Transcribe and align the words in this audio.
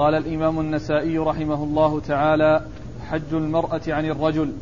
قال 0.00 0.14
الإمام 0.14 0.60
النسائي 0.60 1.18
رحمه 1.18 1.64
الله 1.64 2.00
تعالى 2.00 2.62
حج 3.10 3.32
المرأة 3.34 3.80
عن 3.88 4.04
الرجل. 4.04 4.52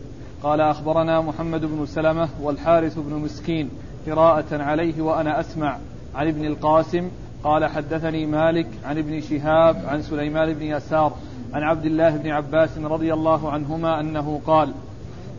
قال 0.42 0.60
أخبرنا 0.60 1.20
محمد 1.20 1.60
بن 1.60 1.86
سلمة 1.86 2.28
والحارث 2.42 2.98
بن 2.98 3.14
مسكين 3.14 3.70
قراءة 4.06 4.62
عليه 4.62 5.02
وأنا 5.02 5.40
أسمع. 5.40 5.78
عن 6.14 6.28
ابن 6.28 6.44
القاسم 6.44 7.10
قال 7.44 7.64
حدثني 7.64 8.26
مالك 8.26 8.66
عن 8.84 8.98
ابن 8.98 9.20
شهاب 9.20 9.82
عن 9.86 10.02
سليمان 10.02 10.54
بن 10.54 10.62
يسار 10.62 11.12
عن 11.52 11.62
عبد 11.62 11.84
الله 11.84 12.16
بن 12.16 12.30
عباس 12.30 12.78
رضي 12.78 13.12
الله 13.14 13.50
عنهما 13.50 14.00
أنه 14.00 14.40
قال 14.46 14.72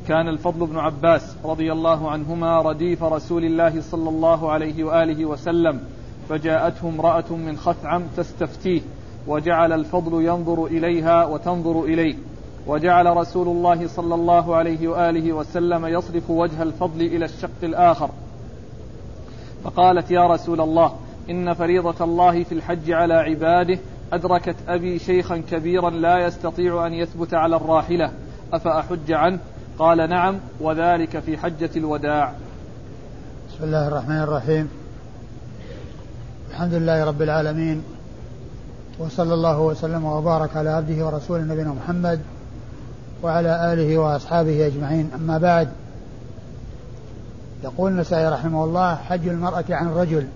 كان 0.08 0.28
الفضل 0.28 0.68
بن 0.68 0.78
عباس 0.78 1.36
رضي 1.46 1.72
الله 1.72 2.12
عنهما 2.12 2.62
رديف 2.62 3.04
رسول 3.04 3.46
الله 3.46 3.82
صلى 3.82 4.10
الله 4.10 4.52
عليه 4.52 4.84
وآله 4.84 5.26
وسلم 5.26 5.80
فجاءته 6.30 6.90
امرأة 6.90 7.32
من 7.32 7.58
خثعم 7.58 8.04
تستفتيه. 8.18 8.82
وجعل 9.28 9.74
الفضل 9.74 10.26
ينظر 10.26 10.66
إليها 10.66 11.26
وتنظر 11.26 11.84
إليه 11.84 12.16
وجعل 12.68 13.18
رسول 13.18 13.48
الله 13.48 13.88
صلى 13.88 14.16
الله 14.16 14.56
عليه 14.56 14.88
وآله 14.88 15.34
وسلم 15.34 15.86
يصرف 15.86 16.30
وجه 16.30 16.64
الفضل 16.64 17.02
إلى 17.02 17.26
الشق 17.26 17.64
الآخر. 17.64 18.10
فقالت 19.64 20.12
يا 20.12 20.28
رسول 20.28 20.62
الله 20.62 20.96
إن 21.30 21.54
فريضة 21.54 22.06
الله 22.06 22.44
في 22.44 22.52
الحج 22.52 22.92
على 22.92 23.14
عباده 23.14 23.80
أدركت 24.14 24.56
أبي 24.68 25.00
شيخا 25.00 25.38
كبيرا 25.52 25.90
لا 25.90 26.18
يستطيع 26.28 26.88
أن 26.88 26.94
يثبت 26.94 27.34
على 27.34 27.56
الراحلة 27.56 28.12
أفأحج 28.54 29.12
عنه؟ 29.12 29.40
قال 29.80 30.10
نعم 30.10 30.40
وذلك 30.62 31.20
في 31.20 31.38
حجة 31.38 31.70
الوداع. 31.76 32.34
بسم 33.50 33.64
الله 33.64 33.88
الرحمن 33.88 34.22
الرحيم. 34.22 34.70
الحمد 36.50 36.74
لله 36.74 37.06
رب 37.06 37.22
العالمين 37.22 37.84
وصلى 39.00 39.34
الله 39.34 39.60
وسلم 39.60 40.06
وبارك 40.06 40.58
على 40.58 40.70
عبده 40.70 41.06
ورسوله 41.06 41.44
نبينا 41.44 41.74
محمد 41.84 42.20
وعلى 43.24 43.74
آله 43.74 43.98
وأصحابه 43.98 44.68
أجمعين. 44.68 45.12
أما 45.16 45.38
بعد 45.38 45.70
يقول 47.64 47.92
النسائي 47.92 48.30
رحمه 48.30 48.64
الله 48.64 48.96
حج 48.96 49.28
المرأة 49.28 49.64
عن 49.70 49.88
الرجل. 49.88 50.28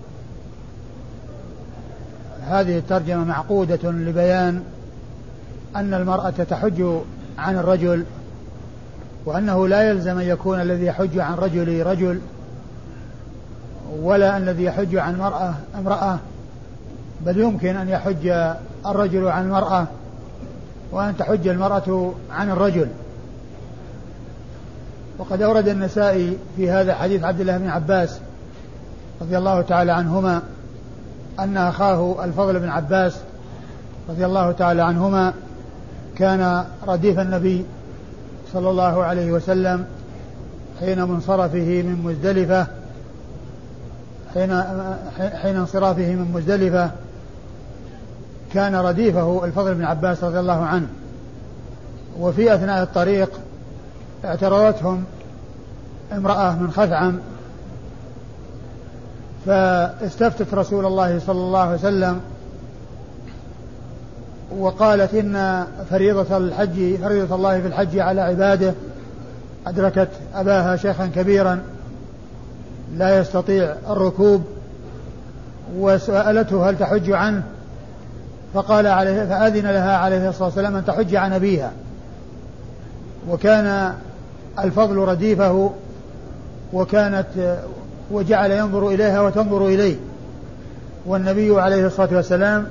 هذه 2.42 2.78
الترجمة 2.78 3.24
معقودة 3.24 3.90
لبيان 3.90 4.62
أن 5.76 5.94
المرأة 5.94 6.30
تحج 6.30 6.82
عن 7.38 7.56
الرجل 7.56 8.04
وأنه 9.24 9.68
لا 9.68 9.90
يلزم 9.90 10.18
أن 10.18 10.24
يكون 10.24 10.60
الذي 10.60 10.86
يحج 10.86 11.18
عن 11.18 11.34
رجل 11.34 11.86
رجل 11.86 12.20
ولا 14.02 14.36
الذي 14.36 14.64
يحج 14.64 14.96
عن 14.96 15.18
مرأة 15.18 15.54
امرأة. 15.78 16.18
بل 17.26 17.40
يمكن 17.40 17.76
أن 17.76 17.88
يحج 17.88 18.26
الرجل 18.86 19.28
عن 19.28 19.44
المرأة 19.44 19.86
وأن 20.92 21.16
تحج 21.16 21.48
المرأة 21.48 22.12
عن 22.30 22.50
الرجل. 22.50 22.88
وقد 25.18 25.42
أورد 25.42 25.68
النسائي 25.68 26.38
في 26.56 26.70
هذا 26.70 26.94
حديث 26.94 27.24
عبد 27.24 27.40
الله 27.40 27.58
بن 27.58 27.68
عباس 27.68 28.18
رضي 29.20 29.38
الله 29.38 29.62
تعالى 29.62 29.92
عنهما 29.92 30.42
أن 31.40 31.56
أخاه 31.56 32.24
الفضل 32.24 32.58
بن 32.58 32.68
عباس 32.68 33.16
رضي 34.08 34.26
الله 34.26 34.52
تعالى 34.52 34.82
عنهما 34.82 35.32
كان 36.16 36.64
رديف 36.88 37.18
النبي 37.18 37.64
صلى 38.52 38.70
الله 38.70 39.04
عليه 39.04 39.32
وسلم 39.32 39.84
حين 40.80 41.02
منصرفه 41.02 41.82
من 41.82 42.02
مزدلفة 42.04 42.66
حين 44.34 44.62
حين 45.42 45.56
انصرافه 45.56 46.14
من 46.14 46.30
مزدلفة 46.34 46.90
كان 48.54 48.76
رديفه 48.76 49.44
الفضل 49.44 49.74
بن 49.74 49.84
عباس 49.84 50.24
رضي 50.24 50.40
الله 50.40 50.64
عنه. 50.64 50.86
وفي 52.20 52.54
أثناء 52.54 52.82
الطريق 52.82 53.30
اعترضتهم 54.24 55.04
امرأة 56.12 56.52
من 56.52 56.70
خثعم 56.70 57.18
فاستفتت 59.46 60.54
رسول 60.54 60.86
الله 60.86 61.18
صلى 61.18 61.38
الله 61.38 61.60
عليه 61.60 61.74
وسلم 61.78 62.20
وقالت 64.58 65.14
إن 65.14 65.66
فريضة 65.90 66.36
الحج 66.36 66.96
فريضة 66.96 67.34
الله 67.34 67.60
في 67.60 67.66
الحج 67.66 67.98
على 67.98 68.20
عباده 68.20 68.74
أدركت 69.66 70.08
أباها 70.34 70.76
شيخا 70.76 71.06
كبيرا 71.06 71.62
لا 72.96 73.18
يستطيع 73.18 73.74
الركوب 73.90 74.44
وسألته 75.76 76.70
هل 76.70 76.78
تحج 76.78 77.10
عنه؟ 77.10 77.42
فقال 78.54 78.86
عليه 78.86 79.24
فأذن 79.24 79.66
لها 79.66 79.96
عليه 79.96 80.28
الصلاة 80.28 80.44
والسلام 80.44 80.76
أن 80.76 80.84
تحج 80.84 81.14
عن 81.14 81.32
أبيها. 81.32 81.72
وكان 83.30 83.94
الفضل 84.58 84.96
رديفه 84.96 85.70
وكانت 86.72 87.58
وجعل 88.10 88.50
ينظر 88.50 88.88
إليها 88.88 89.20
وتنظر 89.20 89.66
إليه. 89.66 89.96
والنبي 91.06 91.60
عليه 91.60 91.86
الصلاة 91.86 92.16
والسلام 92.16 92.66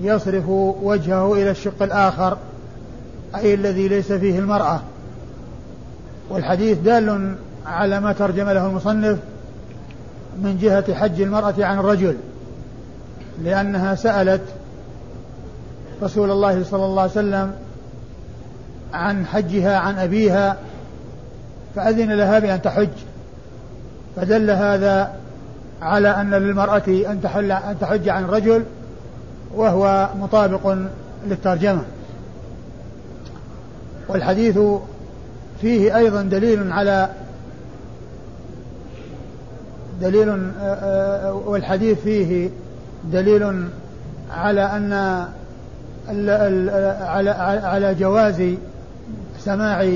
يصرف 0.00 0.48
وجهه 0.82 1.32
إلى 1.32 1.50
الشق 1.50 1.82
الآخر 1.82 2.36
أي 3.36 3.54
الذي 3.54 3.88
ليس 3.88 4.12
فيه 4.12 4.38
المرأة. 4.38 4.80
والحديث 6.30 6.78
دال 6.78 7.34
على 7.66 8.00
ما 8.00 8.12
ترجم 8.12 8.48
له 8.48 8.66
المصنف 8.66 9.18
من 10.42 10.58
جهة 10.58 10.94
حج 10.94 11.20
المرأة 11.20 11.54
عن 11.58 11.78
الرجل 11.78 12.16
لأنها 13.44 13.94
سألت 13.94 14.40
رسول 16.02 16.30
الله 16.30 16.64
صلى 16.64 16.84
الله 16.84 17.02
عليه 17.02 17.12
وسلم 17.12 17.52
عن 18.92 19.26
حجها 19.26 19.76
عن 19.78 19.98
أبيها 19.98 20.56
فأذن 21.76 22.12
لها 22.12 22.38
بأن 22.38 22.62
تحج. 22.62 22.88
فدل 24.16 24.50
هذا 24.50 25.14
على 25.82 26.08
أن 26.08 26.30
للمرأة 26.30 26.82
أن 26.88 27.20
تحل 27.22 27.52
أن 27.52 27.76
تحج 27.80 28.08
عن 28.08 28.24
الرجل 28.24 28.64
وهو 29.54 30.08
مطابق 30.20 30.76
للترجمة. 31.26 31.82
والحديث 34.08 34.58
فيه 35.60 35.96
أيضا 35.96 36.22
دليل 36.22 36.72
على 36.72 37.08
دليل 40.00 40.28
آه، 40.28 40.62
آه، 40.62 41.34
والحديث 41.34 41.98
فيه 41.98 42.50
دليل 43.12 43.68
على 44.30 44.62
أن 44.62 45.24
على 47.00 47.30
على 47.64 47.94
جواز 47.94 48.42
سماع 49.38 49.88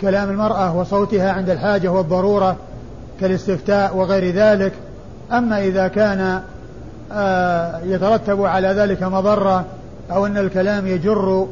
كلام 0.00 0.30
المرأة 0.30 0.76
وصوتها 0.76 1.32
عند 1.32 1.50
الحاجة 1.50 1.88
والضرورة 1.88 2.56
كالاستفتاء 3.20 3.96
وغير 3.96 4.34
ذلك. 4.34 4.72
أما 5.32 5.64
إذا 5.64 5.88
كان 5.88 6.40
آه، 7.12 7.80
يترتب 7.84 8.44
على 8.44 8.68
ذلك 8.68 9.02
مضرة 9.02 9.64
أو 10.10 10.26
أن 10.26 10.36
الكلام 10.36 10.86
يجر 10.86 11.46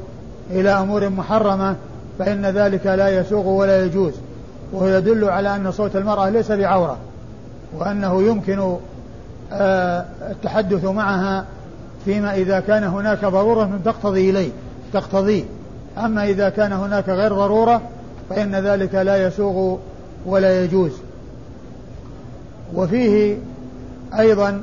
إلى 0.50 0.70
أمور 0.70 1.08
محرمة 1.08 1.76
فإن 2.18 2.46
ذلك 2.46 2.86
لا 2.86 3.08
يسوغ 3.08 3.48
ولا 3.48 3.84
يجوز. 3.84 4.12
وهو 4.72 4.86
يدل 4.86 5.24
على 5.24 5.56
أن 5.56 5.72
صوت 5.72 5.96
المرأة 5.96 6.28
ليس 6.28 6.52
بعورة 6.52 6.96
وأنه 7.78 8.22
يمكن 8.22 8.76
آه، 9.52 10.04
التحدث 10.30 10.84
معها 10.84 11.44
فيما 12.06 12.34
إذا 12.34 12.60
كان 12.60 12.84
هناك 12.84 13.24
ضرورة 13.24 13.70
تقتضي 13.84 14.30
إليه 14.30 14.50
تقتضيه. 14.92 15.44
أما 15.98 16.24
إذا 16.24 16.48
كان 16.48 16.72
هناك 16.72 17.08
غير 17.08 17.32
ضرورة 17.32 17.82
فإن 18.30 18.54
ذلك 18.54 18.94
لا 18.94 19.26
يسوغ 19.26 19.78
ولا 20.26 20.64
يجوز. 20.64 20.92
وفيه 22.74 23.38
أيضا 24.18 24.62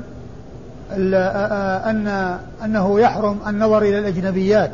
أن 0.92 2.38
أنه 2.64 3.00
يحرم 3.00 3.38
النظر 3.46 3.82
إلى 3.82 3.98
الأجنبيات 3.98 4.70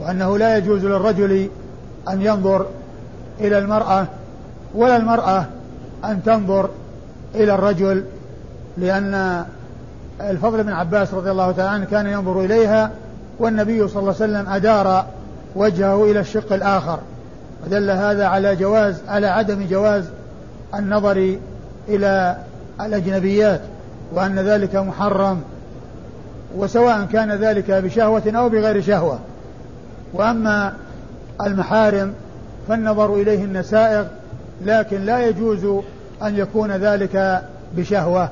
وأنه 0.00 0.38
لا 0.38 0.56
يجوز 0.56 0.84
للرجل 0.84 1.48
أن 2.08 2.22
ينظر 2.22 2.66
إلى 3.40 3.58
المرأة 3.58 4.06
ولا 4.74 4.96
المرأة 4.96 5.46
أن 6.04 6.22
تنظر 6.22 6.70
إلى 7.34 7.54
الرجل 7.54 8.04
لأن 8.78 9.44
الفضل 10.20 10.64
بن 10.64 10.72
عباس 10.72 11.14
رضي 11.14 11.30
الله 11.30 11.52
تعالى 11.52 11.70
عنه 11.70 11.84
كان 11.84 12.06
ينظر 12.06 12.40
إليها 12.40 12.90
والنبي 13.38 13.88
صلى 13.88 14.00
الله 14.00 14.14
عليه 14.20 14.32
وسلم 14.32 14.48
أدار 14.48 15.06
وجهه 15.56 16.04
إلى 16.04 16.20
الشق 16.20 16.52
الآخر. 16.52 16.98
ودل 17.66 17.90
هذا 17.90 18.26
على 18.26 18.56
جواز 18.56 19.02
على 19.08 19.26
عدم 19.26 19.66
جواز 19.70 20.04
النظر 20.74 21.36
إلى 21.88 22.36
الأجنبيات 22.80 23.60
وأن 24.12 24.38
ذلك 24.38 24.76
محرم. 24.76 25.40
وسواء 26.56 27.04
كان 27.12 27.32
ذلك 27.32 27.70
بشهوة 27.70 28.22
أو 28.26 28.48
بغير 28.48 28.82
شهوة. 28.82 29.18
وأما 30.12 30.72
المحارم 31.46 32.12
فالنظر 32.68 33.14
إليهن 33.14 33.62
سائغ 33.62 34.04
لكن 34.64 35.00
لا 35.00 35.26
يجوز 35.26 35.64
أن 36.22 36.36
يكون 36.36 36.70
ذلك 36.70 37.42
بشهوة. 37.76 38.28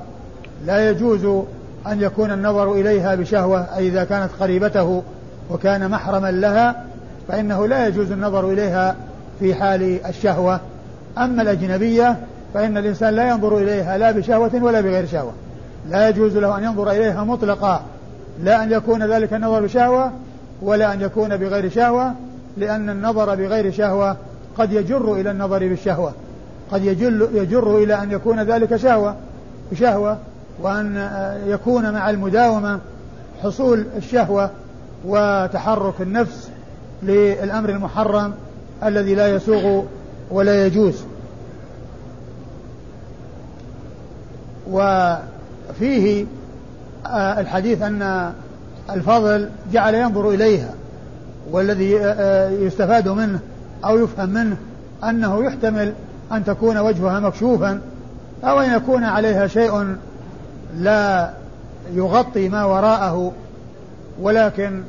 لا 0.67 0.91
يجوز 0.91 1.45
أن 1.87 2.01
يكون 2.01 2.33
النظر 2.33 2.73
إليها 2.73 3.15
بشهوة 3.15 3.77
أي 3.77 3.89
إذا 3.89 4.05
كانت 4.05 4.31
قريبته 4.41 5.03
وكان 5.51 5.91
محرما 5.91 6.31
لها 6.31 6.85
فإنه 7.29 7.67
لا 7.67 7.87
يجوز 7.87 8.13
النظر 8.13 8.51
إليها 8.51 8.97
في 9.41 9.55
حال 9.55 10.07
الشهوة. 10.07 10.61
أما 11.19 11.43
الأجنبية 11.43 12.17
فإن 12.55 12.77
الإنسان 12.77 13.15
لا 13.15 13.29
ينظر 13.29 13.59
إليها 13.59 13.99
لا 13.99 14.13
بشهوة 14.13 14.51
ولا 14.55 14.81
بغير 14.81 15.07
شهوة. 15.07 15.33
لا 15.91 16.09
يجوز 16.09 16.37
له 16.37 16.59
أن 16.59 16.65
ينظر 16.65 16.91
إليها 16.91 17.25
مطلقا. 17.25 17.83
لا 18.43 18.63
أن 18.63 18.73
يكون 18.73 19.03
ذلك 19.03 19.35
النظر 19.35 19.63
بشهوة 19.63 20.13
ولا 20.63 20.93
أن 20.93 21.01
يكون 21.01 21.37
بغير 21.37 21.71
شهوة 21.71 22.15
لأن 22.57 22.91
النظر 22.91 23.35
بغير 23.35 23.73
شهوة 23.73 24.17
قد 24.59 24.73
يجر 24.73 25.15
إلى 25.15 25.31
النظر 25.31 25.59
بالشهوة. 25.59 26.13
قد 26.73 26.85
يجل 26.85 27.29
يجر 27.35 27.77
إلى 27.77 28.03
أن 28.03 28.11
يكون 28.11 28.41
ذلك 28.43 28.77
شهوة 28.77 29.17
بشهوة. 29.73 30.19
وأن 30.63 31.11
يكون 31.47 31.93
مع 31.93 32.11
المداومة 32.11 32.81
حصول 33.43 33.87
الشهوة 33.97 34.51
وتحرك 35.05 36.01
النفس 36.01 36.51
للأمر 37.03 37.69
المحرم 37.69 38.35
الذي 38.85 39.15
لا 39.15 39.29
يسوغ 39.29 39.83
ولا 40.31 40.67
يجوز. 40.67 41.05
وفيه 44.71 46.27
آه، 47.07 47.41
الحديث 47.41 47.83
أن 47.83 48.33
الفضل 48.91 49.51
جعل 49.73 49.95
ينظر 49.95 50.31
إليها 50.31 50.75
والذي 51.51 52.01
آه، 52.01 52.05
آه، 52.05 52.51
يستفاد 52.51 53.09
منه 53.09 53.39
أو 53.85 53.99
يفهم 53.99 54.31
منه 54.31 54.57
أنه 55.05 55.45
يحتمل 55.45 55.93
أن 56.33 56.45
تكون 56.45 56.79
وجهها 56.79 57.21
مكشوفا 57.21 57.81
أو 58.45 58.61
أن 58.61 58.77
يكون 58.77 59.05
عليها 59.05 59.47
شيء 59.47 59.97
لا 60.77 61.31
يغطي 61.93 62.49
ما 62.49 62.65
وراءه 62.65 63.33
ولكن 64.21 64.83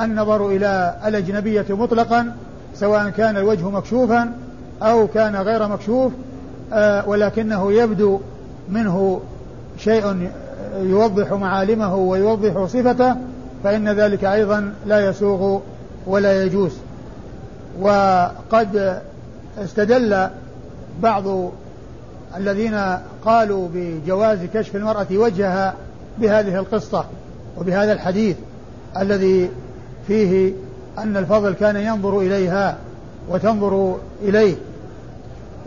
النظر 0.00 0.48
إلى 0.48 0.96
الأجنبية 1.06 1.66
مطلقا 1.70 2.36
سواء 2.74 3.08
كان 3.10 3.36
الوجه 3.36 3.70
مكشوفا 3.70 4.32
أو 4.82 5.06
كان 5.06 5.36
غير 5.36 5.68
مكشوف 5.68 6.12
ولكنه 7.06 7.72
يبدو 7.72 8.20
منه 8.68 9.20
شيء 9.78 10.30
يوضح 10.80 11.32
معالمه 11.32 11.96
ويوضح 11.96 12.64
صفته 12.64 13.16
فإن 13.64 13.88
ذلك 13.88 14.24
أيضا 14.24 14.72
لا 14.86 15.08
يسوغ 15.08 15.60
ولا 16.06 16.44
يجوز. 16.44 16.72
وقد 17.80 19.00
استدل 19.58 20.28
بعض 21.02 21.50
الذين 22.36 22.80
قالوا 23.24 23.68
بجواز 23.74 24.38
كشف 24.54 24.76
المرأة 24.76 25.06
وجهها 25.12 25.74
بهذه 26.18 26.58
القصة 26.58 27.04
وبهذا 27.58 27.92
الحديث 27.92 28.36
الذي 28.96 29.50
فيه 30.06 30.52
أن 30.98 31.16
الفضل 31.16 31.54
كان 31.54 31.76
ينظر 31.76 32.20
إليها 32.20 32.76
وتنظر 33.28 33.96
إليه. 34.22 34.56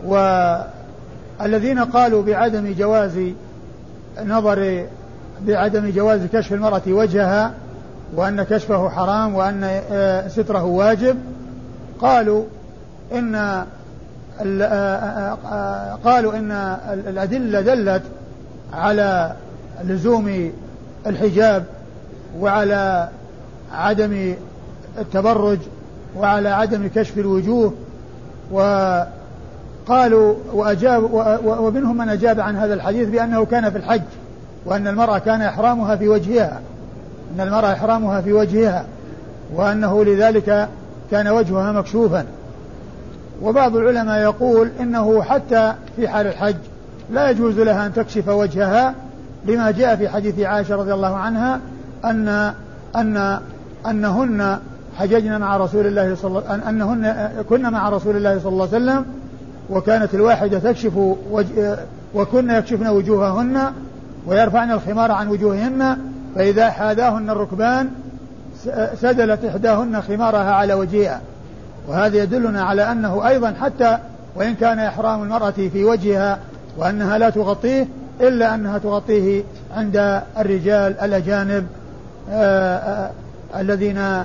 والذين 0.04 1.78
قالوا 1.78 2.22
بعدم 2.22 2.74
جواز 2.78 3.20
نظر 4.24 4.86
بعدم 5.46 5.90
جواز 5.90 6.20
كشف 6.32 6.52
المرأة 6.52 6.82
وجهها 6.88 7.52
وأن 8.16 8.42
كشفه 8.42 8.88
حرام 8.88 9.34
وأن 9.34 9.80
آه، 9.92 10.28
ستره 10.28 10.64
واجب 10.64 11.18
قالوا 12.00 12.44
إن 13.12 13.64
قالوا 16.04 16.36
إن 16.36 16.52
الأدلة 16.92 17.60
دلت 17.60 18.02
على 18.72 19.32
لزوم 19.84 20.52
الحجاب 21.06 21.64
وعلى 22.40 23.08
عدم 23.72 24.34
التبرج 24.98 25.58
وعلى 26.16 26.48
عدم 26.48 26.88
كشف 26.94 27.18
الوجوه 27.18 27.74
وقالوا 28.50 30.34
وأجاب 30.52 31.10
ومنهم 31.44 31.96
من 31.96 32.08
أجاب 32.08 32.40
عن 32.40 32.56
هذا 32.56 32.74
الحديث 32.74 33.08
بأنه 33.08 33.44
كان 33.44 33.70
في 33.70 33.78
الحج 33.78 34.02
وأن 34.64 34.86
المرأة 34.86 35.18
كان 35.18 35.42
إحرامها 35.42 35.96
في 35.96 36.08
وجهها 36.08 36.60
أن 37.34 37.40
المرأة 37.40 37.72
إحرامها 37.72 38.20
في 38.20 38.32
وجهها 38.32 38.84
وأنه 39.54 40.04
لذلك 40.04 40.68
كان 41.10 41.28
وجهها 41.28 41.72
مكشوفا. 41.72 42.24
وبعض 43.42 43.76
العلماء 43.76 44.20
يقول 44.20 44.70
إنه 44.80 45.22
حتى 45.22 45.74
في 45.96 46.08
حال 46.08 46.26
الحج 46.26 46.56
لا 47.10 47.30
يجوز 47.30 47.58
لها 47.58 47.86
أن 47.86 47.92
تكشف 47.92 48.28
وجهها 48.28 48.94
لما 49.44 49.70
جاء 49.70 49.96
في 49.96 50.08
حديث 50.08 50.40
عائشة 50.40 50.76
رضي 50.76 50.94
الله 50.94 51.16
عنها 51.16 51.60
أن 52.04 52.52
أن 52.96 53.40
أنهن 53.86 54.58
حججن 54.98 55.40
مع 55.40 55.56
رسول 55.56 55.86
الله 55.86 56.14
صلى 56.14 56.38
الله 56.38 56.68
أنهن 56.68 57.30
كن 57.48 57.62
مع 57.70 57.88
رسول 57.88 58.16
الله 58.16 58.38
صلى 58.38 58.52
الله 58.52 58.68
عليه 58.72 58.76
وسلم 58.76 59.04
وكانت 59.70 60.14
الواحدة 60.14 60.58
تكشف 60.58 60.92
وجه 61.30 61.78
وكن 62.14 62.50
يكشفن 62.50 62.86
وجوههن 62.86 63.72
ويرفعن 64.26 64.70
الخمار 64.70 65.12
عن 65.12 65.28
وجوههن 65.28 65.98
فإذا 66.34 66.70
حاذاهن 66.70 67.30
الركبان 67.30 67.90
سدلت 68.94 69.44
إحداهن 69.44 70.02
خمارها 70.02 70.52
على 70.52 70.74
وجهها. 70.74 71.20
وهذا 71.88 72.22
يدلنا 72.22 72.62
على 72.62 72.92
أنه 72.92 73.28
أيضا 73.28 73.54
حتى 73.60 73.98
وإن 74.36 74.54
كان 74.54 74.78
إحرام 74.78 75.22
المرأة 75.22 75.50
في 75.50 75.84
وجهها 75.84 76.38
وأنها 76.78 77.18
لا 77.18 77.30
تغطيه 77.30 77.86
إلا 78.20 78.54
أنها 78.54 78.78
تغطيه 78.78 79.42
عند 79.76 80.22
الرجال 80.38 81.00
الأجانب 81.00 81.66
آآ 82.30 82.76
آآ 82.76 83.10
الذين 83.60 84.24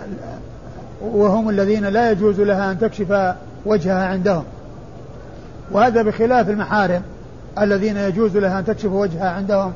وهم 1.01 1.50
الذين 1.50 1.86
لا 1.86 2.12
يجوز 2.12 2.39
لها 2.39 2.71
أن 2.71 2.80
تكشف 2.80 3.33
وجهها 3.65 4.06
عندهم. 4.06 4.44
وهذا 5.71 6.01
بخلاف 6.01 6.50
المحارم 6.50 7.01
الذين 7.60 7.98
يجوز 7.98 8.38
لها 8.38 8.60
أن 8.60 8.65
تكشف 8.65 8.92
وجهها 8.92 9.30
عندهم 9.30 9.74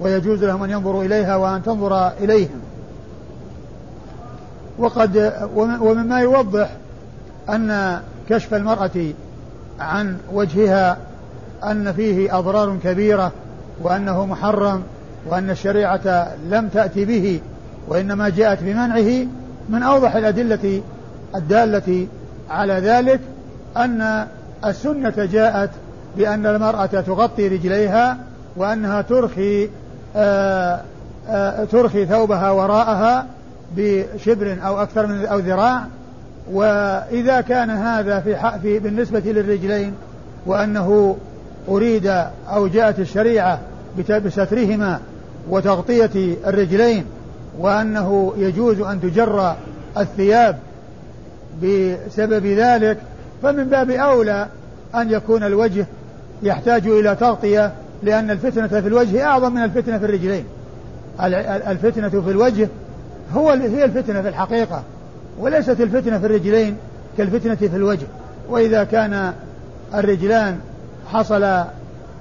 ويجوز 0.00 0.44
لهم 0.44 0.62
أن 0.62 0.70
ينظروا 0.70 1.04
إليها 1.04 1.36
وأن 1.36 1.62
تنظر 1.62 2.08
إليهم. 2.08 2.60
وقد 4.78 5.32
ومما 5.56 6.20
يوضح 6.20 6.70
أن 7.54 8.00
كشف 8.28 8.54
المرأة 8.54 9.12
عن 9.80 10.16
وجهها 10.32 10.96
أن 11.64 11.92
فيه 11.92 12.38
أضرار 12.38 12.78
كبيرة 12.84 13.32
وأنه 13.82 14.26
محرم 14.26 14.82
وأن 15.26 15.50
الشريعة 15.50 16.28
لم 16.50 16.68
تأتي 16.68 17.04
به 17.04 17.40
وإنما 17.88 18.28
جاءت 18.28 18.62
بمنعه 18.62 19.26
من 19.68 19.82
أوضح 19.82 20.14
الأدلة 20.14 20.82
الدالة 21.34 22.06
على 22.50 22.72
ذلك 22.72 23.20
أن 23.76 24.26
السنة 24.64 25.28
جاءت 25.32 25.70
بأن 26.16 26.46
المرأة 26.46 26.86
تغطي 26.86 27.48
رجليها 27.48 28.16
وأنها 28.56 29.02
ترخي 29.02 29.68
آآ 30.16 30.80
آآ 31.28 31.64
ترخي 31.64 32.06
ثوبها 32.06 32.50
وراءها 32.50 33.26
بشبر 33.76 34.58
أو 34.66 34.82
أكثر 34.82 35.06
من 35.06 35.26
أو 35.26 35.38
ذراع 35.38 35.86
وإذا 36.52 37.40
كان 37.40 37.70
هذا 37.70 38.20
في, 38.20 38.36
في 38.62 38.78
بالنسبة 38.78 39.22
للرجلين 39.24 39.94
وأنه 40.46 41.16
أريد 41.68 42.06
أو 42.48 42.66
جاءت 42.66 42.98
الشريعة 42.98 43.60
بسترهما 43.98 45.00
وتغطية 45.50 46.36
الرجلين 46.46 47.04
وأنه 47.58 48.32
يجوز 48.36 48.80
أن 48.80 49.00
تجر 49.00 49.54
الثياب 49.98 50.58
بسبب 51.62 52.46
ذلك 52.46 52.98
فمن 53.42 53.64
باب 53.64 53.90
أولى 53.90 54.46
أن 54.94 55.10
يكون 55.10 55.44
الوجه 55.44 55.86
يحتاج 56.42 56.86
إلى 56.86 57.14
تغطية 57.14 57.72
لأن 58.02 58.30
الفتنة 58.30 58.66
في 58.66 58.88
الوجه 58.88 59.24
أعظم 59.24 59.54
من 59.54 59.64
الفتنة 59.64 59.98
في 59.98 60.04
الرجلين. 60.04 60.44
الفتنة 61.68 62.08
في 62.08 62.30
الوجه 62.30 62.68
هو 63.34 63.50
هي 63.50 63.84
الفتنة 63.84 64.22
في 64.22 64.28
الحقيقة. 64.28 64.82
وليست 65.40 65.80
الفتنة 65.80 66.18
في 66.18 66.26
الرجلين 66.26 66.76
كالفتنة 67.18 67.54
في 67.54 67.76
الوجه. 67.76 68.06
وإذا 68.48 68.84
كان 68.84 69.32
الرجلان 69.94 70.58
حصل 71.12 71.64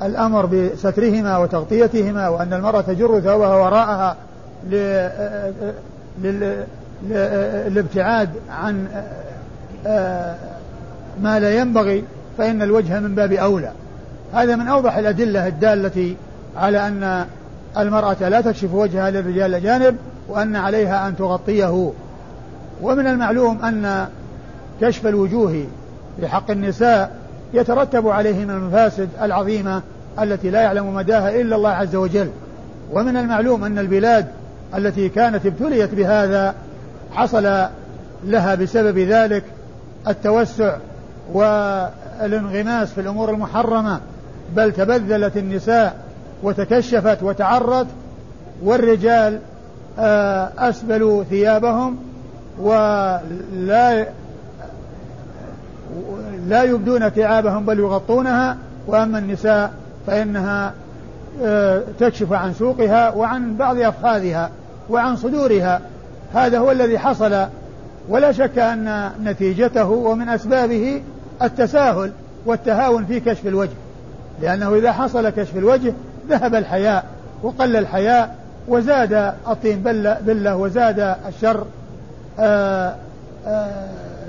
الأمر 0.02 0.46
بسترهما 0.46 1.38
وتغطيتهما 1.38 2.28
وأن 2.28 2.54
المرأة 2.54 2.82
تجر 2.82 3.20
ثوبها 3.20 3.56
وراءها 3.56 4.16
للابتعاد 7.10 8.30
عن 8.50 8.88
ما 11.22 11.40
لا 11.40 11.56
ينبغي 11.56 12.04
فإن 12.38 12.62
الوجه 12.62 13.00
من 13.00 13.16
باب 13.16 13.34
أولى. 13.34 13.72
هذا 14.34 14.56
من 14.56 14.68
أوضح 14.68 14.98
الأدلة 14.98 15.48
الدالة 15.48 16.16
على 16.58 16.88
أن 16.88 17.26
المرأة 17.78 18.30
لا 18.30 18.42
تكشف 18.42 18.74
وجهها 18.74 19.12
للرجال 19.12 19.56
الأجانب 19.56 19.98
وأن 20.28 20.56
عليها 20.56 21.08
أن 21.08 21.16
تغطيه. 21.16 21.92
ومن 22.82 23.08
المعلوم 23.08 23.66
أن 23.66 24.08
كشف 24.82 25.08
الوجوه 25.08 25.66
في 26.20 26.28
حق 26.28 26.52
النساء 26.52 27.12
يترتب 27.54 28.08
عليه 28.08 28.46
من 28.46 28.52
المفاسد 28.52 29.10
العظيمة 29.22 29.82
التي 30.22 30.50
لا 30.50 30.62
يعلم 30.62 30.94
مداها 30.94 31.42
إلا 31.42 31.56
الله 31.56 31.70
عز 31.70 31.96
وجل. 31.96 32.30
ومن 32.92 33.18
المعلوم 33.18 33.64
أن 33.64 33.80
البلاد 33.80 34.26
التي 34.76 35.10
كانت 35.10 35.46
ابتليت 35.46 35.96
بهذا 35.96 36.56
حصل 37.14 37.68
لها 38.24 38.56
بسبب 38.56 38.98
ذلك 38.98 39.44
التوسع 40.08 40.78
والانغماس 41.34 42.94
في 42.94 43.02
الأمور 43.02 43.30
المحرمة 43.30 44.00
بل 44.56 44.72
تبذلت 44.72 45.38
النساء 45.38 45.96
وتكشفت 46.44 47.24
وتعرت 47.24 47.88
والرجال 48.64 49.40
آه، 50.00 50.52
أسبلوا 50.58 51.24
ثيابهم 51.24 51.98
ولا 52.60 54.06
لا 56.48 56.64
يبدون 56.64 57.10
ثيابهم 57.10 57.66
بل 57.66 57.80
يغطونها. 57.80 58.58
وأما 58.88 59.20
النساء 59.20 59.72
فإنها 60.08 60.74
آه، 61.44 61.82
تكشف 62.00 62.34
عن 62.34 62.54
سوقها 62.54 63.10
وعن 63.10 63.56
بعض 63.56 63.78
أفخاذها 63.78 64.50
وعن 64.90 65.16
صدورها. 65.16 65.82
هذا 66.34 66.60
هو 66.60 66.72
الذي 66.72 67.00
حصل. 67.00 67.46
ولا 68.10 68.32
شك 68.32 68.60
أن 68.60 69.12
نتيجته 69.24 69.90
ومن 69.90 70.30
أسبابه 70.30 71.02
التساهل 71.42 72.12
والتهاون 72.46 73.06
في 73.06 73.20
كشف 73.20 73.48
الوجه. 73.48 73.76
لأنه 74.42 74.76
إذا 74.76 74.92
حصل 74.92 75.30
كشف 75.30 75.58
الوجه 75.58 75.94
ذهب 76.30 76.56
الحياء 76.56 77.06
وقل 77.44 77.76
الحياء 77.76 78.36
وزاد 78.68 79.34
الطين 79.48 79.82
بلة 80.26 80.56
وزاد 80.56 81.16
الشر. 81.28 81.66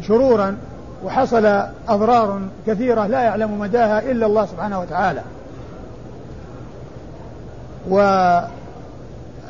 شرورا 0.00 0.56
وحصل 1.04 1.46
أضرار 1.88 2.40
كثيرة 2.66 3.06
لا 3.06 3.22
يعلم 3.22 3.58
مداها 3.58 4.10
إلا 4.10 4.26
الله 4.26 4.46
سبحانه 4.46 4.80
وتعالى. 4.80 5.22
و 7.90 8.00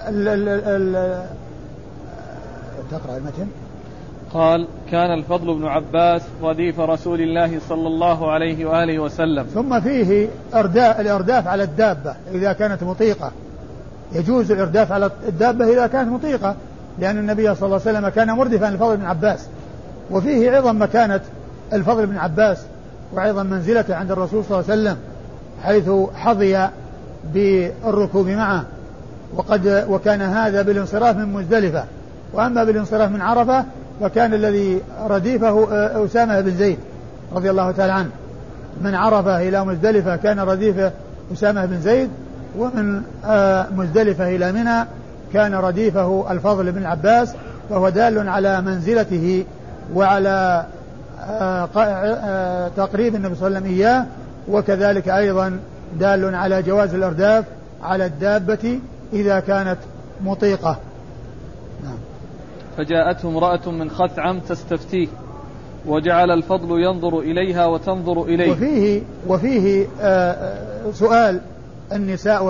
ال 0.09 0.29
ال 0.29 0.49
ال 0.49 1.25
تقرأ 2.91 3.17
المتن. 3.17 3.47
قال 4.35 4.67
كان 4.91 5.19
الفضل 5.19 5.55
بن 5.55 5.67
عباس 5.67 6.23
رديف 6.43 6.81
رسول 6.81 7.21
الله 7.21 7.61
صلى 7.69 7.87
الله 7.87 8.31
عليه 8.31 8.65
وآله 8.65 8.99
وسلم. 8.99 9.47
ثم 9.55 9.81
فيه 9.81 10.29
أرداء 10.55 11.01
الإرداف 11.01 11.49
على 11.49 11.63
الدابة 11.63 12.15
إذا 12.33 12.53
كانت 12.53 12.83
مطيقة. 12.83 13.33
يجوز 14.13 14.53
الإرداف 14.53 14.93
على 14.93 15.11
الدابة 15.29 15.73
إذا 15.73 15.87
كانت 15.87 16.09
مطيقة. 16.09 16.55
لأن 16.99 17.19
النبي 17.19 17.55
صلى 17.55 17.67
الله 17.67 17.81
عليه 17.87 17.99
وسلم 17.99 18.09
كان 18.09 18.31
مردفا 18.31 18.67
للفضل 18.67 18.97
بن 18.97 19.05
عباس. 19.05 19.47
وفيه 20.11 20.51
عظم 20.51 20.83
مكانة 20.83 21.21
الفضل 21.73 22.07
بن 22.07 22.17
عباس 22.17 22.59
وعظم 23.15 23.47
منزلته 23.47 23.95
عند 23.95 24.11
الرسول 24.11 24.45
صلى 24.45 24.61
الله 24.61 24.71
عليه 24.71 24.81
وسلم 24.81 24.97
حيث 25.63 25.91
حظي 26.15 26.69
بالركوب 27.35 28.29
معه. 28.29 28.65
وقد 29.35 29.85
وكان 29.89 30.23
هذا 30.23 30.63
بالانصراف 30.63 31.17
من 31.17 31.33
مزدلفة. 31.33 31.85
وأما 32.33 32.65
بالانصراف 32.65 33.11
من 33.11 33.21
عرفة 33.21 33.65
فكان 34.01 34.35
الذي 34.35 34.81
رديفه 35.09 35.69
أسامة 36.05 36.41
بن 36.41 36.57
زيد 36.57 36.79
رضي 37.35 37.51
الله 37.51 37.71
تعالى 37.71 37.93
عنه. 37.93 38.11
من 38.83 38.95
عرفة 38.95 39.49
إلى 39.49 39.65
مزدلفة 39.65 40.17
كان 40.17 40.41
رديفه 40.41 40.93
أسامة 41.33 41.65
بن 41.65 41.81
زيد 41.81 42.11
ومن 42.59 43.03
آه، 43.25 43.67
مزدلفة 43.77 44.37
إلى 44.37 44.53
منى 44.53 44.85
كان 45.33 45.55
رديفه 45.55 46.33
الفضل 46.33 46.73
بن 46.73 46.79
العباس 46.79 47.35
وهو 47.71 47.89
دال 47.89 48.29
على 48.29 48.61
منزلته 48.61 49.45
وعلى 49.95 50.67
آه، 51.21 51.69
آه، 51.77 52.69
تقريب 52.77 53.15
النبي 53.15 53.35
صلى 53.35 53.47
الله 53.47 53.59
عليه 53.59 53.69
وسلم 53.69 53.79
إياه 53.79 54.07
وكذلك 54.49 55.09
أيضا 55.09 55.61
دال 55.99 56.35
على 56.35 56.63
جواز 56.63 56.95
الإرداف 56.95 57.45
على 57.83 58.07
الدابة 58.07 58.79
إذا 59.13 59.41
كانت 59.41 59.79
مطيقة 60.25 60.79
نعم. 61.85 61.99
فجاءته 62.77 63.29
امرأة 63.29 63.71
من 63.71 63.91
خثعم 63.91 64.39
تستفتيه 64.39 65.09
وجعل 65.87 66.31
الفضل 66.31 66.81
ينظر 66.81 67.19
إليها 67.19 67.67
وتنظر 67.67 68.23
إليه 68.23 68.53
وفيه 68.53 69.03
وفيه 69.29 69.87
سؤال 70.93 71.41
النساء 71.93 72.45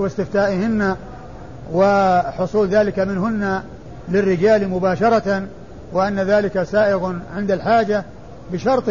واستفتائهن 0.00 0.96
وحصول 1.72 2.68
ذلك 2.68 2.98
منهن 2.98 3.60
للرجال 4.08 4.68
مباشرة 4.68 5.42
وأن 5.92 6.20
ذلك 6.20 6.62
سائغ 6.62 7.12
عند 7.36 7.50
الحاجة 7.50 8.04
بشرط 8.52 8.88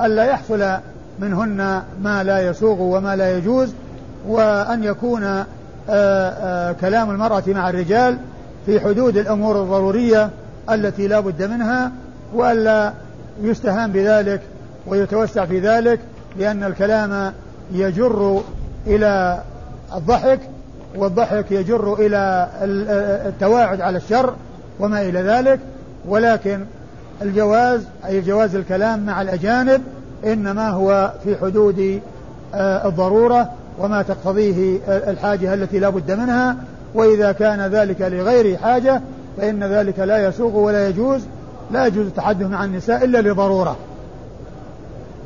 ألا 0.00 0.24
يحصل 0.24 0.76
منهن 1.18 1.82
ما 2.02 2.24
لا 2.24 2.48
يسوغ 2.48 2.82
وما 2.82 3.16
لا 3.16 3.38
يجوز 3.38 3.72
وأن 4.28 4.84
يكون 4.84 5.24
آآ 5.24 5.46
آآ 5.88 6.72
كلام 6.72 7.10
المرأة 7.10 7.42
مع 7.46 7.70
الرجال 7.70 8.18
في 8.66 8.80
حدود 8.80 9.16
الأمور 9.16 9.62
الضرورية 9.62 10.30
التي 10.70 11.08
لا 11.08 11.20
بد 11.20 11.42
منها 11.42 11.92
وألا 12.34 12.92
يستهان 13.42 13.92
بذلك 13.92 14.40
ويتوسع 14.86 15.44
في 15.44 15.60
ذلك 15.60 16.00
لأن 16.38 16.64
الكلام 16.64 17.32
يجر 17.72 18.42
إلى 18.86 19.42
الضحك 19.94 20.40
والضحك 20.96 21.52
يجر 21.52 21.94
إلى 21.94 22.48
التواعد 23.26 23.80
على 23.80 23.96
الشر 23.96 24.34
وما 24.80 25.02
إلى 25.02 25.22
ذلك 25.22 25.60
ولكن 26.08 26.64
الجواز 27.22 27.80
أي 28.06 28.20
جواز 28.20 28.54
الكلام 28.54 29.06
مع 29.06 29.22
الأجانب 29.22 29.82
إنما 30.24 30.70
هو 30.70 31.12
في 31.24 31.36
حدود 31.36 32.00
آه، 32.54 32.88
الضرورة 32.88 33.50
وما 33.78 34.02
تقتضيه 34.02 34.78
الحاجة 34.88 35.54
التي 35.54 35.78
لا 35.78 35.88
بد 35.88 36.10
منها 36.10 36.56
وإذا 36.94 37.32
كان 37.32 37.60
ذلك 37.60 38.00
لغير 38.00 38.56
حاجة 38.56 39.00
فإن 39.36 39.64
ذلك 39.64 39.98
لا 39.98 40.28
يسوغ 40.28 40.56
ولا 40.56 40.88
يجوز 40.88 41.20
لا 41.70 41.86
يجوز 41.86 42.06
التحدث 42.06 42.46
مع 42.46 42.64
النساء 42.64 43.04
إلا 43.04 43.20
لضرورة. 43.20 43.76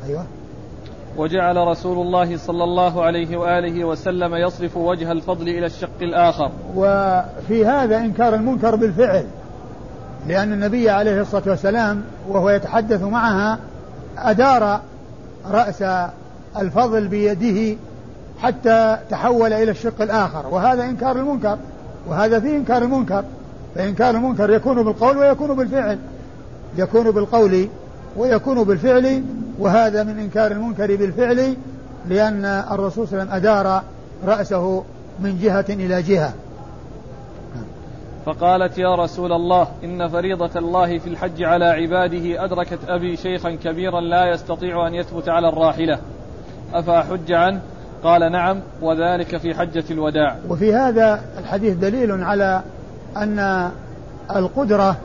أيوة. 0.07 0.23
وجعل 1.17 1.57
رسول 1.57 2.07
الله 2.07 2.37
صلى 2.37 2.63
الله 2.63 3.03
عليه 3.03 3.37
وآله 3.37 3.85
وسلم 3.85 4.35
يصرف 4.35 4.77
وجه 4.77 5.11
الفضل 5.11 5.49
إلى 5.49 5.65
الشق 5.65 6.01
الآخر. 6.01 6.51
وفي 6.75 7.65
هذا 7.65 7.97
إنكار 7.97 8.35
المنكر 8.35 8.75
بالفعل 8.75 9.25
لأن 10.27 10.53
النبي 10.53 10.89
عليه 10.89 11.21
الصلاة 11.21 11.43
والسلام 11.47 12.03
وهو 12.29 12.49
يتحدث 12.49 13.01
معها 13.01 13.59
أدار 14.17 14.81
رأس 15.51 15.83
الفضل 16.57 17.07
بيده 17.07 17.77
حتى 18.41 18.97
تحول 19.09 19.53
إلى 19.53 19.71
الشق 19.71 20.01
الآخر. 20.01 20.47
وهذا 20.51 20.83
إنكار 20.83 21.15
المنكر 21.15 21.57
وهذا 22.07 22.39
فيه 22.39 22.57
إنكار 22.57 22.81
المنكر. 22.83 23.23
فإنكار 23.75 24.15
المنكر 24.15 24.49
يكون 24.49 24.83
بالقول 24.83 25.17
ويكون 25.17 25.55
بالفعل 25.55 25.99
يكون 26.77 27.11
بالقول 27.11 27.67
ويكون 28.15 28.63
بالفعل 28.63 29.23
وهذا 29.59 30.03
من 30.03 30.19
إنكار 30.19 30.51
المنكر 30.51 30.95
بالفعل 30.95 31.55
لأن 32.09 32.45
الرسول 32.45 33.07
صلى 33.07 33.21
الله 33.21 33.33
عليه 33.33 33.41
وسلم 33.41 33.51
أدار 33.51 33.83
رأسه 34.25 34.83
من 35.19 35.39
جهة 35.39 35.65
إلى 35.69 36.01
جهة. 36.01 36.33
فقالت 38.25 38.77
يا 38.77 38.95
رسول 38.95 39.31
الله 39.31 39.67
إن 39.83 40.07
فريضة 40.07 40.59
الله 40.59 40.97
في 40.97 41.09
الحج 41.09 41.43
على 41.43 41.65
عباده 41.65 42.45
أدركت 42.45 42.79
أبي 42.87 43.17
شيخا 43.17 43.51
كبيرا 43.63 44.01
لا 44.01 44.25
يستطيع 44.33 44.87
أن 44.87 44.93
يثبت 44.93 45.29
على 45.29 45.49
الراحلة. 45.49 45.99
أفأحج 46.73 47.31
عنه؟ 47.31 47.61
قال 48.03 48.31
نعم 48.31 48.59
وذلك 48.81 49.37
في 49.37 49.53
حجة 49.53 49.83
الوداع. 49.91 50.35
وفي 50.49 50.73
هذا 50.73 51.21
الحديث 51.39 51.75
دليل 51.75 52.23
على 52.23 52.61
أن 53.17 53.69
القدرة 54.35 54.97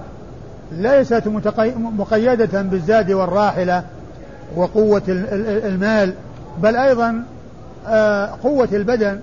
ليست 0.72 1.22
مقيدة 1.98 2.62
بالزاد 2.62 3.12
والراحلة 3.12 3.84
وقوة 4.56 5.02
المال 5.08 6.14
بل 6.58 6.76
أيضا 6.76 7.24
آه، 7.86 8.30
قوة 8.42 8.68
البدن 8.72 9.20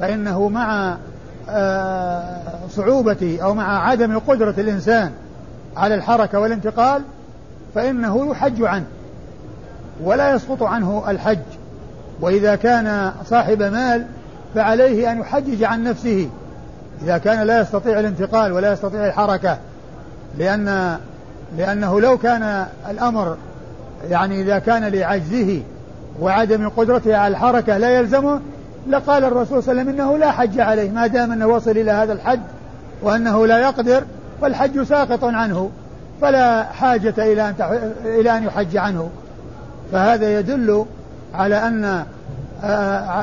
فإنه 0.00 0.48
مع 0.48 0.96
آه، 1.50 2.40
صعوبة 2.70 3.38
أو 3.42 3.54
مع 3.54 3.88
عدم 3.88 4.18
قدرة 4.18 4.54
الإنسان 4.58 5.10
على 5.76 5.94
الحركة 5.94 6.40
والانتقال 6.40 7.02
فإنه 7.74 8.30
يحج 8.30 8.62
عنه 8.62 8.84
ولا 10.02 10.34
يسقط 10.34 10.62
عنه 10.62 11.04
الحج. 11.08 11.38
وإذا 12.20 12.54
كان 12.54 13.12
صاحب 13.24 13.62
مال 13.62 14.06
فعليه 14.54 15.12
أن 15.12 15.20
يحجج 15.20 15.62
عن 15.62 15.84
نفسه. 15.84 16.28
إذا 17.02 17.18
كان 17.18 17.46
لا 17.46 17.60
يستطيع 17.60 18.00
الانتقال 18.00 18.52
ولا 18.52 18.72
يستطيع 18.72 19.06
الحركة 19.06 19.58
لأن 20.38 20.98
لأنه 21.58 22.00
لو 22.00 22.18
كان 22.18 22.66
الأمر 22.90 23.36
يعني 24.10 24.40
إذا 24.40 24.58
كان 24.58 24.84
لعجزه 24.84 25.62
وعدم 26.20 26.68
قدرته 26.68 27.16
على 27.16 27.32
الحركة 27.32 27.76
لا 27.76 27.90
يلزمه 27.90 28.40
لقال 28.88 29.24
الرسول 29.24 29.62
صلى 29.62 29.72
الله 29.72 29.82
عليه 29.82 29.92
وسلم 29.92 30.00
إنه 30.00 30.18
لا 30.18 30.30
حج 30.30 30.60
عليه 30.60 30.90
ما 30.90 31.06
دام 31.06 31.32
أنه 31.32 31.46
وصل 31.46 31.70
إلى 31.70 31.90
هذا 31.90 32.12
الحد 32.12 32.40
وأنه 33.02 33.46
لا 33.46 33.58
يقدر 33.58 34.04
فالحج 34.40 34.82
ساقط 34.82 35.24
عنه 35.24 35.70
فلا 36.20 36.62
حاجة 36.62 37.14
إلى 37.18 37.48
أن 37.48 37.54
إلى 38.04 38.36
أن 38.36 38.44
يحج 38.44 38.76
عنه. 38.76 39.10
فهذا 39.92 40.38
يدل 40.38 40.84
على 41.34 41.56
أن 41.56 42.04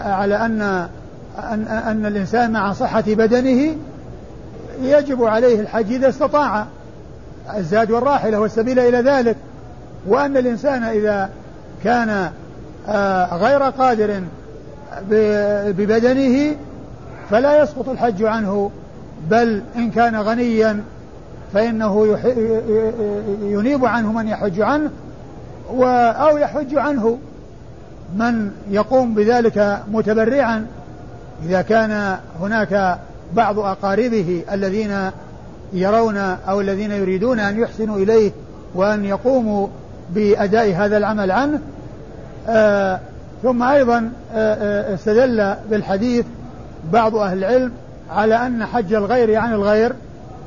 على 0.06 0.36
أن 0.36 0.62
أن, 1.38 1.68
أن 1.68 2.06
الإنسان 2.06 2.52
مع 2.52 2.74
صحة 2.74 3.04
بدنه 3.08 3.76
يجب 4.82 5.24
عليه 5.24 5.60
الحج 5.60 5.94
إذا 5.94 6.10
استطاع. 6.10 6.66
الزاد 7.58 7.92
والراحلة 7.92 8.40
والسبيل 8.40 8.80
إلى 8.80 8.98
ذلك 8.98 9.36
وأن 10.08 10.38
الإنسان 10.38 10.84
إذا 10.84 11.30
كان 11.84 12.32
آه، 12.88 13.36
غير 13.36 13.62
قادر 13.62 14.22
ببدنه 15.68 16.56
فلا 17.30 17.64
يسقط 17.64 17.90
الحج 17.90 18.24
عنه 18.24 18.72
بل 19.30 19.62
إن 19.76 19.92
كان 19.92 20.16
غنيا 20.16 20.84
فإنه 21.54 22.18
ينيب 23.42 23.86
عنه 23.86 24.12
من 24.12 24.28
يحج 24.28 24.62
عنه 24.62 24.92
أو 26.14 26.38
يحج 26.38 26.76
عنه. 26.76 27.20
من 28.16 28.52
يقوم 28.70 29.14
بذلك 29.14 29.80
متبرعا 29.92 30.68
إذا 31.46 31.62
كان 31.62 32.18
هناك 32.42 33.00
بعض 33.34 33.60
أقاربه 33.60 34.44
الذين 34.52 35.12
يرون 35.74 36.18
أو 36.18 36.62
الذين 36.62 36.92
يريدون 36.92 37.40
أن 37.40 37.60
يحسنوا 37.60 37.98
إليه 37.98 38.32
وأن 38.76 39.06
يقوموا 39.06 39.68
بأداء 40.10 40.74
هذا 40.74 40.98
العمل 40.98 41.32
عنه. 41.32 41.60
آه 42.48 43.00
ثم 43.44 43.64
أيضا 43.64 44.12
آه, 44.34 44.54
آه، 44.54 44.94
استدل 44.94 45.56
بالحديث 45.70 46.26
بعض 46.94 47.16
أهل 47.16 47.38
العلم 47.38 47.72
على 48.12 48.36
أن 48.36 48.66
حج 48.66 48.94
الغير 48.94 49.36
عن 49.36 49.54
الغير 49.54 49.94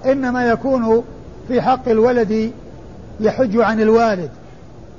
إنما 0.07 0.47
يكون 0.47 1.05
في 1.49 1.63
حق 1.63 1.89
الولد 1.89 2.53
يحج 3.21 3.57
عن 3.57 3.81
الوالد 3.81 4.31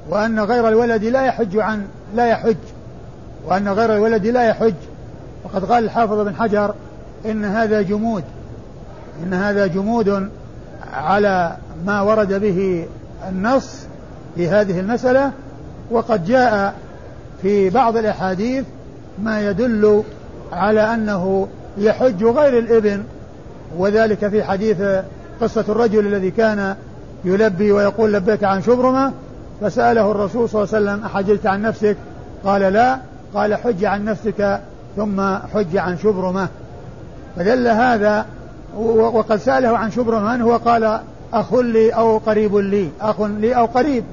وأن 0.09 0.39
غير 0.39 0.67
الولد 0.67 1.03
لا 1.03 1.25
يحج 1.25 1.57
عن 1.57 1.85
لا 2.15 2.27
يحج 2.27 2.55
وأن 3.47 3.67
غير 3.67 3.95
الولد 3.95 4.25
لا 4.25 4.43
يحج. 4.43 4.73
وقد 5.43 5.65
قال 5.65 5.83
الحافظ 5.83 6.19
بن 6.19 6.35
حجر 6.35 6.73
إن 7.25 7.45
هذا 7.45 7.81
جمود. 7.81 8.23
إن 9.23 9.33
هذا 9.33 9.67
جمود 9.67 10.29
على 10.93 11.57
ما 11.85 12.01
ورد 12.01 12.33
به 12.33 12.87
النص 13.29 13.85
في 14.35 14.49
هذه 14.49 14.79
المسألة 14.79 15.31
وقد 15.91 16.25
جاء 16.25 16.73
في 17.41 17.69
بعض 17.69 17.97
الأحاديث 17.97 18.65
ما 19.23 19.49
يدل 19.49 20.03
على 20.51 20.81
أنه 20.81 21.47
يحج 21.77 22.23
غير 22.23 22.59
الإبن 22.59 23.03
وذلك 23.77 24.27
في 24.27 24.43
حديث 24.43 24.81
قصة 25.41 25.65
الرجل 25.69 26.07
الذي 26.07 26.31
كان 26.31 26.75
يلبي 27.25 27.71
ويقول 27.71 28.13
لبيك 28.13 28.43
عن 28.43 28.61
شبرمة 28.61 29.11
فسأله 29.61 30.11
الرسول 30.11 30.49
صلى 30.49 30.63
الله 30.63 30.75
عليه 30.75 30.85
وسلم 30.85 31.05
أحججت 31.05 31.45
عن 31.45 31.61
نفسك؟ 31.61 31.97
قال 32.43 32.61
لا. 32.61 32.97
قال 33.33 33.55
حج 33.55 33.85
عن 33.85 34.05
نفسك 34.05 34.59
ثم 34.95 35.21
حج 35.53 35.77
عن 35.77 35.97
شبرمة. 35.97 36.47
فدل 37.35 37.67
هذا 37.67 38.25
وقد 38.77 39.37
سأله 39.37 39.77
عن 39.77 39.91
شبرمة 39.91 40.35
من 40.35 40.41
هو 40.41 40.57
قال 40.57 40.99
أخ 41.33 41.53
لي 41.53 41.89
أو 41.89 42.17
قريب 42.17 42.55
لي 42.55 42.89
أخ 43.01 43.21
لي 43.21 43.55
أو 43.55 43.65
قريب. 43.65 44.03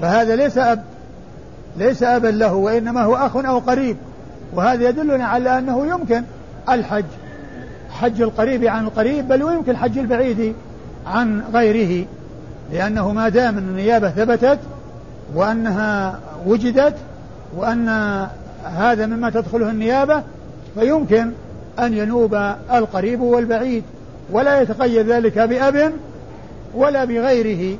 فهذا 0.00 0.36
ليس 0.36 0.58
أب 0.58 0.84
ليس 1.76 2.02
أبا 2.02 2.28
له 2.28 2.54
وإنما 2.54 3.02
هو 3.02 3.14
أخ 3.14 3.36
أو 3.36 3.58
قريب. 3.58 3.96
وهذا 4.54 4.88
يدلنا 4.88 5.24
على 5.24 5.58
أنه 5.58 5.86
يمكن 5.86 6.22
الحج 6.68 7.04
حج 7.90 8.22
القريب 8.22 8.64
عن 8.64 8.84
القريب 8.84 9.28
بل 9.28 9.42
ويمكن 9.42 9.76
حج 9.76 9.98
البعيد 9.98 10.54
عن 11.06 11.42
غيره 11.52 12.06
لأنه 12.72 13.12
ما 13.12 13.28
دام 13.28 13.58
النيابة 13.58 14.10
ثبتت 14.10 14.58
وأنها 15.34 16.18
وجدت 16.46 16.94
وأن 17.56 17.88
هذا 18.64 19.06
مما 19.06 19.30
تدخله 19.30 19.70
النيابة 19.70 20.22
فيمكن 20.74 21.30
أن 21.78 21.94
ينوب 21.94 22.34
القريب 22.72 23.20
والبعيد 23.20 23.82
ولا 24.30 24.60
يتقيد 24.60 25.10
ذلك 25.10 25.38
بأب 25.38 25.92
ولا 26.74 27.04
بغيره. 27.04 27.78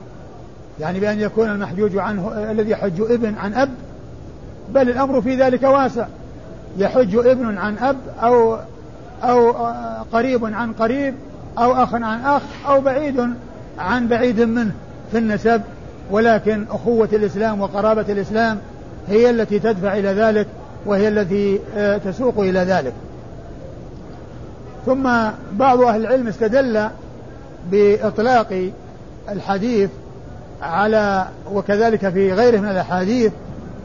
يعني 0.81 1.01
بأن 1.01 1.21
يكون 1.21 1.49
المحجوج 1.49 1.97
عنه 1.97 2.51
الذي 2.51 2.71
يحج 2.71 3.01
ابن 3.01 3.35
عن 3.35 3.55
أب 3.55 3.71
بل 4.75 4.89
الأمر 4.91 5.21
في 5.21 5.37
ذلك 5.37 5.63
واسع. 5.63 6.07
يحج 6.79 7.17
ابن 7.17 7.59
عن 7.59 7.79
أب 7.79 7.97
أو 8.23 8.59
أو 9.23 9.53
قريب 10.13 10.45
عن 10.45 10.73
قريب 10.73 11.15
أو 11.59 11.73
أخ 11.73 11.95
عن 11.95 12.21
أخ 12.25 12.43
أو 12.69 12.81
بعيد 12.81 13.31
عن 13.79 14.09
بعيد 14.09 14.41
منه 14.41 14.73
في 15.13 15.19
النسب. 15.19 15.63
ولكن 16.11 16.65
أخوة 16.71 17.09
الإسلام 17.13 17.61
وقرابة 17.61 18.05
الإسلام 18.09 18.59
هي 19.09 19.31
التي 19.31 19.59
تدفع 19.59 19.99
إلى 19.99 20.09
ذلك 20.09 20.47
وهي 20.87 21.09
التي 21.09 21.61
آه، 21.77 21.99
تسوق 21.99 22.41
إلى 22.41 22.59
ذلك. 22.59 22.93
ثم 24.87 25.11
بعض 25.53 25.81
أهل 25.81 26.01
العلم 26.01 26.29
استدل 26.29 26.89
بإطلاق 27.71 28.71
الحديث 29.29 29.91
على 30.63 31.27
وكذلك 31.53 32.09
في 32.09 32.33
غيره 32.33 32.61
من 32.61 32.69
الأحاديث 32.69 33.33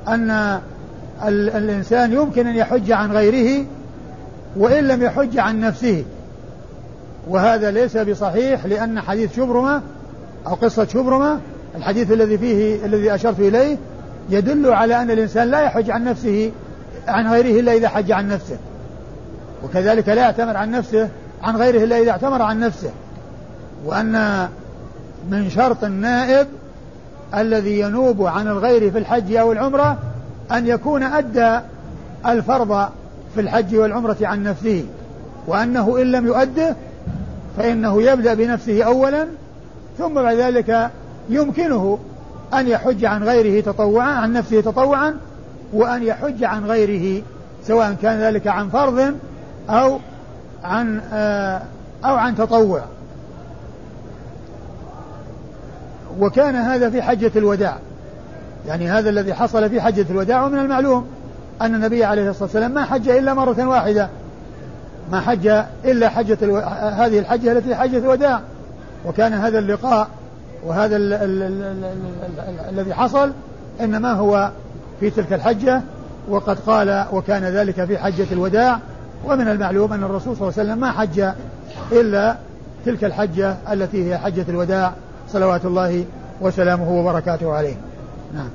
أن 0.08 0.60
الإنسان 1.28 2.14
يمكن 2.14 2.48
أن 2.48 2.56
يحج 2.56 2.92
عن 2.92 3.12
غيره 3.12 3.66
وإن 4.58 4.88
لم 4.88 5.04
يحج 5.04 5.38
عن 5.38 5.60
نفسه. 5.60 6.04
وهذا 7.28 7.72
ليس 7.72 7.98
بصحيح 7.98 8.66
لأن 8.66 9.02
حديث 9.02 9.36
شبرمة 9.36 9.82
أو 10.48 10.54
قصة 10.54 10.86
شبرمة 10.86 11.40
الحديث 11.76 12.12
الذي 12.12 12.38
فيه 12.38 12.86
الذي 12.86 13.16
أشرت 13.16 13.40
إليه 13.40 13.78
يدل 14.30 14.74
على 14.74 15.02
أن 15.02 15.12
الإنسان 15.12 15.48
لا 15.48 15.62
يحج 15.62 15.92
عن 15.92 16.04
نفسه 16.04 16.52
عن 17.08 17.28
غيره 17.28 17.60
إلا 17.60 17.74
إذا 17.74 17.90
حج 17.90 18.12
عن 18.12 18.28
نفسه. 18.28 18.58
وكذلك 19.64 20.10
لا 20.10 20.22
يعتمر 20.22 20.58
عن 20.58 20.72
نفسه 20.72 21.10
عن 21.44 21.56
غيره 21.58 21.84
إلا 21.84 21.98
إذا 21.98 22.12
اعتمر 22.12 22.42
عن 22.42 22.60
نفسه. 22.60 22.92
وأن 23.86 24.48
من 25.30 25.50
شرط 25.50 25.84
النائب 25.84 26.48
الذي 27.36 27.80
ينوب 27.80 28.26
عن 28.26 28.48
الغير 28.48 28.92
في 28.92 28.98
الحج 28.98 29.36
أو 29.36 29.52
العمرة 29.52 29.98
أن 30.52 30.68
يكون 30.68 31.04
أدى 31.04 31.60
الفرض 32.26 32.90
في 33.36 33.42
الحج 33.42 33.76
والعمرة 33.76 34.18
عن 34.22 34.44
نفسه. 34.44 34.86
وأنه 35.48 36.02
إن 36.02 36.12
لم 36.12 36.28
يؤده 36.28 36.76
فإنه 37.58 38.02
يبدأ 38.02 38.34
بنفسه 38.34 38.84
أولا 38.84 39.28
ثم 39.98 40.14
بعد 40.14 40.36
ذلك 40.36 40.90
يمكنه 41.30 42.00
أن 42.54 42.68
يحج 42.68 43.06
عن 43.06 43.24
غيره 43.24 43.62
تطوعا 43.62 44.10
عن 44.12 44.34
نفسه 44.34 44.62
تطوعا 44.62 45.16
وأن 45.74 46.04
يحج 46.04 46.44
عن 46.44 46.66
غيره 46.66 47.22
سواء 47.64 47.96
كان 48.02 48.20
ذلك 48.20 48.48
عن 48.48 48.70
فرض 48.70 49.16
أو 49.70 50.00
عن 50.64 51.02
آه، 51.14 51.62
أو 52.06 52.16
عن 52.16 52.36
تطوع. 52.36 52.82
وكان 56.20 56.56
هذا 56.56 56.90
في 56.90 57.02
حجة 57.02 57.32
الوداع. 57.36 57.78
يعني 58.68 58.90
هذا 58.90 59.10
الذي 59.10 59.34
حصل 59.34 59.70
في 59.70 59.82
حجة 59.82 60.06
الوداع 60.10 60.46
ومن 60.46 60.60
المعلوم 60.60 61.08
أن 61.62 61.76
النبي 61.76 62.04
عليه 62.04 62.30
الصلاة 62.30 62.44
والسلام 62.44 62.72
ما 62.72 62.86
حج 62.86 63.10
إلا 63.10 63.34
مرة 63.34 63.68
واحدة. 63.68 64.10
ما 65.12 65.20
حج 65.20 65.48
إلا 65.86 66.10
حجة 66.10 66.38
ألو... 66.42 66.58
هذه 66.98 67.20
الحجة 67.20 67.52
التي 67.52 67.76
حجة 67.76 67.98
الوداع. 67.98 68.42
وكان 69.06 69.34
هذا 69.34 69.60
اللقاء 69.60 70.08
وهذا 70.66 70.96
ال... 70.96 71.14
ال... 71.14 71.44
ال... 71.44 71.64
ال... 71.64 72.40
ال... 72.40 72.80
الذي 72.80 72.94
حصل 72.94 73.32
إنما 73.82 74.14
هو 74.14 74.52
في 75.00 75.10
تلك 75.10 75.34
الحجة. 75.34 75.82
وقد 76.30 76.60
قال 76.60 77.06
وكان 77.12 77.44
ذلك 77.44 77.86
في 77.86 77.98
حجة 77.98 78.28
الوداع. 78.32 78.80
ومن 79.26 79.48
المعلوم 79.48 79.94
أن 79.94 80.04
الرسول 80.04 80.38
صلى 80.38 80.48
الله 80.48 80.60
عليه 80.60 80.70
وسلم 80.70 80.80
ما 80.80 80.92
حج 80.92 81.24
إلا 81.92 82.38
تلك 82.86 83.04
الحجة 83.04 83.56
التي 83.72 84.10
هي 84.10 84.18
حجة 84.18 84.46
الوداع 84.50 84.94
صلوات 85.30 85.66
الله 85.66 86.06
وسلامه 86.42 86.92
وبركاته 86.92 87.54
عليه. 87.54 87.76
نعم. 88.34 88.50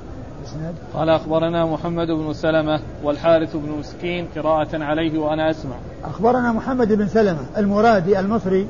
قال 0.93 1.09
أخبرنا 1.09 1.65
محمد 1.65 2.07
بن 2.07 2.33
سلمة 2.33 2.79
والحارث 3.03 3.55
بن 3.55 3.69
مسكين 3.79 4.27
قراءة 4.35 4.83
عليه 4.83 5.19
وأنا 5.19 5.51
أسمع. 5.51 5.75
أخبرنا 6.05 6.51
محمد 6.51 6.93
بن 6.93 7.07
سلمة 7.07 7.39
المرادي 7.57 8.19
المصري 8.19 8.67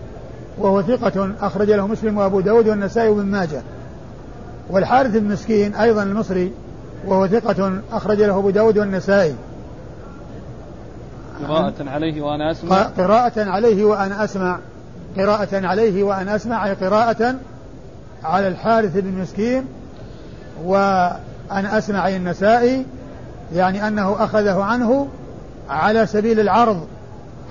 وهو 0.58 0.82
ثقة 0.82 1.32
أخرج 1.42 1.72
له 1.72 1.88
مسلم 1.88 2.18
وأبو 2.18 2.40
داود 2.40 2.68
والنسائي 2.68 3.10
وابن 3.10 3.26
ماجه. 3.26 3.62
والحارث 4.70 5.18
بن 5.18 5.28
مسكين 5.28 5.76
أيضا 5.76 6.04
المصري 6.04 6.52
وهو 7.08 7.28
ثقة 7.28 7.82
أخرج 7.92 8.22
له 8.22 8.40
أبو 8.40 8.50
داود 8.50 8.78
والنسائي. 8.78 9.36
قراءة 11.48 11.90
عليه 11.90 12.22
وأنا 12.22 12.52
أسمع. 12.52 12.82
قراءة 12.98 13.50
عليه 13.50 13.86
وأنا 13.86 14.24
أسمع. 14.24 14.60
قراءة 15.18 15.68
عليه 15.68 16.04
وأنا 16.04 16.36
أسمع 16.36 16.66
أي 16.66 16.74
قراءة 16.74 17.36
على 18.24 18.48
الحارث 18.48 18.98
بن 18.98 19.22
مسكين 19.22 19.66
و 20.66 20.76
أن 21.52 21.66
أسمع 21.66 22.08
النسائي 22.08 22.86
يعني 23.54 23.88
أنه 23.88 24.24
أخذه 24.24 24.64
عنه 24.64 25.08
على 25.70 26.06
سبيل 26.06 26.40
العرض 26.40 26.88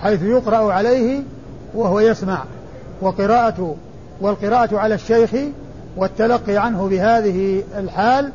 حيث 0.02 0.22
يقرأ 0.22 0.72
عليه 0.72 1.22
وهو 1.74 2.00
يسمع. 2.00 2.44
وقراءة 3.00 3.76
والقراءة 4.20 4.78
على 4.78 4.94
الشيخ 4.94 5.30
والتلقي 5.96 6.56
عنه 6.56 6.88
بهذه 6.88 7.62
الحال 7.78 8.32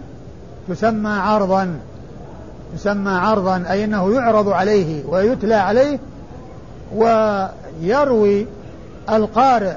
تسمى 0.70 1.10
عرضا. 1.10 1.80
تسمى 2.76 3.12
عرضا 3.12 3.64
أي 3.70 3.84
أنه 3.84 4.14
يعرض 4.14 4.50
عليه 4.50 5.06
ويتلى 5.06 5.56
عليه 5.56 6.00
ويروي 6.96 8.48
القارئ 9.10 9.76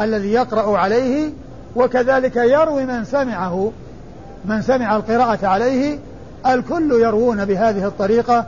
الذي 0.00 0.32
يقرأ 0.32 0.78
عليه 0.78 1.30
وكذلك 1.76 2.36
يروي 2.36 2.84
من 2.84 3.04
سمعه 3.04 3.72
من 4.44 4.62
سمع 4.62 4.96
القراءة 4.96 5.46
عليه. 5.46 5.98
الكل 6.46 6.92
يروون 6.92 7.44
بهذه 7.44 7.86
الطريقة 7.86 8.46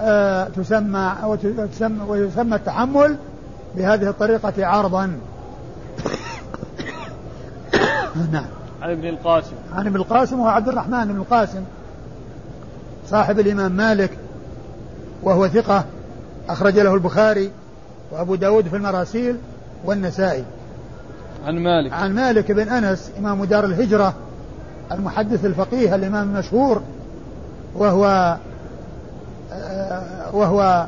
وتسمى 0.00 1.12
وتسمى 1.24 2.04
ويسمى 2.08 2.56
التحمل 2.56 3.16
بهذه 3.76 4.08
الطريقة 4.08 4.66
عرضا. 4.66 5.06
نعم. 8.32 8.46
عن 8.82 8.90
ابن 8.90 9.08
القاسم. 9.08 9.56
عن 9.74 9.86
ابن 9.86 9.96
القاسم 9.96 10.40
وهو 10.40 10.48
عبد 10.48 10.68
الرحمن 10.68 11.04
بن 11.04 11.16
القاسم. 11.16 11.64
صاحب 13.12 13.40
الإمام 13.40 13.72
مالك 13.72 14.10
وهو 15.22 15.48
ثقة 15.48 15.84
أخرج 16.48 16.78
له 16.78 16.94
البخاري 16.94 17.50
وأبو 18.10 18.34
داود 18.34 18.68
في 18.68 18.76
المراسيل 18.76 19.36
والنسائي. 19.84 20.44
عن 21.46 21.58
مالك. 21.58 21.92
عن 21.92 22.14
مالك 22.14 22.52
بن 22.52 22.68
أنس 22.68 23.10
إمام 23.18 23.44
دار 23.44 23.64
الهجرة 23.64 24.14
المحدث 24.92 25.44
الفقيه 25.44 25.94
الإمام 25.94 26.28
المشهور 26.28 26.82
وهو 27.74 28.36
آه، 29.52 30.36
وهو 30.36 30.86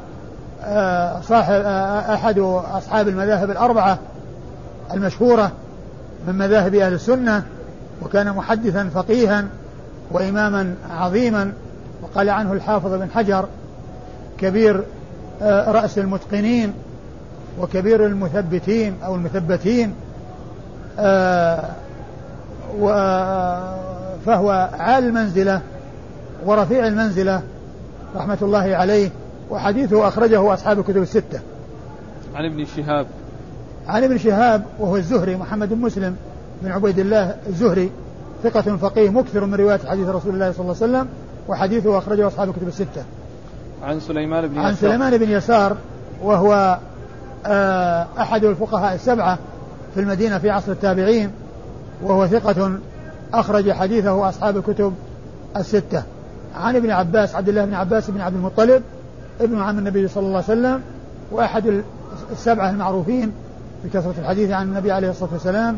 آه، 0.64 1.20
صاحب 1.20 1.62
آه، 1.64 2.14
أحد 2.14 2.38
أصحاب 2.72 3.08
المذاهب 3.08 3.50
الأربعة 3.50 3.98
المشهورة 4.94 5.52
من 6.28 6.34
مذاهب 6.34 6.74
أهل 6.74 6.92
السنة 6.92 7.42
وكان 8.02 8.32
محدثا 8.32 8.90
فقيها 8.94 9.44
وإماما 10.10 10.74
عظيما. 10.90 11.52
وقال 12.04 12.30
عنه 12.30 12.52
الحافظ 12.52 12.94
بن 12.94 13.10
حجر 13.10 13.48
كبير 14.38 14.84
رأس 15.42 15.98
المتقنين 15.98 16.72
وكبير 17.60 18.06
المثبتين 18.06 18.94
أو 19.04 19.14
المثبتين 19.14 19.94
فهو 24.26 24.70
عال 24.78 25.04
المنزلة 25.04 25.60
ورفيع 26.46 26.86
المنزلة 26.86 27.42
رحمة 28.16 28.38
الله 28.42 28.76
عليه 28.76 29.10
وحديثه 29.50 30.08
أخرجه 30.08 30.54
أصحاب 30.54 30.78
الكتب 30.78 31.02
الستة. 31.02 31.40
عن 32.34 32.44
ابن 32.44 32.64
شهاب. 32.64 33.06
عن 33.88 34.04
ابن 34.04 34.18
شهاب 34.18 34.62
وهو 34.78 34.96
الزهري 34.96 35.36
محمد 35.36 35.68
بن 35.68 35.80
مسلم 35.80 36.16
بن 36.62 36.72
عبيد 36.72 36.98
الله 36.98 37.36
الزهري 37.46 37.90
ثقة 38.42 38.76
فقيه 38.76 39.10
مكثر 39.10 39.44
من 39.44 39.54
رواية 39.54 39.80
حديث 39.86 40.08
رسول 40.08 40.34
الله 40.34 40.52
صلى 40.52 40.60
الله 40.60 40.76
عليه 40.82 40.92
وسلم 40.92 41.08
وحديثه 41.48 41.98
أخرجه 41.98 42.26
أصحاب 42.26 42.48
الكتب 42.48 42.68
الستة. 42.68 43.04
عن 43.82 44.00
سليمان 44.00 44.46
بن 44.46 44.52
يسار. 44.52 44.66
عن 44.66 44.74
سليمان 44.74 45.18
بن 45.18 45.30
يسار 45.30 45.76
وهو 46.22 46.78
آه، 47.46 48.06
أحد 48.18 48.44
الفقهاء 48.44 48.94
السبعة 48.94 49.38
في 49.94 50.00
المدينة 50.00 50.38
في 50.38 50.50
عصر 50.50 50.72
التابعين 50.72 51.30
وهو 52.02 52.26
ثقة 52.26 52.78
أخرج 53.34 53.72
حديثه 53.72 54.28
أصحاب 54.28 54.56
الكتب 54.56 54.94
الستة. 55.56 56.02
عن 56.54 56.76
ابن 56.76 56.90
عباس 56.90 57.34
عبد 57.34 57.48
الله 57.48 57.64
بن 57.64 57.74
عباس 57.74 58.10
بن 58.10 58.20
عبد 58.20 58.36
المطلب 58.36 58.82
ابن 59.40 59.62
عم 59.62 59.78
النبي 59.78 60.08
صلى 60.08 60.26
الله 60.26 60.36
عليه 60.36 60.44
وسلم 60.44 60.80
وأحد 61.30 61.82
السبعة 62.32 62.70
المعروفين 62.70 63.32
بكثرة 63.84 64.14
الحديث 64.18 64.50
عن 64.50 64.66
النبي 64.68 64.92
عليه 64.92 65.10
الصلاة 65.10 65.32
والسلام 65.32 65.76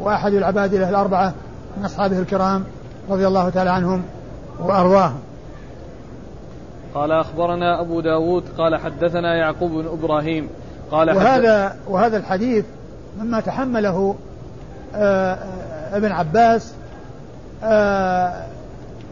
وأحد 0.00 0.32
العبادلة 0.32 0.88
الأربعة 0.88 1.34
من 1.78 1.84
أصحابه 1.84 2.18
الكرام 2.18 2.64
رضي 3.10 3.26
الله 3.26 3.48
تعالى 3.48 3.70
عنهم. 3.70 4.02
وأرضاهم 4.60 5.20
قال 6.94 7.12
أخبرنا 7.12 7.80
أبو 7.80 8.00
داود 8.00 8.44
قال 8.58 8.76
حدثنا 8.76 9.36
يعقوب 9.36 9.70
بن 9.70 9.86
إبراهيم 9.86 10.48
قال 10.90 11.10
وهذا 11.10 11.76
وهذا 11.88 12.16
الحديث 12.16 12.64
مما 13.20 13.40
تحمله 13.40 14.14
آه، 14.94 15.34
آه، 15.34 15.96
ابن 15.96 16.12
عباس 16.12 16.72
آه، 17.64 18.46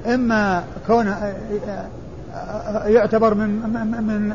إما 0.07 0.65
كون 0.87 1.15
يعتبر 2.87 3.35
من 3.35 3.49
من 4.07 4.33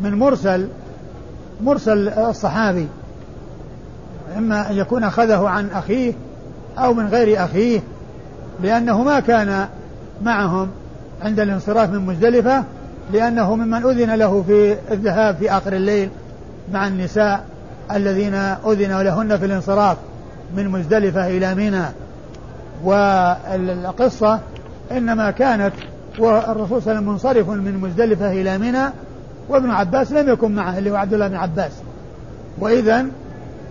من 0.00 0.14
مرسل 0.14 0.68
مرسل 1.60 2.08
الصحابي 2.08 2.88
إما 4.36 4.70
أن 4.70 4.76
يكون 4.76 5.04
أخذه 5.04 5.48
عن 5.48 5.70
أخيه 5.70 6.12
أو 6.78 6.94
من 6.94 7.06
غير 7.08 7.44
أخيه 7.44 7.80
لأنه 8.62 9.02
ما 9.02 9.20
كان 9.20 9.68
معهم 10.22 10.68
عند 11.22 11.40
الانصراف 11.40 11.90
من 11.90 11.98
مزدلفة 11.98 12.64
لأنه 13.12 13.54
ممن 13.56 13.84
أذن 13.84 14.14
له 14.14 14.42
في 14.42 14.76
الذهاب 14.90 15.36
في 15.36 15.50
آخر 15.50 15.72
الليل 15.72 16.08
مع 16.72 16.86
النساء 16.86 17.44
الذين 17.92 18.34
أذن 18.34 19.02
لهن 19.02 19.36
في 19.36 19.44
الانصراف 19.44 19.96
من 20.56 20.68
مزدلفة 20.68 21.26
إلى 21.26 21.54
منى. 21.54 21.84
والقصة 22.84 24.40
إنما 24.92 25.30
كانت 25.30 25.72
والرسول 26.18 26.82
صلى 26.82 26.92
الله 26.92 27.00
عليه 27.00 27.00
وسلم 27.00 27.08
منصرف 27.08 27.48
من 27.48 27.78
مزدلفة 27.78 28.32
إلى 28.32 28.58
منى 28.58 28.84
وابن 29.48 29.70
عباس 29.70 30.12
لم 30.12 30.28
يكن 30.28 30.54
معه 30.54 30.78
اللي 30.78 30.90
هو 30.90 30.96
عبد 30.96 31.14
الله 31.14 31.28
بن 31.28 31.36
عباس. 31.36 31.72
وإذا 32.58 33.06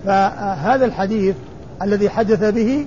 فهذا 0.05 0.85
الحديث 0.85 1.35
الذي 1.81 2.09
حدث 2.09 2.43
به 2.43 2.85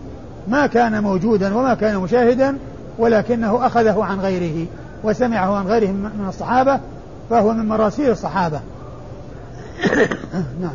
ما 0.49 0.67
كان 0.67 1.03
موجودا 1.03 1.55
وما 1.55 1.75
كان 1.75 1.97
مشاهدا 1.97 2.57
ولكنه 3.01 3.67
أخذه 3.67 4.05
عن 4.05 4.21
غيره 4.21 4.67
وسمعه 5.05 5.57
عن 5.57 5.67
غيره 5.67 5.91
من 5.93 6.27
الصحابة 6.29 6.81
فهو 7.31 7.53
من 7.53 7.69
مراسيل 7.69 8.11
الصحابة. 8.11 8.61
نعم. 10.63 10.75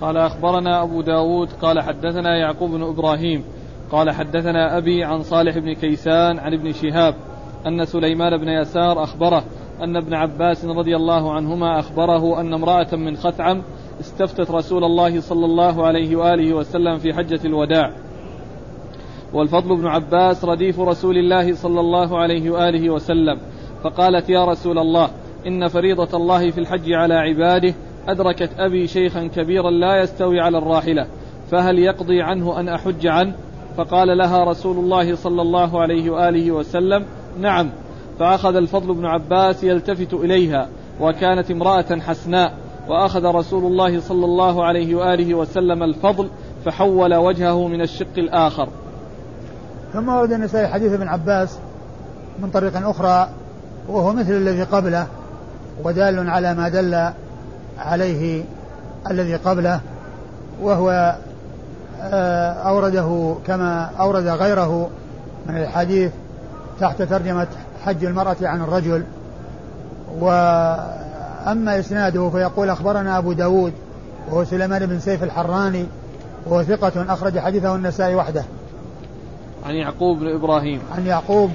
قال 0.00 0.16
أخبرنا 0.16 0.82
أبو 0.82 1.02
داود 1.02 1.48
قال 1.62 1.80
حدثنا 1.82 2.36
يعقوب 2.36 2.70
بن 2.70 2.82
إبراهيم 2.82 3.44
قال 3.92 4.10
حدثنا 4.10 4.78
أبي 4.78 5.04
عن 5.04 5.22
صالح 5.22 5.58
بن 5.58 5.74
كيسان 5.74 6.38
عن 6.38 6.54
ابن 6.54 6.72
شهاب 6.72 7.14
أن 7.66 7.84
سليمان 7.84 8.36
بن 8.36 8.48
يسار 8.48 9.04
أخبره 9.04 9.44
أن 9.82 9.96
ابن 9.96 10.14
عباس 10.14 10.64
رضي 10.64 10.96
الله 10.96 11.32
عنهما 11.32 11.78
أخبره 11.78 12.40
أن 12.40 12.54
امرأة 12.54 12.96
من 12.96 13.16
خثعم 13.16 13.62
استفتت 14.00 14.50
رسول 14.50 14.84
الله 14.84 15.20
صلى 15.20 15.44
الله 15.44 15.86
عليه 15.86 16.16
وآله 16.16 16.54
وسلم 16.54 16.98
في 16.98 17.14
حجة 17.14 17.40
الوداع. 17.44 17.92
والفضل 19.32 19.76
بن 19.76 19.86
عباس 19.86 20.44
رديف 20.44 20.80
رسول 20.80 21.16
الله 21.16 21.54
صلى 21.54 21.80
الله 21.80 22.18
عليه 22.18 22.50
وآله 22.50 22.90
وسلم. 22.90 23.38
فقالت 23.84 24.30
يا 24.30 24.44
رسول 24.44 24.78
الله 24.78 25.10
إن 25.46 25.68
فريضة 25.68 26.16
الله 26.16 26.50
في 26.50 26.58
الحج 26.58 26.92
على 26.92 27.14
عباده 27.14 27.74
أدركت 28.08 28.50
أبي 28.58 28.86
شيخا 28.86 29.26
كبيرا 29.26 29.70
لا 29.70 30.02
يستوي 30.02 30.40
على 30.40 30.58
الراحلة 30.58 31.06
فهل 31.50 31.78
يقضي 31.78 32.22
عنه 32.22 32.60
أن 32.60 32.68
أحج 32.68 33.06
عنه؟ 33.06 33.34
فقال 33.76 34.18
لها 34.18 34.44
رسول 34.44 34.76
الله 34.76 35.14
صلى 35.14 35.42
الله 35.42 35.80
عليه 35.80 36.10
وآله 36.10 36.50
وسلم 36.50 37.04
نعم. 37.40 37.70
فأخذ 38.18 38.56
الفضل 38.56 38.94
بن 38.94 39.06
عباس 39.06 39.64
يلتفت 39.64 40.14
إليها 40.14 40.68
وكانت 41.00 41.50
امرأة 41.50 42.00
حسناء. 42.00 42.54
وأخذ 42.88 43.24
رسول 43.24 43.64
الله 43.64 44.00
صلى 44.00 44.24
الله 44.24 44.64
عليه 44.64 44.94
وآله 44.94 45.34
وسلم 45.34 45.82
الفضل 45.82 46.28
فحول 46.64 47.14
وجهه 47.14 47.68
من 47.68 47.80
الشق 47.80 48.18
الآخر. 48.18 48.68
ثم 49.92 50.08
ورد 50.08 50.32
النسائي 50.32 50.68
حديث 50.68 50.92
ابن 50.92 51.08
عباس 51.08 51.56
من 52.42 52.50
طريق 52.50 52.88
أخرى 52.88 53.28
وهو 53.88 54.12
مثل 54.12 54.32
الذي 54.32 54.62
قبله 54.62 55.06
ودال 55.84 56.30
على 56.30 56.54
ما 56.54 56.68
دل 56.68 57.10
عليه 57.78 58.44
الذي 59.10 59.36
قبله 59.36 59.80
وهو 60.62 61.16
آه، 62.02 62.52
أورده 62.52 63.36
كما 63.46 63.90
أورد 64.00 64.26
غيره 64.26 64.90
من 65.46 65.56
الحديث 65.56 66.12
تحت 66.80 67.02
ترجمة 67.02 67.46
حج 67.84 68.04
المرأة 68.04 68.36
عن 68.42 68.60
الرجل. 68.60 69.04
وأما 70.20 71.78
إسناده 71.78 72.30
فيقول 72.30 72.70
أخبرنا 72.70 73.18
أبو 73.18 73.32
داود 73.32 73.72
وهو 74.28 74.44
سليمان 74.44 74.86
بن 74.86 75.00
سيف 75.00 75.22
الحراني 75.22 75.86
وهو 76.46 76.62
ثقة 76.62 77.12
أخرج 77.12 77.38
حديثه 77.38 77.74
النسائي 77.74 78.14
وحده. 78.14 78.44
عن 79.66 79.74
يعقوب 79.74 80.18
بن 80.18 80.34
إبراهيم. 80.34 80.80
عن 80.96 81.06
يعقوب 81.06 81.50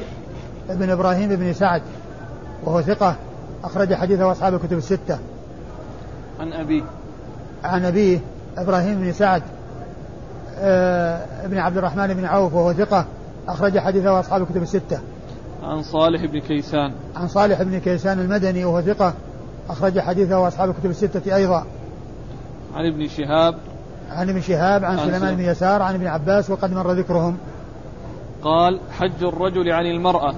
بن 0.69 0.89
إبراهيم 0.89 1.29
بن 1.29 1.53
سعد 1.53 1.81
وهو 2.63 2.81
ثقة 2.81 3.15
أخرج 3.63 3.93
حديثه 3.93 4.31
أصحاب 4.31 4.53
الكتب 4.53 4.77
الستة. 4.77 5.19
عن 6.39 6.53
أبيه. 6.53 6.83
عن 7.63 7.85
أبيه 7.85 8.19
إبراهيم 8.57 9.01
بن 9.01 9.11
سعد 9.11 9.43
آه 10.59 11.25
ابن 11.45 11.57
عبد 11.57 11.77
الرحمن 11.77 12.13
بن 12.13 12.25
عوف 12.25 12.53
وهو 12.53 12.73
ثقة 12.73 13.05
أخرج 13.47 13.79
حديثه 13.79 14.19
أصحاب 14.19 14.41
الكتب 14.41 14.61
الستة. 14.61 14.99
عن 15.63 15.83
صالح 15.83 16.25
بن 16.25 16.39
كيسان. 16.39 16.93
عن 17.15 17.27
صالح 17.27 17.61
بن 17.61 17.79
كيسان 17.79 18.19
المدني 18.19 18.65
وهو 18.65 18.81
ثقة 18.81 19.13
أخرج 19.69 19.99
حديثه 19.99 20.47
أصحاب 20.47 20.69
الكتب 20.69 20.89
الستة 20.89 21.35
أيضا. 21.35 21.65
عن 22.75 22.85
ابن 22.85 23.07
شهاب. 23.07 23.55
عن 24.09 24.29
ابن 24.29 24.41
شهاب 24.41 24.85
عن, 24.85 24.99
عن 24.99 25.09
سليمان. 25.09 25.35
بن 25.35 25.43
يسار 25.43 25.81
عن 25.81 25.95
ابن 25.95 26.07
عباس 26.07 26.49
وقد 26.49 26.73
مر 26.73 26.91
ذكرهم. 26.91 27.37
قال 28.45 28.79
حج 28.91 29.23
الرجل 29.23 29.71
عن 29.71 29.85
المرأة. 29.85 30.35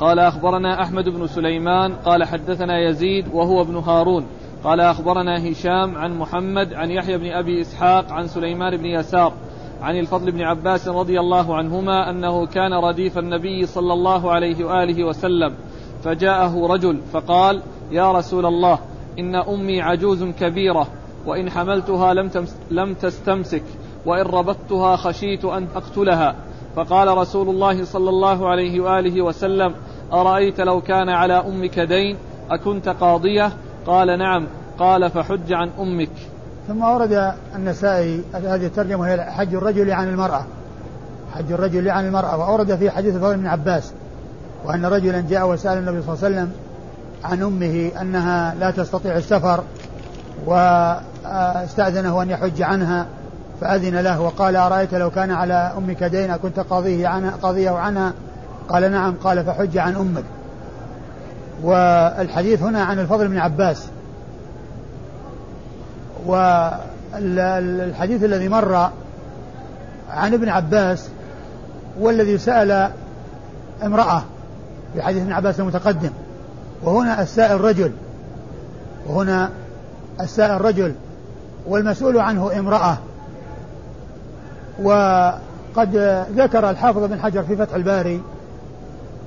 قال 0.00 0.18
أخبرنا 0.18 0.82
أحمد 0.82 1.08
بن 1.08 1.26
سليمان. 1.26 1.94
قال 1.94 2.24
حدثنا 2.24 2.88
يزيد 2.88 3.28
وهو 3.32 3.60
ابن 3.60 3.76
هارون. 3.76 4.26
قال 4.64 4.80
أخبرنا 4.80 5.50
هشام 5.50 5.96
عن 5.96 6.18
محمد 6.18 6.74
عن 6.74 6.90
يحيى 6.90 7.18
بن 7.18 7.32
أبي 7.32 7.60
إسحاق 7.60 8.12
عن 8.12 8.26
سليمان 8.26 8.76
بن 8.76 8.86
يسار 8.86 9.32
عن 9.82 9.98
الفضل 9.98 10.32
بن 10.32 10.42
عباس 10.42 10.88
رضي 10.88 11.20
الله 11.20 11.56
عنهما 11.56 12.10
أنه 12.10 12.46
كان 12.46 12.72
رديف 12.72 13.18
النبي 13.18 13.66
صلى 13.66 13.92
الله 13.92 14.32
عليه 14.32 14.64
وآله 14.64 15.04
وسلم 15.04 15.54
فجاءه 16.04 16.66
رجل 16.66 17.00
فقال 17.12 17.62
يا 17.90 18.12
رسول 18.12 18.46
الله 18.46 18.78
إن 19.18 19.34
أمي 19.34 19.82
عجوز 19.82 20.24
كبيرة 20.24 20.86
وإن 21.26 21.50
حملتها 21.50 22.14
لم, 22.14 22.30
لم 22.70 22.94
تستمسك. 22.94 23.62
وإن 24.06 24.26
ربطتها 24.26 24.96
خشيت 24.96 25.44
أن 25.44 25.66
أقتلها. 25.76 26.34
فقال 26.76 27.18
رسول 27.18 27.48
الله 27.48 27.84
صلى 27.84 28.10
الله 28.10 28.48
عليه 28.48 28.80
وآله 28.80 29.22
وسلم 29.22 29.74
أرأيت 30.12 30.60
لو 30.60 30.80
كان 30.80 31.08
على 31.08 31.34
أمك 31.34 31.78
دين 31.78 32.16
أكنت 32.50 32.88
قاضية؟ 32.88 33.52
قال 33.86 34.18
نعم. 34.18 34.46
قال 34.78 35.10
فحج 35.10 35.52
عن 35.52 35.70
أمك. 35.78 36.10
ثم 36.68 36.82
ورد 36.82 37.32
النسائي 37.56 38.24
هذه 38.34 38.66
الترجمة 38.66 39.06
هي 39.06 39.22
حج 39.22 39.54
الرجل 39.54 39.90
عن 39.90 40.08
المرأة. 40.08 40.44
حج 41.34 41.52
الرجل 41.52 41.88
عن 41.88 42.06
المرأة. 42.06 42.36
وأورد 42.36 42.76
في 42.76 42.90
حديث 42.90 43.14
الفضل 43.14 43.36
بن 43.36 43.46
عباس 43.46 43.92
وأن 44.64 44.86
رجلا 44.86 45.20
جاء 45.20 45.48
وسأل 45.48 45.78
النبي 45.78 46.02
صلى 46.02 46.14
الله 46.14 46.24
عليه 46.24 46.36
وسلم 46.36 46.52
عن 47.24 47.42
أمه 47.42 47.90
أنها 48.00 48.54
لا 48.54 48.70
تستطيع 48.70 49.16
السفر 49.16 49.64
وأستأذنه 50.46 52.22
أن 52.22 52.30
يحج 52.30 52.62
عنها. 52.62 53.06
فأذن 53.60 53.96
له 53.96 54.20
وقال 54.20 54.56
أرأيت 54.56 54.94
لو 54.94 55.10
كان 55.10 55.30
على 55.30 55.72
أمك 55.78 56.04
دين 56.04 56.36
كنت 56.36 56.60
قاضيه 56.60 57.08
عنها 57.08 57.30
قاضيه 57.42 57.70
عنها؟ 57.70 58.12
قال 58.68 58.92
نعم 58.92 59.14
قال 59.24 59.44
فحج 59.44 59.78
عن 59.78 59.96
أمك. 59.96 60.24
والحديث 61.62 62.62
هنا 62.62 62.84
عن 62.84 62.98
الفضل 62.98 63.28
بن 63.28 63.38
عباس. 63.38 63.86
والحديث 66.26 68.24
الذي 68.24 68.48
مر 68.48 68.90
عن 70.10 70.34
ابن 70.34 70.48
عباس 70.48 71.08
والذي 72.00 72.38
سأل 72.38 72.90
امرأة 73.84 74.22
في 74.94 75.02
حديث 75.02 75.22
ابن 75.22 75.32
عباس 75.32 75.60
المتقدم. 75.60 76.10
وهنا 76.82 77.22
السائل 77.22 77.60
رجل 77.60 77.92
وهنا 79.06 79.50
السائل 80.20 80.60
رجل 80.60 80.94
والمسؤول 81.66 82.18
عنه 82.18 82.58
امرأة. 82.58 82.98
وقد 84.82 85.96
ذكر 86.36 86.70
الحافظ 86.70 87.04
بن 87.04 87.20
حجر 87.20 87.42
في 87.42 87.56
فتح 87.56 87.74
الباري 87.74 88.22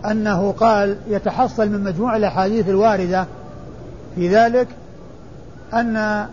أنه 0.05 0.51
قال 0.51 0.97
يتحصل 1.07 1.69
من 1.69 1.83
مجموع 1.83 2.15
الأحاديث 2.15 2.69
الواردة 2.69 3.25
في 4.15 4.29
ذلك 4.29 4.67
أن 5.73 6.25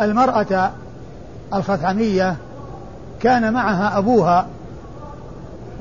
المرأة 0.00 0.70
الخثعمية 1.54 2.36
كان 3.20 3.52
معها 3.52 3.98
أبوها 3.98 4.46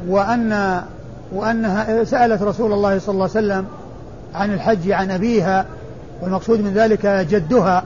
وأن 0.08 0.82
وأنها 1.32 2.04
سألت 2.04 2.42
رسول 2.42 2.74
الله 2.74 3.00
صلى 3.00 3.14
الله 3.14 3.30
عليه 3.36 3.48
وسلم 3.48 3.66
عن 4.36 4.54
الحج 4.54 4.92
عن 4.92 5.12
أبيها 5.12 5.66
والمقصود 6.22 6.60
من 6.60 6.74
ذلك 6.74 7.06
جدها 7.06 7.84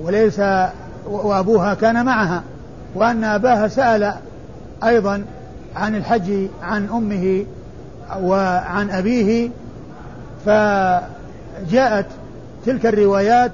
وليس 0.00 0.40
وأبوها 1.06 1.74
كان 1.74 2.04
معها 2.04 2.42
وأن 2.94 3.24
أباها 3.24 3.68
سأل 3.68 4.14
أيضا 4.84 5.24
عن 5.76 5.96
الحج 5.96 6.46
عن 6.62 6.88
أمه 6.88 7.44
وعن 8.22 8.90
أبيه 8.90 9.50
فجاءت 10.46 12.06
تلك 12.66 12.86
الروايات 12.86 13.52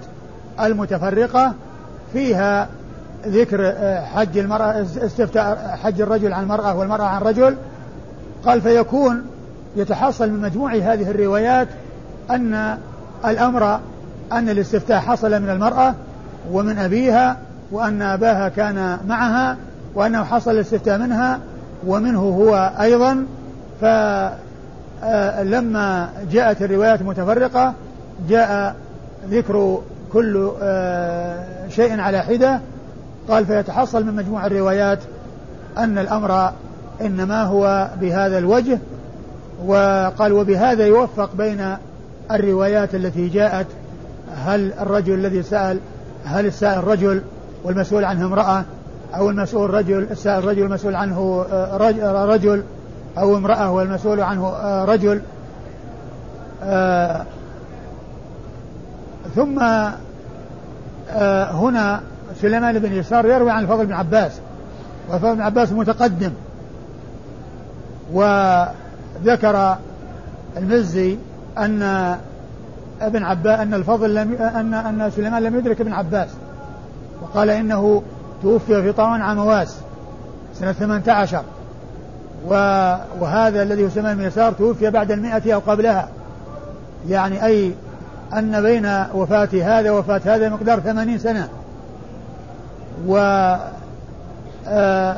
المتفرقة 0.61 1.55
فيها 2.13 2.69
ذكر 3.27 3.75
حج 4.15 4.39
المرأة 4.39 4.83
استفتاء 4.83 5.79
حج 5.83 6.01
الرجل 6.01 6.33
عن 6.33 6.43
المرأة 6.43 6.77
والمرأة 6.77 7.05
عن 7.05 7.23
رجل. 7.23 7.57
قال 8.45 8.61
فيكون 8.61 9.23
يتحصل 9.77 10.31
من 10.31 10.41
مجموع 10.41 10.75
هذه 10.75 11.11
الروايات 11.11 11.69
أن 12.31 12.79
الأمر 13.25 13.81
أن 14.33 14.49
الاستفتاء 14.49 15.01
حصل 15.01 15.43
من 15.43 15.51
المرأة 15.51 15.95
ومن 16.53 16.79
أبيها 16.79 17.37
وأن 17.73 18.03
أباها 18.03 18.49
كان 18.49 18.99
معها 19.09 19.57
وأنه 19.95 20.25
حصل 20.25 20.51
الاستفتاء 20.51 20.99
منها 20.99 21.41
ومنه 21.87 22.21
هو 22.21 22.73
أيضا. 22.81 23.27
فلما 25.01 26.09
جاءت 26.31 26.63
الروايات 26.63 27.01
المتفرقة 27.01 27.75
جاء 28.29 28.77
ذكر 29.31 29.81
كل 30.13 30.51
آه، 30.63 31.69
شيء 31.69 32.01
على 32.01 32.23
حدة. 32.23 32.61
قال 33.29 33.47
فيتحصل 33.47 34.07
من 34.07 34.15
مجموع 34.15 34.47
الروايات 34.47 34.99
أن 35.79 35.99
الأمر 35.99 36.53
إنما 37.01 37.43
هو 37.43 37.91
بهذا 38.01 38.39
الوجه. 38.39 38.79
وقال 39.67 40.33
وبهذا 40.33 40.87
يوفق 40.87 41.31
بين 41.35 41.77
الروايات 42.31 42.95
التي 42.95 43.29
جاءت 43.29 43.67
هل 44.37 44.73
الرجل 44.81 45.15
الذي 45.15 45.43
سأل 45.43 45.79
هل 46.25 46.47
السائل 46.47 46.85
رجل 46.85 47.23
والمسؤول 47.67 48.05
عنه 48.05 48.27
امرأة 48.27 48.65
أو 49.15 49.31
المسؤول 49.31 49.71
رجل 49.71 50.07
السائل 50.11 50.45
رجل 50.45 50.63
المسؤول 50.63 50.95
عنه 50.95 51.47
آه، 51.53 52.25
رجل 52.27 52.63
أو 53.19 53.37
امرأة 53.37 53.71
والمسؤول 53.71 54.21
عنه 54.21 54.49
آه، 54.49 54.85
رجل. 54.85 55.21
ثم 59.35 59.59
هنا 61.53 62.01
سليمان 62.41 62.79
بن 62.79 62.93
يسار 62.93 63.27
يروي 63.27 63.51
عن 63.51 63.63
الفضل 63.63 63.87
بن 63.87 63.93
عباس 63.93 64.41
والفضل 65.11 65.35
بن 65.35 65.41
عباس 65.41 65.73
متقدم. 65.73 66.33
وذكر 68.13 69.77
المزي 70.57 71.19
أن 71.59 71.83
ابن 73.01 73.23
عباس 73.23 73.61
أن 73.61 73.75
الفضل 73.75 74.15
لم 74.15 74.35
أن 74.35 74.75
أن 74.75 75.11
سليمان 75.11 75.43
لم 75.43 75.59
يدرك 75.59 75.81
ابن 75.81 75.93
عباس. 75.93 76.29
وقال 77.27 77.51
إنه 77.51 78.03
توفي 78.43 78.83
في 78.83 78.93
طاعون 78.93 79.23
عمواس 79.23 79.77
سنة 80.55 80.73
18 80.73 81.43
وهذا 83.21 83.63
الذي 83.63 83.89
بن 84.15 84.25
يسار 84.25 84.53
توفي 84.53 84.91
بعد 84.91 85.11
المئة 85.11 85.55
أو 85.55 85.61
قبلها. 85.61 86.09
يعني 87.09 87.45
أي 87.45 87.75
أن 88.33 88.63
بين 88.63 89.05
وفاة 89.15 89.49
هذا 89.63 89.91
ووفاة 89.91 90.21
هذا 90.25 90.49
مقدار 90.49 90.81
ثمانين 90.81 91.19
سنة. 91.19 91.49
و 93.07 93.17
آه 94.69 95.17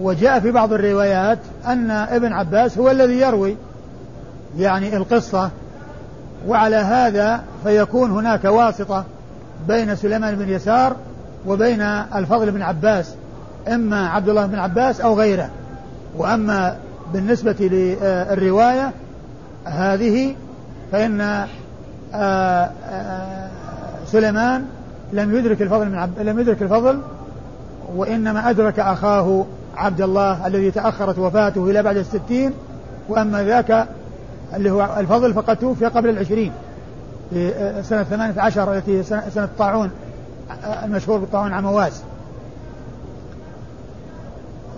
وجاء 0.00 0.40
في 0.40 0.50
بعض 0.50 0.72
الروايات 0.72 1.38
أن 1.66 1.90
ابن 1.90 2.32
عباس 2.32 2.78
هو 2.78 2.90
الذي 2.90 3.20
يروي 3.20 3.56
يعني 4.58 4.96
القصة 4.96 5.50
وعلى 6.48 6.76
هذا 6.76 7.40
فيكون 7.64 8.10
هناك 8.10 8.44
واسطة 8.44 9.04
بين 9.68 9.96
سليمان 9.96 10.34
بن 10.36 10.48
يسار 10.48 10.96
وبين 11.46 11.80
الفضل 12.14 12.50
بن 12.50 12.62
عباس 12.62 13.14
إما 13.68 14.08
عبد 14.08 14.28
الله 14.28 14.46
بن 14.46 14.58
عباس 14.58 15.00
أو 15.00 15.14
غيره. 15.14 15.50
وأما 16.16 16.76
بالنسبة 17.12 17.56
للرواية 17.60 18.92
هذه 19.64 20.34
فإن 20.92 21.20
آه، 21.20 21.46
آه، 22.14 23.48
سليمان 24.06 24.64
لم 25.12 25.36
يدرك 25.36 25.62
الفضل 25.62 25.88
من 25.88 25.98
عبد 25.98 26.20
لم 26.20 26.40
يدرك 26.40 26.62
الفضل 26.62 27.00
وإنما 27.96 28.50
أدرك 28.50 28.80
أخاه 28.80 29.44
عبد 29.76 30.00
الله 30.00 30.46
الذي 30.46 30.70
تأخرت 30.70 31.18
وفاته 31.18 31.70
إلى 31.70 31.82
بعد 31.82 31.96
الستين. 31.96 32.52
وأما 33.08 33.44
ذاك 33.44 33.88
اللي 34.54 34.70
هو 34.70 34.96
الفضل 34.98 35.34
فقد 35.34 35.56
توفي 35.56 35.86
قبل 35.86 36.08
العشرين 36.08 36.52
في 37.30 37.52
سنة 37.82 38.02
ثمانية 38.02 38.40
عشر 38.40 38.74
التي 38.74 39.02
سنة 39.02 39.44
الطاعون. 39.44 39.90
المشهور 40.84 41.18
بالطاعون 41.18 41.52
عمواس 41.52 42.02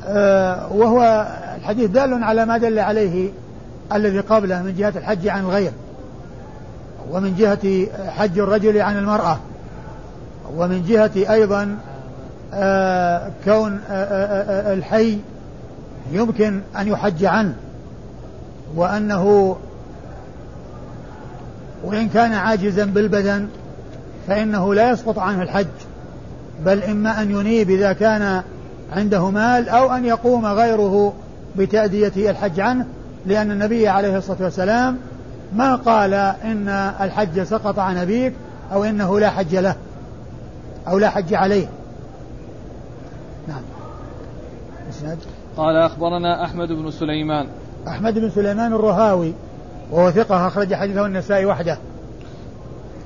آه، 0.07 0.73
وهو 0.73 1.27
الحديث 1.57 1.91
دال 1.91 2.25
على 2.25 2.45
ما 2.45 2.59
دل 2.59 2.79
عليه 2.79 3.31
الذي 3.93 4.21
قبله 4.21 4.63
من 4.63 4.75
جهة 4.75 4.93
الحج 4.97 5.29
عن 5.29 5.41
الغير 5.41 5.73
ومن 7.11 7.35
جهة 7.37 7.87
حج 8.11 8.39
الرجل 8.39 8.81
عن 8.81 8.99
المرأة 8.99 9.39
ومن 10.57 10.85
جهة 10.85 11.33
أيضا 11.33 11.79
آه، 12.55 13.31
كون 13.45 13.81
آه، 13.91 14.73
الحي 14.73 15.19
يمكن 16.13 16.61
أن 16.79 16.89
يحج 16.89 17.25
عنه 17.25 17.55
وأنه 18.77 19.57
وإن 21.85 22.09
كان 22.09 22.33
عاجزا 22.33 22.85
بالبدن 22.85 23.49
فإنه 24.31 24.75
لا 24.75 24.91
يسقط 24.91 25.19
عنه 25.19 25.43
الحج 25.43 25.67
بل 26.65 26.83
إما 26.83 27.23
أن 27.23 27.31
ينيب 27.31 27.71
إذا 27.71 27.93
كان 27.93 28.43
عنده 28.93 29.31
مال 29.31 29.69
أو 29.69 29.93
أن 29.93 30.05
يقوم 30.05 30.47
غيره 30.47 31.13
بتأدية 31.57 32.31
الحج 32.31 32.61
عنه 32.61 32.87
لأن 33.27 33.51
النبي 33.51 33.89
عليه 33.89 34.17
الصلاة 34.17 34.43
والسلام 34.43 34.99
ما 35.53 35.77
قال 35.77 36.15
إن 36.15 36.69
الحج 37.01 37.43
سقط 37.43 37.79
عن 37.79 37.97
أبيك 37.97 38.33
أو 38.73 38.85
إنه 38.85 39.21
لا 39.21 39.31
حج 39.31 39.57
له 39.57 39.75
أو 40.89 40.99
لا 40.99 41.11
حج 41.11 41.35
عليه. 41.35 41.67
نعم. 43.49 43.63
إسناد؟ 44.91 45.19
قال 45.57 45.77
أخبرنا 45.77 46.45
أحمد 46.45 46.69
بن 46.69 46.91
سليمان. 46.91 47.47
أحمد 47.89 48.19
بن 48.19 48.31
سليمان 48.31 48.73
الرهاوي 48.73 49.35
وهو 49.91 50.11
ثقة 50.11 50.47
أخرج 50.47 50.75
حديثه 50.75 51.07
النسائي 51.07 51.47
وحده. 51.47 51.79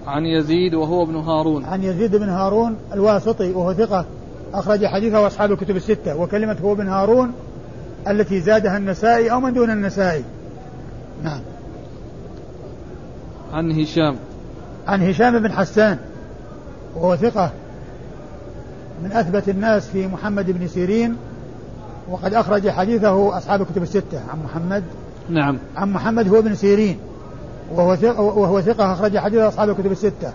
عن 0.06 0.26
يزيد 0.26 0.74
وهو 0.74 1.02
ابن 1.02 1.16
هارون. 1.16 1.64
عن 1.64 1.82
يزيد 1.82 2.16
بن 2.16 2.28
هارون 2.28 2.76
الواسطي 2.92 3.52
وهو 3.52 3.74
ثقة 3.74 4.04
أخرج 4.54 4.86
حديثه 4.86 5.26
أصحاب 5.26 5.52
الكتب 5.52 5.76
الستة 5.76 6.16
وكلمة 6.16 6.56
هو 6.62 6.74
بن 6.74 6.88
هارون 6.88 7.32
التي 8.08 8.40
زادها 8.40 8.76
النسائي 8.76 9.32
أو 9.32 9.40
من 9.40 9.52
دون 9.52 9.70
النسائي. 9.70 10.24
نعم. 11.22 11.40
عن 13.52 13.80
هشام. 13.80 14.16
عن 14.86 15.02
هشام 15.02 15.38
بن 15.38 15.52
حسان 15.52 15.98
وهو 16.96 17.16
ثقة 17.16 17.50
من 19.02 19.12
أثبت 19.12 19.48
الناس 19.48 19.88
في 19.88 20.06
محمد 20.06 20.50
بن 20.50 20.68
سيرين 20.68 21.16
وقد 22.08 22.34
أخرج 22.34 22.68
حديثه 22.68 23.38
أصحاب 23.38 23.62
الكتب 23.62 23.82
الستة 23.82 24.20
عن 24.30 24.38
محمد. 24.44 24.84
نعم. 25.28 25.58
عن 25.76 25.92
محمد 25.92 26.28
هو 26.28 26.42
بن 26.42 26.54
سيرين. 26.54 26.98
وهو 27.72 27.96
ثقة, 27.96 28.20
وهو 28.20 28.60
ثقة 28.60 28.92
أخرج 28.92 29.18
حديثه 29.18 29.48
أصحاب 29.48 29.70
الكتب 29.70 29.92
الستة. 29.92 30.32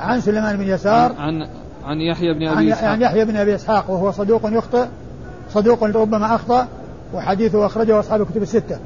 عن 0.00 0.20
سليمان 0.20 0.56
بن 0.56 0.62
يسار. 0.62 1.12
عن 1.18 1.48
عن 1.84 2.00
يحيى 2.00 2.34
بن 2.34 2.48
أبي 2.48 2.72
إسحاق. 2.72 2.90
عن 2.90 3.02
يحيى 3.02 3.24
بن 3.24 3.36
أبي 3.36 3.54
إسحاق 3.54 3.90
وهو 3.90 4.10
صدوق 4.10 4.40
يخطئ 4.44 4.86
صدوق 5.50 5.84
ربما 5.84 6.34
أخطأ 6.34 6.66
وحديثه 7.14 7.66
أخرجه 7.66 8.00
أصحاب 8.00 8.20
الكتب 8.20 8.42
الستة. 8.42 8.78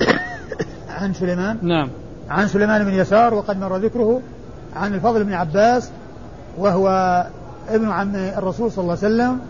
عن 1.00 1.14
سليمان. 1.14 1.58
نعم. 1.62 1.88
عن 2.30 2.48
سليمان 2.48 2.84
بن 2.84 2.94
يسار 2.94 3.34
وقد 3.34 3.60
مر 3.60 3.76
ذكره 3.76 4.20
عن 4.76 4.94
الفضل 4.94 5.24
بن 5.24 5.32
عباس 5.32 5.90
وهو 6.58 6.88
ابن 7.70 7.90
عم 7.90 8.16
الرسول 8.16 8.72
صلى 8.72 8.82
الله 8.82 8.98
عليه 9.02 9.14
وسلم 9.14 9.40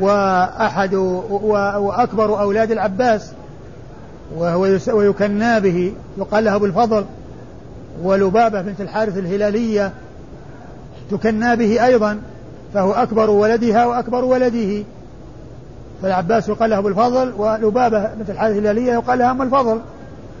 وأحد 0.00 0.94
وأكبر 0.94 2.40
أولاد 2.40 2.70
العباس. 2.70 3.32
وهو 4.36 4.78
ويكنى 4.92 5.60
به 5.60 5.92
يقال 6.18 6.44
له 6.44 6.54
أبو 6.54 6.64
الفضل 6.64 7.04
ولبابة 8.02 8.62
بنت 8.62 8.80
الحارث 8.80 9.18
الهلالية 9.18 9.92
تكنى 11.10 11.56
به 11.56 11.86
أيضا 11.86 12.20
فهو 12.74 12.92
أكبر 12.92 13.30
ولدها 13.30 13.86
وأكبر 13.86 14.24
ولده 14.24 14.84
فالعباس 16.02 16.48
يقال 16.48 16.70
له 16.70 16.78
أبو 16.78 16.88
الفضل 16.88 17.32
ولبابة 17.36 18.14
بنت 18.14 18.30
الحارث 18.30 18.56
الهلالية 18.56 18.92
يقال 18.92 19.18
لها 19.18 19.30
أم 19.30 19.42
الفضل 19.42 19.80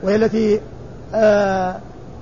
وهي 0.02 0.16
التي 0.16 0.60
آه، 1.14 1.76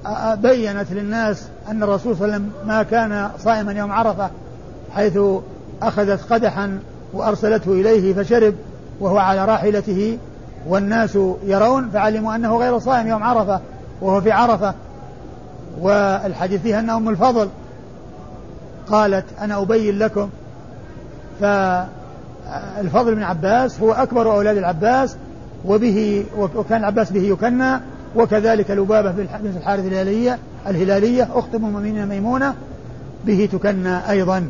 آه، 0.07 0.35
بينت 0.35 0.93
للناس 0.93 1.49
أن 1.69 1.83
الرسول 1.83 2.17
صلى 2.17 2.25
الله 2.25 2.35
عليه 2.35 2.45
وسلم 2.45 2.69
ما 2.69 2.83
كان 2.83 3.31
صائما 3.39 3.73
يوم 3.73 3.93
عرفة 3.93 4.31
حيث 4.95 5.19
أخذت 5.83 6.33
قدحا 6.33 6.79
وأرسلته 7.13 7.73
إليه 7.73 8.15
فشرب 8.15 8.55
وهو 9.01 9.19
على 9.19 9.45
راحلته 9.45 10.19
والناس 10.69 11.19
يرون 11.47 11.91
فعلموا 11.91 12.35
أنه 12.35 12.57
غير 12.57 12.79
صائم 12.79 13.07
يوم 13.07 13.23
عرفة 13.23 13.61
وهو 14.01 14.21
في 14.21 14.33
عرفة. 14.33 14.75
والحديث 15.81 16.63
فيها 16.63 16.81
أن 16.81 16.91
أم 16.91 17.09
الفضل. 17.09 17.49
قالت 18.89 19.25
أنا 19.41 19.63
أبين 19.63 19.99
لكم 19.99 20.29
فالفضل 21.41 23.15
بن 23.15 23.23
عباس 23.23 23.81
هو 23.81 23.93
أكبر 23.93 24.33
أولاد 24.33 24.57
العباس 24.57 25.17
وبه 25.65 26.25
وكان 26.37 26.81
العباس 26.81 27.13
به 27.13 27.21
يكنى 27.21 27.81
وكذلك 28.17 28.71
لبابة 28.71 29.11
بنت 29.11 29.29
الحارث 29.57 29.85
الهلالية 29.85 30.39
الهلالية 30.67 31.29
أخت 31.35 31.55
المؤمنين 31.55 32.07
ميمونة 32.07 32.55
به 33.25 33.49
تكنى 33.53 34.11
أيضا. 34.11 34.49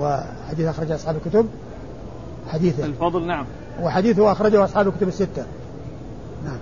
وحديث 0.00 0.66
أخرج 0.66 0.90
أصحاب 0.90 1.16
الكتب. 1.16 1.46
حديثه 2.48 2.84
الفضل 2.84 3.26
نعم. 3.26 3.46
وحديثه 3.82 4.32
أخرجه 4.32 4.64
أصحاب 4.64 4.88
الكتب 4.88 5.08
الستة. 5.08 5.44
نعم. 6.44 6.58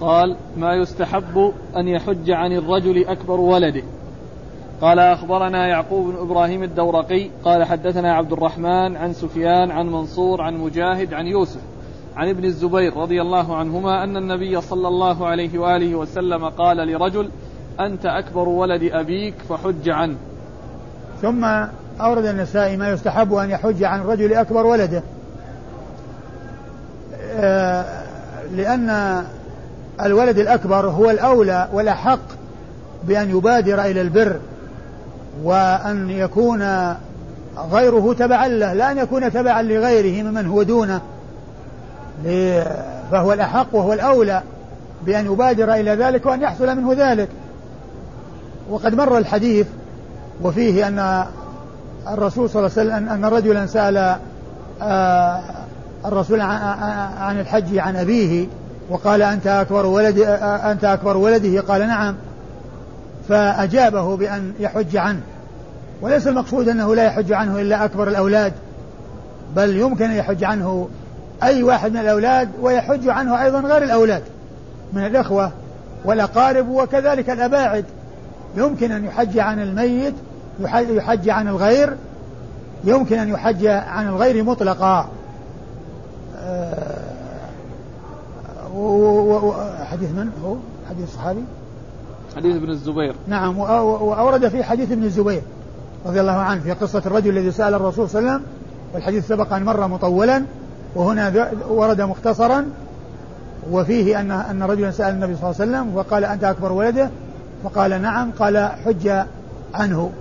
قال 0.00 0.36
ما 0.56 0.74
يستحب 0.74 1.52
أن 1.76 1.88
يحج 1.88 2.30
عن 2.30 2.52
الرجل 2.52 3.06
أكبر 3.06 3.40
ولده. 3.40 3.82
قال 4.80 4.98
أخبرنا 4.98 5.66
يعقوب 5.66 6.06
بن 6.06 6.16
إبراهيم 6.20 6.62
الدورقي 6.62 7.30
قال 7.44 7.64
حدثنا 7.64 8.14
عبد 8.14 8.32
الرحمن 8.32 8.96
عن 8.96 9.12
سفيان 9.12 9.70
عن 9.70 9.86
منصور 9.86 10.42
عن 10.42 10.56
مجاهد 10.56 11.14
عن 11.14 11.26
يوسف 11.26 11.60
عن 12.16 12.28
ابن 12.28 12.44
الزبير 12.44 12.96
رضي 12.96 13.22
الله 13.22 13.56
عنهما 13.56 14.04
أن 14.04 14.16
النبي 14.16 14.60
صلى 14.60 14.88
الله 14.88 15.26
عليه 15.26 15.58
وآله 15.58 15.94
وسلم 15.94 16.44
قال 16.44 16.76
لرجل 16.76 17.30
أنت 17.80 18.06
أكبر 18.06 18.48
ولد 18.48 18.82
أبيك 18.92 19.34
فحج 19.48 19.88
عنه. 19.88 20.16
ثم 21.22 21.44
أورد 22.00 22.24
النسائي 22.24 22.76
ما 22.76 22.90
يستحب 22.90 23.34
أن 23.34 23.50
يحج 23.50 23.84
عن 23.84 24.00
الرجل 24.00 24.34
أكبر 24.34 24.66
ولده. 24.66 25.02
لأن 28.56 29.22
الولد 30.02 30.38
الأكبر 30.38 30.86
هو 30.86 31.10
الأولى 31.10 31.68
والأحق 31.72 32.20
بأن 33.04 33.30
يبادر 33.30 33.80
إلى 33.80 34.00
البر 34.00 34.36
وأن 35.42 36.10
يكون 36.10 36.94
غيره 37.72 38.14
تبعا 38.18 38.48
له 38.48 38.72
لا 38.72 38.90
أن 38.90 38.98
يكون 38.98 39.32
تبعا 39.32 39.62
لغيره 39.62 40.22
ممن 40.22 40.46
هو 40.46 40.62
دونه. 40.62 41.00
فهو 43.10 43.32
الأحق 43.32 43.66
وهو 43.72 43.92
الأولى 43.92 44.42
بأن 45.06 45.26
يبادر 45.26 45.74
إلى 45.74 45.90
ذلك 45.90 46.26
وأن 46.26 46.42
يحصل 46.42 46.76
منه 46.76 46.92
ذلك. 46.92 47.28
وقد 48.70 48.94
مر 48.94 49.18
الحديث 49.18 49.66
وفيه 50.42 50.88
أن 50.88 51.24
الرسول 52.08 52.50
صلى 52.50 52.66
الله 52.66 52.78
عليه 52.78 52.88
وسلم 52.88 53.08
أن 53.08 53.24
رجلا 53.24 53.66
سأل 53.66 54.16
آه، 54.82 55.40
الرسول 56.04 56.40
عن 56.40 57.40
الحج 57.40 57.78
عن 57.78 57.96
أبيه 57.96 58.46
وقال 58.90 59.22
أنت 59.22 59.46
أكبر 59.46 59.86
ولد 59.86 60.18
أنت 60.40 60.84
أكبر 60.84 61.16
ولده؟ 61.16 61.60
قال 61.60 61.80
نعم. 61.80 62.14
فأجابه 63.28 64.16
بأن 64.16 64.52
يحج 64.60 64.96
عنه. 64.96 65.20
وليس 66.02 66.28
المقصود 66.28 66.68
أنه 66.68 66.94
لا 66.94 67.04
يحج 67.04 67.32
عنه 67.32 67.60
إلا 67.60 67.84
أكبر 67.84 68.08
الأولاد 68.08 68.52
بل 69.56 69.76
يمكن 69.76 70.04
أن 70.04 70.16
يحج 70.16 70.44
عنه 70.44 70.88
أي 71.42 71.62
واحد 71.62 71.92
من 71.92 72.00
الأولاد 72.00 72.48
ويحج 72.60 73.08
عنه 73.08 73.42
أيضا 73.44 73.60
غير 73.60 73.82
الأولاد. 73.82 74.22
من 74.92 75.06
الإخوة 75.06 75.52
والأقارب 76.04 76.68
وكذلك 76.68 77.30
الأباعد. 77.30 77.84
يمكن 78.56 78.92
أن 78.92 79.04
يحج 79.04 79.38
عن 79.38 79.62
الميت 79.62 80.14
يحج 80.90 81.28
عن 81.28 81.48
الغير 81.48 81.96
يمكن 82.84 83.18
أن 83.18 83.28
يحج 83.28 83.66
عن 83.66 84.08
الغير 84.08 84.44
مطلقا. 84.44 85.08
حديث 89.84 90.10
من؟ 90.10 90.30
هو؟ 90.44 90.56
حديث 90.90 91.04
الصحابي 91.08 91.44
حديث 92.36 92.56
ابن 92.56 92.70
الزبير. 92.70 93.14
نعم 93.26 93.58
وأورد 93.58 94.48
في 94.48 94.64
حديث 94.64 94.92
ابن 94.92 95.04
الزبير 95.04 95.42
رضي 96.06 96.20
الله 96.20 96.32
عنه 96.32 96.60
في 96.60 96.72
قصة 96.72 97.02
الرجل 97.06 97.38
الذي 97.38 97.50
سأل 97.50 97.74
الرسول 97.74 98.08
صلى 98.08 98.18
الله 98.18 98.30
عليه 98.30 98.40
وسلم 98.40 98.52
والحديث 98.94 99.26
سبق 99.26 99.52
أن 99.52 99.64
مر 99.64 99.88
مطولا 99.88 100.44
وهنا 100.94 101.52
ورد 101.68 102.00
مختصرا 102.00 102.66
وفيه 103.70 104.20
أن 104.20 104.30
أن 104.30 104.62
رجلا 104.62 104.90
سأل 104.90 105.14
النبي 105.14 105.36
صلى 105.36 105.50
الله 105.50 105.60
عليه 105.60 105.70
وسلم 105.70 105.96
وقال 105.96 106.24
أنت 106.24 106.44
أكبر 106.44 106.72
ولده؟ 106.72 107.10
فقال 107.64 108.02
نعم 108.02 108.30
قال 108.30 108.66
حج 108.84 109.08
عنه. 109.74 110.12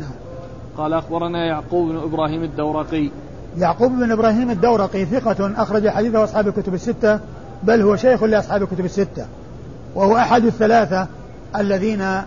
نعم. 0.00 0.12
قال 0.76 0.92
أخبرنا 0.92 1.46
يعقوب 1.46 1.88
بن 1.88 1.96
إبراهيم 1.96 2.42
الدورقي. 2.42 3.10
يعقوب 3.58 3.92
بن 3.92 4.12
إبراهيم 4.12 4.50
الدورقي 4.50 5.04
ثقة 5.04 5.52
أخرج 5.62 5.88
حديثه 5.88 6.24
أصحاب 6.24 6.48
الكتب 6.48 6.74
الستة 6.74 7.20
بل 7.62 7.82
هو 7.82 7.96
شيخ 7.96 8.22
لأصحاب 8.22 8.62
الكتب 8.62 8.84
الستة. 8.84 9.26
وهو 9.94 10.16
أحد 10.16 10.44
الثلاثة 10.44 11.06
الذين 11.56 12.22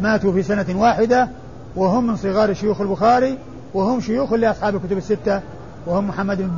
ماتوا 0.00 0.32
في 0.32 0.42
سنة 0.42 0.66
واحدة 0.74 1.28
وهم 1.76 2.06
من 2.06 2.16
صغار 2.16 2.54
شيوخ 2.54 2.80
البخاري 2.80 3.38
وهم 3.74 4.00
شيوخ 4.00 4.32
لأصحاب 4.32 4.76
الكتب 4.76 4.98
الستة. 4.98 5.40
وهم 5.86 6.08
محمد 6.08 6.50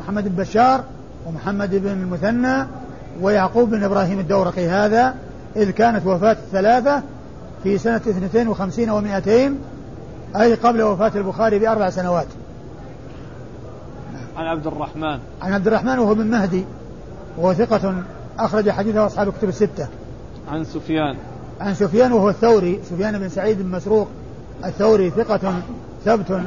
محمد 0.00 0.36
بن 0.36 0.42
بشار 0.42 0.84
ومحمد 1.26 1.74
بن 1.74 1.88
المثنى 1.88 2.66
ويعقوب 3.20 3.70
بن 3.70 3.84
إبراهيم 3.84 4.18
الدورقي. 4.18 4.68
هذا 4.68 5.14
إذ 5.56 5.70
كانت 5.70 6.06
وفاة 6.06 6.32
الثلاثة 6.32 7.02
في 7.62 7.78
سنة 7.78 7.96
52 7.96 8.86
و200 8.86 9.52
أي 10.40 10.54
قبل 10.54 10.82
وفاة 10.82 11.12
البخاري 11.14 11.58
بأربع 11.58 11.90
سنوات. 11.90 12.26
عن 14.40 14.46
عبد 14.46 14.66
الرحمن. 14.66 15.18
عن 15.42 15.52
عبد 15.52 15.66
الرحمن 15.66 15.98
وهو 15.98 16.14
بن 16.14 16.26
مهدي 16.26 16.64
وهو 17.38 17.54
ثقة 17.54 17.94
أخرج 18.38 18.70
حديثه 18.70 19.06
أصحاب 19.06 19.28
الكتب 19.28 19.48
الستة. 19.48 19.88
عن 20.48 20.64
سفيان. 20.64 21.16
عن 21.60 21.74
سفيان 21.74 22.12
وهو 22.12 22.28
الثوري 22.28 22.80
سفيان 22.90 23.18
بن 23.18 23.28
سعيد 23.28 23.62
بن 23.62 23.70
مسروق 23.70 24.08
الثوري 24.64 25.10
ثقة 25.10 25.52
ثبت 26.04 26.40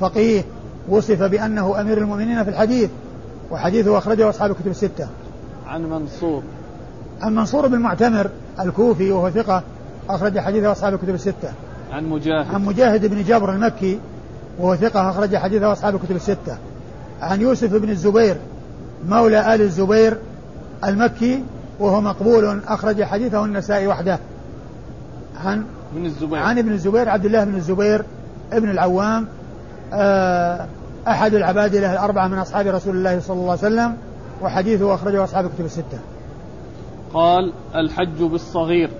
فقيه 0.00 0.44
وصف 0.88 1.22
بأنه 1.22 1.80
أمير 1.80 1.98
المؤمنين 1.98 2.44
في 2.44 2.50
الحديث 2.50 2.90
وحديثه 3.50 3.98
أخرجه 3.98 4.28
أصحاب 4.28 4.50
الكتب 4.50 4.70
الستة. 4.70 5.08
عن 5.66 5.82
منصور. 5.82 6.42
عن 7.20 7.34
منصور 7.34 7.68
بن 7.68 7.78
معتمر 7.78 8.30
الكوفي 8.60 9.12
وهو 9.12 9.30
ثقة 9.30 9.62
أخرج 10.08 10.38
حديثه 10.38 10.72
أصحاب 10.72 10.94
الكتب 10.94 11.14
الستة. 11.14 11.52
عن 11.92 12.08
مجاهد. 12.08 12.54
عن 12.54 12.64
مجاهد 12.64 13.06
بن 13.06 13.22
جبر 13.22 13.52
المكي 13.52 13.98
وهو 14.58 14.76
ثقة 14.76 15.10
أخرج 15.10 15.36
حديثه 15.36 15.72
أصحاب 15.72 15.94
الكتب 15.94 16.16
الستة. 16.16 16.58
عن 17.22 17.40
يوسف 17.40 17.74
بن 17.74 17.90
الزبير 17.90 18.36
مولى 19.08 19.54
آل 19.54 19.60
الزبير 19.60 20.18
المكي 20.84 21.44
وهو 21.80 22.00
مقبول 22.00 22.60
أخرج 22.68 23.02
حديثه 23.02 23.44
النسائي 23.44 23.86
وحده. 23.86 24.18
عن 25.44 25.64
من 25.96 26.06
الزبير. 26.06 26.38
عن 26.38 26.58
ابن 26.58 26.72
الزبير 26.72 27.08
عبد 27.08 27.24
الله 27.24 27.44
بن 27.44 27.54
الزبير 27.54 28.04
ابن 28.52 28.70
العوام 28.70 29.26
آه، 29.92 30.66
أحد 31.08 31.34
العبادلة 31.34 31.92
الأربعة 31.92 32.28
من 32.28 32.38
أصحاب 32.38 32.66
رسول 32.66 32.96
الله 32.96 33.20
صلى 33.20 33.36
الله 33.36 33.50
عليه 33.50 33.60
وسلم 33.60 33.96
وحديثه 34.42 34.94
أخرجه 34.94 35.24
أصحاب 35.24 35.44
الكتب 35.44 35.64
الستة. 35.64 35.98
قال 37.14 37.52
الحج 37.74 38.22
بالصغير. 38.22 38.90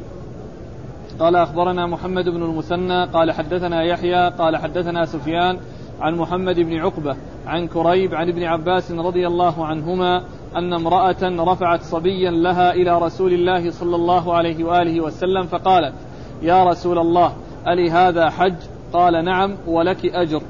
قال 1.18 1.36
أخبرنا 1.36 1.86
محمد 1.86 2.24
بن 2.24 2.42
المثنى 2.42 3.04
قال 3.04 3.32
حدثنا 3.32 3.82
يحيى 3.82 4.30
قال 4.30 4.56
حدثنا 4.56 5.04
سفيان 5.04 5.58
عن 6.00 6.14
محمد 6.14 6.60
بن 6.60 6.76
عقبة 6.76 7.16
عن 7.46 7.66
كريب 7.66 8.14
عن 8.14 8.28
ابن 8.28 8.42
عباس 8.42 8.90
رضي 8.90 9.26
الله 9.26 9.66
عنهما 9.66 10.22
أن 10.56 10.72
امرأة 10.72 11.22
رفعت 11.22 11.82
صبيا 11.82 12.30
لها 12.30 12.72
إلى 12.72 12.98
رسول 12.98 13.32
الله 13.32 13.70
صلى 13.70 13.96
الله 13.96 14.34
عليه 14.34 14.64
وآله 14.64 15.00
وسلم 15.00 15.46
فقالت 15.46 15.94
يا 16.42 16.64
رسول 16.64 16.98
الله 16.98 17.32
ألي 17.66 17.90
هذا 17.90 18.30
حج؟ 18.30 18.54
قال 18.92 19.24
نعم 19.24 19.56
ولك 19.66 20.06
أجر. 20.06 20.42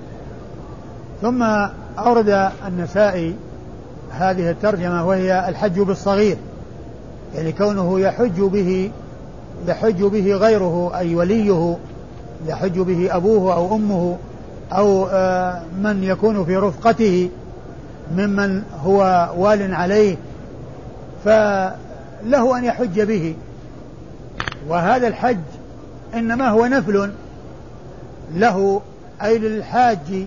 ثم 1.23 1.43
أورد 1.99 2.51
النسائي 2.67 3.35
هذه 4.11 4.51
الترجمة 4.51 5.07
وهي 5.07 5.49
الحج 5.49 5.81
بالصغير 5.81 6.37
يعني 7.35 7.53
كونه 7.53 8.01
يحج 8.01 8.41
به 8.41 8.91
يحج 9.69 10.03
به 10.03 10.35
غيره 10.35 10.99
أي 10.99 11.15
وليه 11.15 11.77
يحج 12.47 12.79
به 12.79 13.17
أبوه 13.17 13.55
أو 13.55 13.75
أمه 13.75 14.17
أو 14.73 15.07
آه، 15.07 15.63
من 15.83 16.05
يكون 16.05 16.45
في 16.45 16.57
رفقته 16.57 17.31
ممن 18.17 18.63
هو 18.85 19.29
وال 19.37 19.75
عليه 19.75 20.17
فله 21.25 22.59
أن 22.59 22.65
يحج 22.65 23.01
به. 23.01 23.37
وهذا 24.69 25.09
الحج 25.09 25.39
إنما 26.15 26.49
هو 26.49 26.67
نفل 26.67 27.11
له 28.35 28.83
أي 29.23 29.39
للحاج 29.39 30.27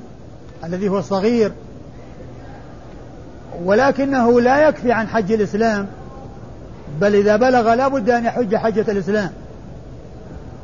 الذي 0.64 0.90
هو 0.90 1.02
صغير. 1.02 1.52
ولكنه 3.64 4.42
لا 4.42 4.68
يكفي 4.68 4.92
عن 4.92 5.08
حج 5.08 5.32
الإسلام 5.32 5.88
بل 7.02 7.16
إذا 7.16 7.36
بلغ 7.36 7.74
لا 7.74 7.88
بد 7.88 8.10
أن 8.10 8.26
يحج 8.26 8.56
حجة 8.56 8.92
الإسلام. 8.92 9.32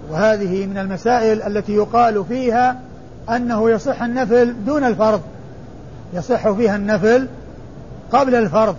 وهذه 0.09 0.65
من 0.65 0.77
المسائل 0.77 1.41
التي 1.41 1.75
يقال 1.75 2.25
فيها 2.25 2.86
أنه 3.29 3.69
يصح 3.69 4.01
النفل 4.01 4.55
دون 4.65 4.83
الفرض. 4.83 5.21
يصح 6.13 6.51
فيها 6.51 6.75
النفل 6.75 7.27
قبل 8.11 8.35
الفرض. 8.35 8.75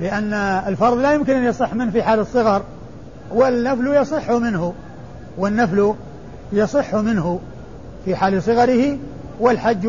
لأن 0.00 0.32
الفرض 0.66 0.98
لا 0.98 1.12
يمكن 1.12 1.36
أن 1.36 1.44
يصح 1.44 1.74
منه 1.74 1.90
في 1.90 2.02
حال 2.02 2.18
الصغر. 2.18 2.62
والنفل 3.30 3.86
يصح 3.86 4.30
منه. 4.30 4.74
والنفل 5.38 5.94
يصح 6.52 6.94
منه 6.94 7.40
في 8.04 8.16
حال 8.16 8.42
صغره. 8.42 8.98
والحج 9.40 9.88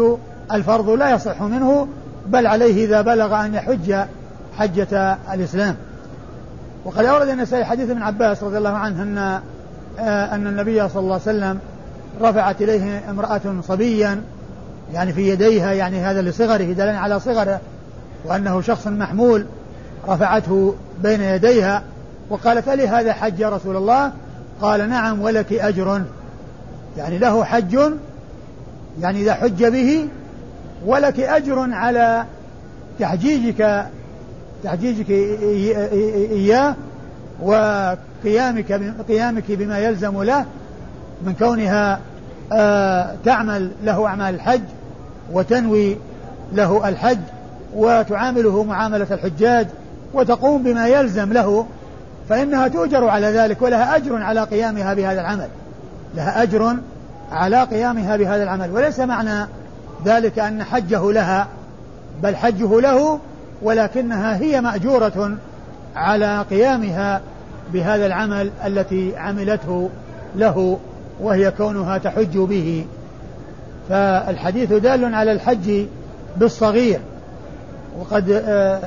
الفرض 0.52 0.90
لا 0.90 1.10
يصح 1.16 1.42
منه. 1.42 1.88
بل 2.28 2.48
عليه 2.48 2.86
إذا 2.86 3.02
بلغ 3.02 3.46
أن 3.46 3.54
يحج 3.54 3.96
حجة 4.58 5.18
الإسلام. 5.34 5.76
وقد 6.86 7.06
أورد 7.06 7.28
النسائي 7.28 7.66
حديث 7.66 7.90
ابن 7.90 8.02
عباس 8.02 8.44
رضي 8.44 8.58
الله 8.58 8.70
عنه 8.70 9.04
أن 9.04 9.42
آه، 10.00 10.36
أن 10.36 10.48
النبي 10.48 10.90
صلى 10.90 11.00
الله 11.00 11.14
عليه 11.14 11.24
وسلم 11.24 11.60
رفعت 12.22 12.62
إليه 12.62 13.10
امرأة 13.10 13.42
صبيا 13.68 14.24
يعني 14.94 15.14
في 15.14 15.30
يديها 15.30 15.74
يعني 15.74 16.00
هذا 16.00 16.22
لصغره 16.22 16.74
دلا 16.74 16.98
على 16.98 17.20
صغره 17.20 17.60
وأنه 18.26 18.62
شخص 18.62 18.88
محمول 18.88 19.46
رفعته 20.08 20.76
بين 21.04 21.22
يديها 21.22 21.84
وقالت 22.30 22.68
ألي 22.68 22.88
هذا 22.88 23.14
حج 23.14 23.40
يا 23.40 23.50
رسول 23.50 23.76
الله؟ 23.76 24.12
قال 24.62 24.90
نعم 24.90 25.22
ولك 25.22 25.54
أجر. 25.54 26.02
يعني 26.98 27.18
له 27.18 27.44
حج 27.44 27.80
يعني 29.02 29.22
إذا 29.22 29.34
حج 29.34 29.66
به 29.66 30.08
ولك 30.86 31.20
أجر 31.20 31.74
على 31.74 32.26
تحجيجك 33.00 33.86
تحجيجك 34.64 35.10
إياه 35.10 36.76
وقيامك 37.42 38.72
قيامك 39.08 39.44
بما 39.50 39.80
يلزم 39.80 40.24
له 40.24 40.46
من 41.26 41.34
كونها 41.34 42.00
آه 42.54 43.16
تعمل 43.26 43.72
له 43.84 44.08
أعمال 44.08 44.36
الحج 44.36 44.62
وتنوي 45.32 45.98
له 46.54 46.90
الحج 46.90 47.20
وتعامله 47.76 48.64
معاملة 48.64 49.08
الحجاج 49.12 49.68
وتقوم 50.14 50.64
بما 50.64 50.88
يلزم 50.88 51.34
له 51.34 51.66
فإنها 52.30 52.68
تؤجر 52.68 53.08
على 53.08 53.28
ذلك 53.28 53.62
ولها 53.62 53.96
أجر 53.96 54.24
على 54.24 54.44
قيامها 54.44 54.94
بهذا 54.94 55.22
العمل. 55.22 55.48
لها 56.16 56.44
أجر 56.44 56.76
على 57.32 57.64
قيامها 57.64 58.18
بهذا 58.18 58.44
العمل. 58.44 58.72
وليس 58.72 59.00
معنى 59.00 59.48
ذلك 60.06 60.40
أن 60.40 60.64
حجه 60.64 61.12
لها 61.12 61.48
بل 62.24 62.36
حجه 62.36 62.82
له 62.82 63.20
ولكنها 63.62 64.38
هي 64.38 64.62
مأجورة 64.62 65.38
على 65.96 66.46
قيامها 66.50 67.22
بهذا 67.74 68.06
العمل 68.06 68.52
التي 68.66 69.18
عملته 69.18 69.90
له. 70.36 70.80
وهي 71.22 71.52
كونها 71.52 71.98
تحج 71.98 72.38
به. 72.38 72.86
فالحديث 73.90 74.74
دال 74.74 75.16
على 75.16 75.32
الحج 75.32 75.86
بالصغير. 76.38 77.00
وقد 78.00 78.30
آه، 78.30 78.82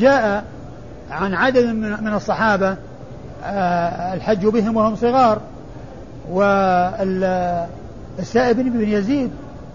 جاء 0.00 0.44
عن 1.10 1.34
عدد 1.34 1.66
من 2.02 2.14
الصحابة 2.14 2.76
آه، 3.44 4.14
الحج 4.14 4.46
بهم 4.46 4.76
وهم 4.76 4.96
صغار. 4.96 5.40
والسائب 6.30 6.56
بن 8.56 8.88
يزيد 8.88 9.30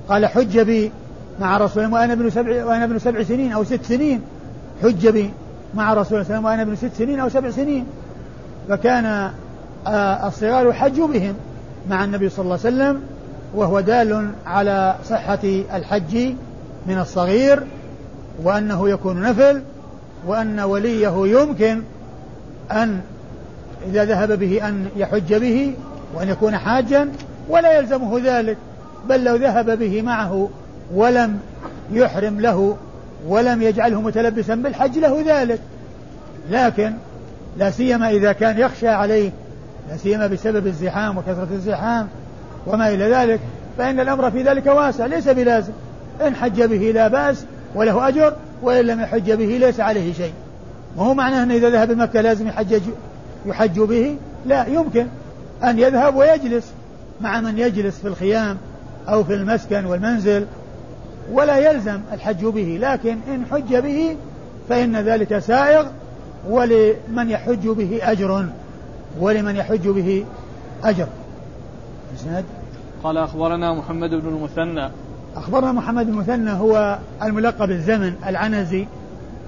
قال 0.10 0.26
حج 0.26 0.60
بي 0.60 0.92
مع 1.40 1.58
رسول 1.58 1.84
الله 1.84 2.00
وأنا 2.00 2.14
ابن 2.14 2.30
سبع 2.30 2.66
وأنا 2.66 2.84
ابن 2.84 3.00
سبع 3.00 3.24
سنين 3.24 3.52
أو 3.52 3.64
ست 3.64 3.84
سنين 3.84 4.22
حج 4.84 5.08
بي 5.08 5.32
مع 5.74 5.94
رسول 5.94 6.22
الله 6.22 6.40
وأنا 6.40 6.62
ابن 6.62 6.76
ست 6.76 6.94
سنين 6.98 7.20
أو 7.20 7.30
سبع 7.30 7.50
سنين. 7.50 7.86
فكان 8.70 9.32
آه، 9.88 10.28
الصغار 10.28 10.68
يحج 10.68 11.02
بهم. 11.02 11.36
مع 11.90 12.04
النبي 12.04 12.30
صلى 12.30 12.44
الله 12.44 12.60
عليه 12.66 12.76
وسلم 12.76 13.02
وهو 13.56 13.80
دال 13.80 14.32
على 14.46 14.96
صحة 15.10 15.40
الحج 15.76 16.34
من 16.88 17.00
الصغير 17.00 17.64
وأنه 18.44 18.90
يكون 18.90 19.22
نفل 19.22 19.62
وأن 20.28 20.60
وليه 20.60 21.42
يمكن 21.42 21.82
أن 22.72 23.02
إذا 23.88 24.06
ذهب 24.06 24.40
به 24.40 24.68
أن 24.68 24.88
يحج 24.96 25.34
به 25.34 25.74
وأن 26.16 26.30
يكون 26.30 26.58
حاجا 26.58 27.12
ولا 27.50 27.80
يلزمه 27.80 28.20
ذلك 28.24 28.58
بل 29.10 29.24
لو 29.24 29.36
ذهب 29.36 29.80
به 29.80 30.02
معه 30.02 30.50
ولم 30.94 31.40
يحرم 31.92 32.40
له 32.40 32.78
ولم 33.28 33.62
يجعله 33.62 34.02
متلبسا 34.02 34.56
بالحج 34.56 34.98
له 34.98 35.24
ذلك. 35.26 35.60
لكن 36.52 36.94
لا 37.58 37.72
سيما 37.72 38.10
إذا 38.10 38.32
كان 38.32 38.60
يخشى 38.60 38.88
عليه 38.88 39.32
لا 39.90 39.98
سيما 39.98 40.28
بسبب 40.28 40.68
الزحام 40.68 41.18
وكثرة 41.18 41.48
الزحام 41.52 42.08
وما 42.68 42.90
إلى 42.90 43.10
ذلك 43.10 43.40
فإن 43.78 44.00
الأمر 44.00 44.32
في 44.32 44.44
ذلك 44.44 44.66
واسع 44.66 45.06
ليس 45.06 45.28
بلازم. 45.28 45.74
إن 46.28 46.36
حج 46.36 46.64
به 46.64 46.92
لا 46.92 47.08
بأس 47.08 47.46
وله 47.76 48.08
أجر 48.08 48.34
وإن 48.62 48.86
لم 48.86 49.02
يحج 49.02 49.32
به 49.32 49.46
ليس 49.46 49.80
عليه 49.80 50.14
شيء. 50.14 50.34
وهو 50.98 51.14
معناه 51.14 51.44
أنه 51.44 51.54
إذا 51.54 51.70
ذهب 51.70 51.92
مكة 51.92 52.22
لازم 52.22 52.48
يحجج 52.48 52.82
يحج 53.46 53.80
به؟ 53.80 54.16
لا 54.46 54.68
يمكن. 54.68 55.08
أن 55.64 55.80
يذهب 55.80 56.16
ويجلس 56.16 56.72
مع 57.22 57.42
من 57.42 57.60
يجلس 57.60 58.00
في 58.00 58.08
الخيام 58.08 58.58
أو 59.10 59.24
في 59.24 59.34
المسكن 59.34 59.86
والمنزل 59.86 60.46
ولا 61.32 61.58
يلزم 61.72 62.00
الحج 62.14 62.46
به. 62.46 62.78
لكن 62.82 63.18
إن 63.34 63.46
حج 63.52 63.76
به 63.76 64.16
فإن 64.70 64.96
ذلك 64.96 65.40
سائغ 65.40 65.86
ولمن 66.50 67.30
يحج 67.30 67.68
به 67.68 68.00
أجر. 68.04 68.46
ولمن 69.20 69.56
يحج 69.56 69.88
به 69.88 70.26
أجر. 70.84 71.08
إسناد؟ 72.16 72.44
قال 73.04 73.18
أخبرنا 73.18 73.74
محمد 73.74 74.10
بن 74.10 74.28
المثنى. 74.28 74.92
أخبرنا 75.36 75.72
محمد 75.72 76.06
بن 76.06 76.12
المثنى 76.12 76.52
هو 76.52 76.98
الملقب 77.24 77.72
الزمن 77.72 78.14
العنزي 78.28 78.88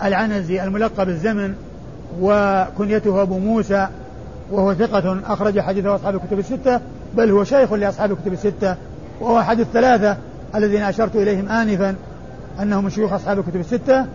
العنزي 0.03 0.63
الملقب 0.63 1.09
الزمن 1.09 1.55
وكنيته 2.21 3.21
أبو 3.21 3.39
موسى 3.39 3.87
وهو 4.51 4.73
ثقة 4.73 5.19
أخرج 5.25 5.59
حديثه 5.59 5.95
أصحاب 5.95 6.15
الكتب 6.15 6.39
الستة 6.39 6.79
بل 7.17 7.31
هو 7.31 7.43
شيخ 7.43 7.73
لأصحاب 7.73 8.11
الكتب 8.11 8.33
الستة 8.33 8.75
وهو 9.21 9.39
أحد 9.39 9.59
الثلاثة 9.59 10.17
الذين 10.55 10.81
أشرت 10.81 11.15
إليهم 11.15 11.49
آنفا 11.49 11.95
أنهم 12.61 12.89
شيوخ 12.89 13.13
أصحاب 13.13 13.39
الكتب 13.39 13.59
الستة 13.59 14.05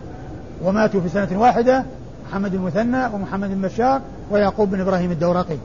وماتوا 0.64 1.00
في 1.00 1.08
سنة 1.08 1.40
واحدة 1.40 1.84
محمد 2.32 2.56
بن 2.56 2.62
مثنى 2.62 3.06
ومحمد 3.14 3.48
بن 3.48 3.62
بشار 3.62 4.00
ويعقوب 4.30 4.70
بن 4.70 4.80
إبراهيم 4.80 5.10
الدورقي. 5.10 5.56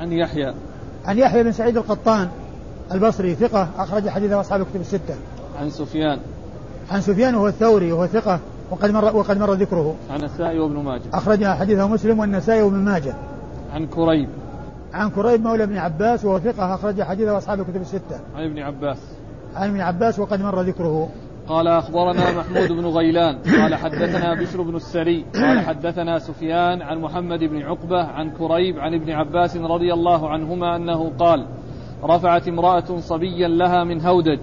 عن 0.00 0.12
يحيى. 0.12 0.54
عن 1.04 1.18
يحيى 1.18 1.42
بن 1.42 1.52
سعيد 1.52 1.76
القطان 1.76 2.28
البصري 2.92 3.34
ثقة 3.34 3.68
أخرج 3.78 4.08
حديثه 4.08 4.40
أصحاب 4.40 4.60
الكتب 4.60 4.80
الستة. 4.80 5.14
عن 5.60 5.70
سفيان. 5.70 6.18
عن 6.90 7.00
سفيان 7.00 7.34
وهو 7.34 7.48
الثوري 7.48 7.92
وهو 7.92 8.06
ثقة 8.06 8.40
وقد 8.70 8.90
مر 8.90 9.16
وقد 9.16 9.38
مر 9.38 9.52
ذكره. 9.52 9.94
عن 10.10 10.20
النسائي 10.20 10.58
وابن 10.58 10.76
ماجه. 10.76 11.02
أخرج 11.12 11.44
حديثه 11.44 11.88
مسلم 11.88 12.18
والنسائي 12.18 12.62
وابن 12.62 12.76
ماجه. 12.76 13.14
عن 13.72 13.86
كريب. 13.86 14.28
عن 14.94 15.10
كريب 15.10 15.42
مولى 15.42 15.64
ابن 15.64 15.76
عباس 15.76 16.24
وهو 16.24 16.38
ثقة 16.38 16.74
أخرج 16.74 17.02
حديثه 17.02 17.38
أصحاب 17.38 17.60
الكتب 17.60 17.80
الستة. 17.80 18.20
عن 18.36 18.44
ابن 18.44 18.58
عباس. 18.58 18.98
عن 19.56 19.68
ابن 19.68 19.80
عباس 19.80 20.18
وقد 20.18 20.42
مر 20.42 20.62
ذكره. 20.62 21.08
قال 21.50 21.68
أخبرنا 21.68 22.32
محمود 22.38 22.72
بن 22.72 22.86
غيلان 22.86 23.38
قال 23.38 23.74
حدثنا 23.74 24.34
بشر 24.34 24.62
بن 24.62 24.76
السري 24.76 25.24
قال 25.34 25.60
حدثنا 25.60 26.18
سفيان 26.18 26.82
عن 26.82 26.98
محمد 26.98 27.38
بن 27.38 27.62
عقبة 27.62 28.02
عن 28.02 28.30
كريب 28.30 28.78
عن 28.78 28.94
ابن 28.94 29.10
عباس 29.10 29.56
رضي 29.56 29.92
الله 29.92 30.28
عنهما 30.28 30.76
أنه 30.76 31.12
قال 31.18 31.46
رفعت 32.04 32.48
امرأة 32.48 33.00
صبيا 33.00 33.48
لها 33.48 33.84
من 33.84 34.06
هودج 34.06 34.38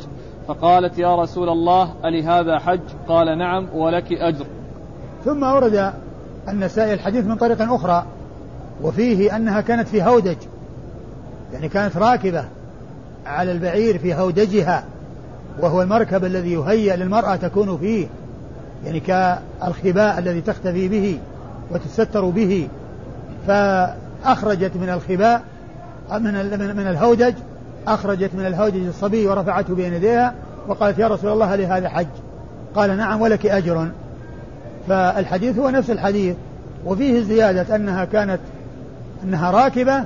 فقالت 0.48 1.00
يا 1.00 1.16
رسول 1.16 1.50
الله 1.50 1.94
ألهذا 2.06 2.60
حج؟ 2.60 2.82
قال 3.08 3.38
نعم 3.38 3.68
ولك 3.74 4.14
أجر. 4.14 4.46
ثم 5.26 5.44
ورد 5.44 5.94
النسائي 6.50 6.94
الحديث 6.94 7.26
من 7.26 7.36
طريق 7.36 7.62
أخرى 7.62 8.06
وفيه 8.84 9.36
أنها 9.36 9.62
كانت 9.62 9.88
في 9.88 10.04
هودج 10.04 10.38
يعني 11.54 11.70
كانت 11.70 11.98
راكبة 11.98 12.46
على 13.26 13.52
البعير 13.52 13.98
في 13.98 14.14
هودجها. 14.14 14.84
وهو 15.62 15.82
المركب 15.82 16.26
الذي 16.26 16.54
يهيأ 16.54 16.96
للمرأة 16.96 17.36
تكون 17.36 17.78
فيه 17.78 18.08
يعني 18.86 19.00
كالخباء 19.00 20.20
الذي 20.20 20.42
تختفي 20.42 20.88
به 20.88 21.20
وتستر 21.72 22.26
به. 22.30 22.68
فأخرجت 23.48 24.72
من 24.76 24.90
الخباء 24.90 25.42
من 26.12 26.34
من 26.76 26.88
الهودج 26.88 27.34
أخرجت 27.88 28.30
من 28.36 28.46
الهودج 28.46 28.86
الصبي 28.86 29.28
ورفعته 29.28 29.76
بين 29.76 29.94
يديها 29.94 30.34
وقالت 30.68 31.00
يا 31.00 31.08
رسول 31.08 31.32
الله 31.32 31.54
هل 31.54 31.62
هذا 31.62 31.90
حج؟ 31.90 32.08
قال 32.76 32.98
نعم 32.98 33.22
ولك 33.22 33.46
أجر. 33.46 33.88
فالحديث 34.88 35.60
هو 35.60 35.70
نفس 35.70 35.90
الحديث 35.90 36.36
وفيه 36.86 37.22
زيادة 37.22 37.76
أنها 37.76 38.06
كانت 38.06 38.40
أنها 39.24 39.52
راكبة 39.52 40.04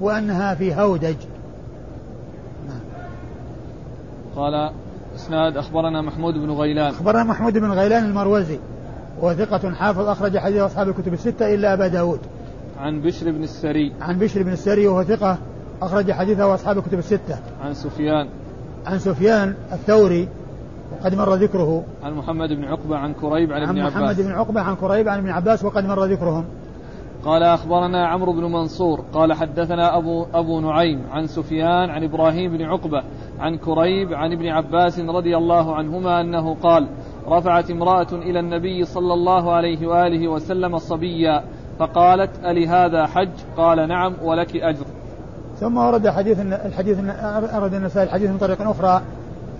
وأنها 0.00 0.54
في 0.54 0.74
هودج 0.74 1.16
قال 4.36 4.70
إسناد 5.14 5.56
أخبرنا 5.56 6.02
محمود 6.02 6.34
بن 6.34 6.50
غيلان. 6.50 6.90
أخبرنا 6.90 7.24
محمود 7.24 7.58
بن 7.58 7.70
غيلان 7.70 8.04
المروزي 8.04 8.58
وهو 9.20 9.34
ثقة 9.34 9.74
حافظ 9.74 10.08
أخرج 10.08 10.38
حديث 10.38 10.60
أصحاب 10.60 10.88
الكتب 10.88 11.12
الستة 11.12 11.54
إلا 11.54 11.74
أبا 11.74 11.88
داود. 11.88 12.20
عن 12.78 13.00
بشر 13.00 13.30
بن 13.30 13.42
السري. 13.42 13.92
عن 14.00 14.18
بشر 14.18 14.42
بن 14.42 14.52
السري 14.52 14.86
وهو 14.86 15.04
ثقة 15.04 15.38
أخرج 15.82 16.12
حديثه 16.12 16.54
أصحاب 16.54 16.78
الكتب 16.78 16.98
الستة. 16.98 17.38
عن 17.64 17.74
سفيان. 17.74 18.28
عن 18.86 18.98
سفيان 18.98 19.54
الثوري 19.72 20.28
وقد 20.92 21.14
مر 21.14 21.34
ذكره. 21.34 21.84
عن 22.02 22.14
محمد 22.14 22.48
بن 22.48 22.64
عقبة 22.64 22.96
عن 22.96 23.14
كريب 23.14 23.52
عن, 23.52 23.62
عن 23.62 23.68
ابن 23.68 23.80
عباس 23.80 23.96
عن 23.96 24.02
محمد 24.02 24.20
بن 24.20 24.32
عقبة 24.32 24.60
عن 24.60 24.76
كريب 24.76 25.08
عن 25.08 25.18
ابن 25.18 25.30
عباس 25.30 25.64
وقد 25.64 25.84
مر 25.84 26.04
ذكرهم. 26.04 26.44
قال 27.24 27.42
أخبرنا 27.42 28.06
عمرو 28.06 28.32
بن 28.32 28.44
منصور 28.44 29.04
قال 29.12 29.32
حدثنا 29.32 29.98
أبو, 29.98 30.26
أبو 30.34 30.60
نعيم 30.60 31.06
عن 31.10 31.26
سفيان 31.26 31.90
عن 31.90 32.04
إبراهيم 32.04 32.56
بن 32.56 32.62
عقبة 32.62 33.02
عن 33.40 33.56
كريب 33.56 34.12
عن 34.12 34.32
ابن 34.32 34.46
عباس 34.46 35.00
رضي 35.00 35.36
الله 35.36 35.74
عنهما 35.74 36.20
أنه 36.20 36.54
قال 36.54 36.88
رفعت 37.28 37.70
امرأة 37.70 38.12
إلى 38.12 38.40
النبي 38.40 38.84
صلى 38.84 39.14
الله 39.14 39.52
عليه 39.52 39.86
وآله 39.86 40.28
وسلم 40.28 40.78
صبيا 40.78 41.44
فقالت 41.78 42.30
ألهذا 42.44 43.06
حج؟ 43.06 43.28
قال 43.56 43.88
نعم 43.88 44.14
ولك 44.22 44.56
أجر. 44.56 44.84
ثم 45.60 45.76
ورد 45.76 46.08
حديث 46.08 46.40
الحديث 46.40 46.98
أرد 47.54 47.74
النسائي 47.74 48.06
الحديث 48.06 48.30
من 48.30 48.38
طريق 48.38 48.62
أخرى 48.62 49.02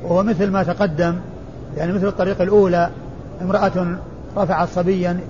وهو 0.05 0.23
مثل 0.23 0.51
ما 0.51 0.63
تقدم 0.63 1.21
يعني 1.77 1.93
مثل 1.93 2.07
الطريق 2.07 2.41
الأولى 2.41 2.91
امرأة 3.43 3.99
رفعت 4.37 4.69
صبيا 4.69 5.21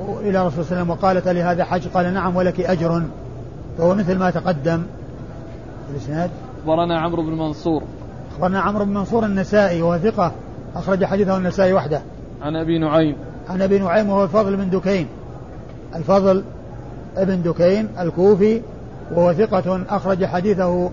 إلى 0.00 0.28
رسول 0.28 0.30
الله 0.30 0.50
صلى 0.50 0.60
الله 0.60 0.66
عليه 0.66 0.82
وسلم 0.82 0.90
وقالت 0.90 1.28
لهذا 1.28 1.64
حج؟ 1.64 1.88
قال 1.88 2.14
نعم 2.14 2.36
ولك 2.36 2.60
أجر. 2.60 3.02
فهو 3.78 3.94
مثل 3.94 4.18
ما 4.18 4.30
تقدم. 4.30 4.82
الإسناد 5.90 6.30
أخبرنا 6.60 7.00
عمرو 7.00 7.22
بن 7.22 7.32
منصور. 7.32 7.82
أخبرنا 8.32 8.60
عمرو 8.60 8.84
بن 8.84 8.94
منصور 8.94 9.24
النسائي 9.24 9.82
وهو 9.82 9.98
ثقة. 9.98 10.32
أخرج 10.76 11.04
حديثه 11.04 11.36
النسائي 11.36 11.72
وحده. 11.72 12.02
عن 12.42 12.56
أبي 12.56 12.78
نعيم. 12.78 13.16
عن 13.48 13.62
أبي 13.62 13.78
نعيم 13.78 14.10
وهو 14.10 14.24
الفضل 14.24 14.56
بن 14.56 14.70
دكين. 14.70 15.06
الفضل 15.94 16.44
ابن 17.16 17.42
دكين 17.42 17.88
الكوفي 18.00 18.62
وهو 19.14 19.32
ثقة. 19.32 19.82
أخرج 19.88 20.24
حديثه 20.24 20.90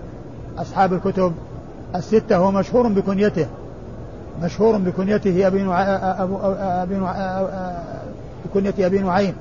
أصحاب 0.58 0.92
الكتب 0.92 1.32
الستة. 1.94 2.36
هو 2.36 2.50
مشهور 2.50 2.88
بكنيته. 2.88 3.46
مشهور 4.42 4.78
بكنيته 4.78 5.46
أبي 5.46 5.62
نعيم 5.62 5.98
أبو 6.02 6.36
أبي 6.58 6.94
نعيم 6.94 7.46
بكنية 8.54 8.86
أبي 8.86 8.98
نعيم. 8.98 9.34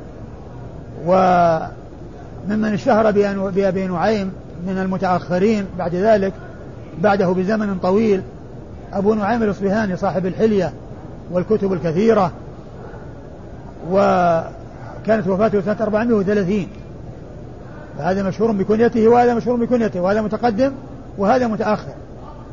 وممن 1.05 2.73
اشتهر 2.73 3.11
بأبي 3.51 3.87
نعيم 3.87 4.31
من 4.67 4.77
المتأخرين 4.77 5.65
بعد 5.77 5.95
ذلك 5.95 6.33
بعده 7.01 7.27
بزمن 7.27 7.77
طويل 7.79 8.21
أبو 8.93 9.13
نعيم 9.13 9.43
الإصبهاني 9.43 9.95
صاحب 9.95 10.25
الحلية 10.25 10.73
والكتب 11.31 11.73
الكثيرة 11.73 12.31
وكانت 13.91 15.27
وفاته 15.27 15.61
سنة 15.61 15.77
430 15.81 16.67
فهذا 17.97 18.23
مشهور 18.23 18.51
بكنيته 18.51 19.07
وهذا 19.07 19.33
مشهور 19.33 19.65
بكنيته 19.65 20.01
وهذا 20.01 20.21
متقدم 20.21 20.71
وهذا 21.17 21.47
متأخر. 21.47 21.93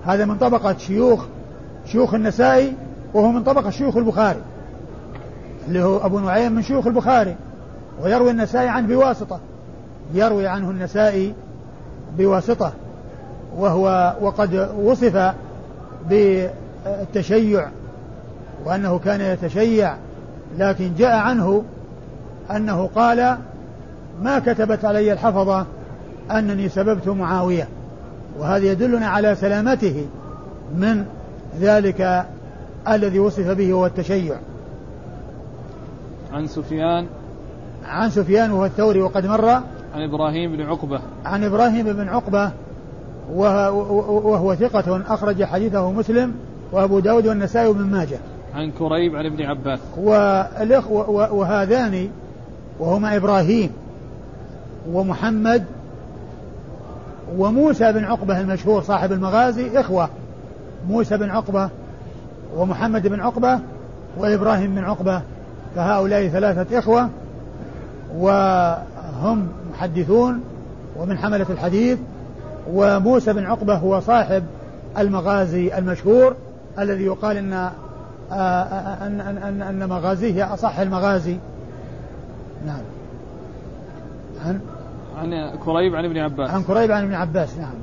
هذا 0.06 0.24
من 0.24 0.38
طبقة 0.38 0.76
شيوخ 0.78 1.24
شيوخ 1.86 2.14
النسائي 2.14 2.72
وهو 3.14 3.30
من 3.30 3.42
طبقة 3.42 3.70
شيوخ 3.70 3.96
البخاري. 3.96 4.40
اللي 5.68 5.82
هو 5.82 6.06
أبو 6.06 6.18
نعيم 6.18 6.52
من 6.52 6.62
شيوخ 6.62 6.86
البخاري 6.86 7.36
ويروي 8.02 8.30
النسائي 8.30 8.68
عنه 8.68 8.88
بواسطة. 8.88 9.40
يروي 10.14 10.46
عنه 10.46 10.70
النسائي 10.70 11.34
بواسطة 12.18 12.72
وهو 13.56 14.14
وقد 14.20 14.68
وصف 14.82 15.34
بالتشيع 16.08 17.68
وأنه 18.64 18.98
كان 18.98 19.20
يتشيع 19.20 19.94
لكن 20.58 20.94
جاء 20.98 21.16
عنه 21.16 21.64
أنه 22.50 22.90
قال 22.94 23.36
ما 24.22 24.38
كتبت 24.38 24.84
علي 24.84 25.12
الحفظة 25.12 25.66
أنني 26.30 26.68
سببت 26.68 27.08
معاوية. 27.08 27.68
وهذا 28.38 28.64
يدلنا 28.64 29.06
على 29.06 29.34
سلامته 29.34 30.06
من 30.76 31.04
ذلك 31.60 32.26
الذي 32.88 33.18
وصف 33.18 33.50
به 33.50 33.72
هو 33.72 33.86
التشيع. 33.86 34.36
عن 36.32 36.46
سفيان. 36.46 37.06
عن 37.86 38.10
سفيان 38.10 38.50
وهو 38.50 38.64
الثوري 38.64 39.02
وقد 39.02 39.26
مر 39.26 39.48
عن 39.94 40.02
إبراهيم 40.02 40.56
بن 40.56 40.62
عقبة. 40.62 41.00
عن 41.24 41.44
إبراهيم 41.44 41.92
بن 41.92 42.08
عقبة 42.08 42.50
وهو 43.32 44.54
ثقة 44.54 45.14
أخرج 45.14 45.44
حديثه 45.44 45.92
مسلم 45.92 46.34
وأبو 46.72 46.98
داود 46.98 47.26
والنسائي 47.26 47.68
وابن 47.68 47.82
ماجه. 47.82 48.18
عن 48.54 48.70
كريب 48.70 49.16
عن 49.16 49.26
ابن 49.26 49.42
عباس. 49.42 49.80
والإخوة 49.96 51.32
وهذان 51.32 52.08
وهما 52.78 53.16
إبراهيم 53.16 53.70
ومحمد 54.92 55.64
وموسى 57.38 57.92
بن 57.92 58.04
عقبة 58.04 58.40
المشهور 58.40 58.82
صاحب 58.82 59.12
المغازي. 59.12 59.80
إخوة 59.80 60.08
موسى 60.88 61.16
بن 61.16 61.30
عقبة 61.30 61.68
ومحمد 62.56 63.06
بن 63.06 63.20
عقبة 63.20 63.58
وإبراهيم 64.18 64.74
بن 64.74 64.84
عقبة. 64.84 65.22
فهؤلاء 65.76 66.28
ثلاثة 66.28 66.78
إخوة 66.78 67.08
وهم 68.16 69.48
محدثون 69.72 70.40
ومن 70.96 71.18
حملة 71.18 71.46
الحديث 71.50 71.98
وموسى 72.72 73.32
بن 73.32 73.46
عقبة 73.46 73.74
هو 73.74 74.00
صاحب 74.00 74.44
المغازي 74.98 75.78
المشهور 75.78 76.36
الذي 76.78 77.04
يقال 77.04 77.36
إن 77.36 77.52
أن 78.32 79.20
أن, 79.20 79.62
أن 79.62 79.88
مغازيه 79.88 80.34
هي 80.34 80.42
أصح 80.54 80.78
المغازي. 80.78 81.38
نعم. 82.66 82.82
عن؟ 84.44 84.60
عن 85.18 85.58
كريب 85.64 85.94
عن 85.94 86.04
ابن 86.04 86.18
عباس. 86.18 86.50
عن 86.50 86.62
كريب 86.62 86.92
عن 86.92 87.04
ابن 87.04 87.14
عباس 87.14 87.58
نعم. 87.58 87.74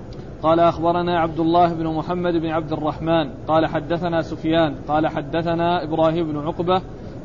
قال 0.44 0.60
أخبرنا 0.60 1.20
عبد 1.20 1.40
الله 1.40 1.74
بن 1.74 1.88
محمد 1.88 2.34
بن 2.34 2.50
عبد 2.50 2.72
الرحمن 2.72 3.30
قال 3.48 3.66
حدثنا 3.66 4.22
سفيان 4.22 4.76
قال 4.88 5.08
حدثنا 5.08 5.84
إبراهيم 5.84 6.32
بن 6.32 6.48
عقبة 6.48 6.82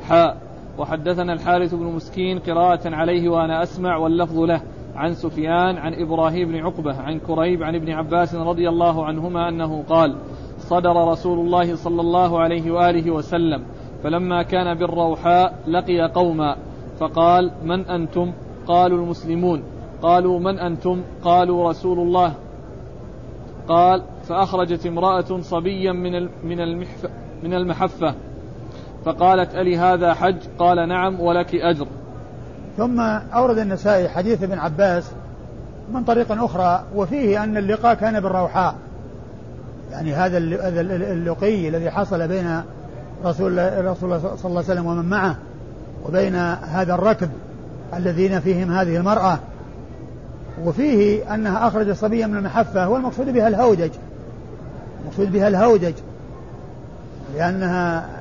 حاء 0.08 0.47
وحدثنا 0.78 1.32
الحارث 1.32 1.74
بن 1.74 1.84
مسكين 1.84 2.38
قراءة 2.38 2.94
عليه 2.94 3.28
وأنا 3.28 3.62
أسمع 3.62 3.96
واللفظ 3.96 4.38
له. 4.38 4.62
عن 4.98 5.14
سفيان 5.14 5.76
عن 5.76 5.94
إبراهيم 5.94 6.48
بن 6.48 6.56
عقبة 6.56 6.94
عن 6.94 7.18
كريب 7.18 7.62
عن 7.62 7.74
ابن 7.74 7.90
عباس 7.90 8.34
رضي 8.34 8.68
الله 8.68 9.04
عنهما 9.04 9.48
أنه 9.48 9.84
قال 9.88 10.16
صدر 10.58 11.08
رسول 11.08 11.38
الله 11.38 11.76
صلى 11.76 12.00
الله 12.00 12.40
عليه 12.40 12.70
وآله 12.70 13.10
وسلم 13.10 13.62
فلما 14.02 14.42
كان 14.42 14.74
بالروحاء 14.74 15.58
لقي 15.66 16.00
قوما 16.00 16.56
فقال 16.98 17.50
من 17.64 17.86
أنتم؟ 17.86 18.32
قالوا 18.66 18.98
المسلمون 18.98 19.62
قالوا 20.02 20.38
من 20.38 20.58
أنتم؟ 20.58 21.02
قالوا 21.24 21.70
رسول 21.70 21.98
الله. 21.98 22.34
قال 23.68 24.02
فأخرجت 24.22 24.86
امرأة 24.86 25.40
صبيا 25.40 25.92
من 25.92 26.28
من 26.44 26.60
المحف 26.60 27.06
من 27.42 27.54
المحفة. 27.54 28.14
فقالت 29.08 29.54
ألي 29.54 29.78
هذا 29.78 30.14
حج؟ 30.14 30.36
قال 30.58 30.88
نعم 30.88 31.20
ولك 31.20 31.54
أجر. 31.54 31.86
ثم 32.76 33.00
أورد 33.34 33.58
النسائي 33.58 34.08
حديث 34.08 34.42
ابن 34.42 34.58
عباس 34.58 35.04
من 35.92 36.04
طريق 36.04 36.42
أخرى 36.42 36.84
وفيه 36.94 37.44
أن 37.44 37.56
اللقاء 37.56 37.94
كان 37.94 38.20
بالروحاء. 38.20 38.74
يعني 39.90 40.14
هذا 40.14 40.38
اللقي 40.38 41.68
الذي 41.68 41.90
حصل 41.90 42.28
بين 42.28 42.62
رسول 43.24 43.58
الله 43.58 43.94
صلى 43.94 44.10
الله 44.10 44.36
عليه 44.44 44.58
وسلم 44.58 44.86
ومن 44.86 45.04
معه 45.04 45.36
وبين 46.06 46.34
هذا 46.62 46.94
الركب 46.94 47.30
الذين 47.96 48.40
فيهم 48.40 48.72
هذه 48.72 48.96
المرأة. 48.96 49.38
وفيه 50.64 51.34
أنها 51.34 51.68
أخرج 51.68 51.92
صبيا 51.92 52.26
من 52.26 52.36
المحفة 52.36 52.88
والمقصود 52.88 53.32
بها 53.32 53.48
الهودج 53.48 53.90
المقصود 55.02 55.32
بها 55.32 55.48
الهودج 55.48 55.94
لأنها 57.34 58.17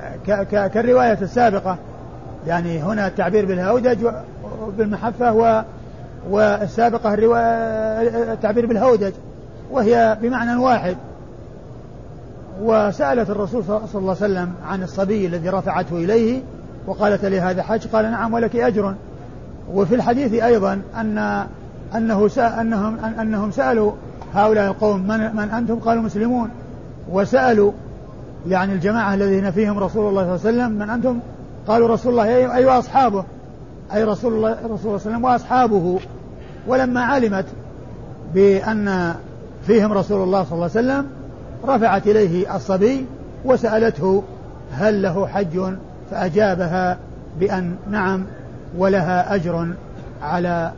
كالرواية 0.50 1.18
السابقة. 1.22 1.76
يعني 2.46 2.82
هنا 2.82 3.06
التعبير 3.06 3.46
بالهودج 3.46 4.06
بالمحفة 4.78 5.32
و 5.32 5.62
والسابقة 6.30 7.14
الرواية 7.14 8.32
التعبير 8.32 8.66
بالهودج. 8.66 9.12
وهي 9.70 10.18
بمعنى 10.22 10.56
واحد. 10.56 10.96
وسألت 12.62 13.30
الرسول 13.30 13.64
صلى 13.64 13.76
الله 13.78 13.86
عليه 13.94 14.10
وسلم 14.10 14.52
عن 14.66 14.82
الصبي 14.82 15.26
الذي 15.26 15.48
رفعته 15.48 15.96
إليه 15.96 16.40
وقالت 16.86 17.24
لي 17.24 17.40
هذا 17.40 17.62
حج؟ 17.62 17.86
قال 17.86 18.10
نعم 18.10 18.34
ولك 18.34 18.56
أجر. 18.56 18.94
وفي 19.72 19.94
الحديث 19.94 20.42
أيضا 20.42 20.80
أن 20.96 21.18
أنه 21.96 22.30
أنهم 22.38 22.98
أنهم 23.20 23.50
سألوا 23.50 23.92
هؤلاء 24.34 24.70
القوم 24.70 25.08
من, 25.08 25.36
من 25.36 25.50
أنتم؟ 25.50 25.78
قالوا 25.78 26.02
مسلمون. 26.02 26.50
وسألوا 27.10 27.72
يعني 28.48 28.72
الجماعة 28.72 29.14
الذين 29.14 29.50
فيهم 29.50 29.78
رسول 29.78 30.08
الله 30.08 30.36
صلى 30.36 30.50
الله 30.50 30.62
عليه 30.62 30.72
وسلم 30.72 30.78
من 30.78 30.90
أنتم 30.90 31.18
قالوا 31.66 31.88
رسول 31.88 32.12
الله 32.12 32.24
أي 32.24 32.52
أيوة 32.52 32.78
أصحابه. 32.78 33.24
أي 33.94 34.04
رسول 34.04 34.32
الله 34.32 34.50
رسول 34.50 34.64
الله 34.64 34.76
صلى 34.76 34.86
الله 34.86 34.88
عليه 34.88 35.10
وسلم 35.10 35.24
وأصحابه. 35.24 35.98
ولما 36.66 37.00
علمت 37.00 37.46
بأن 38.34 39.14
فيهم 39.66 39.92
رسول 39.92 40.22
الله 40.22 40.44
صلى 40.44 40.52
الله 40.52 40.70
عليه 40.76 40.88
وسلم 40.88 41.06
رفعت 41.64 42.06
إليه 42.06 42.56
الصبي 42.56 43.06
وسألته 43.44 44.22
هل 44.72 45.02
له 45.02 45.26
حج؟ 45.26 45.60
فأجابها 46.10 46.98
بأن 47.40 47.76
نعم 47.90 48.24
ولها 48.78 49.34
أجر 49.34 49.68
على 50.22 50.72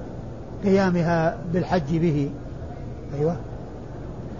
قيامها 0.65 1.37
بالحج 1.53 1.97
به. 1.97 2.31
أيوة. 3.19 3.37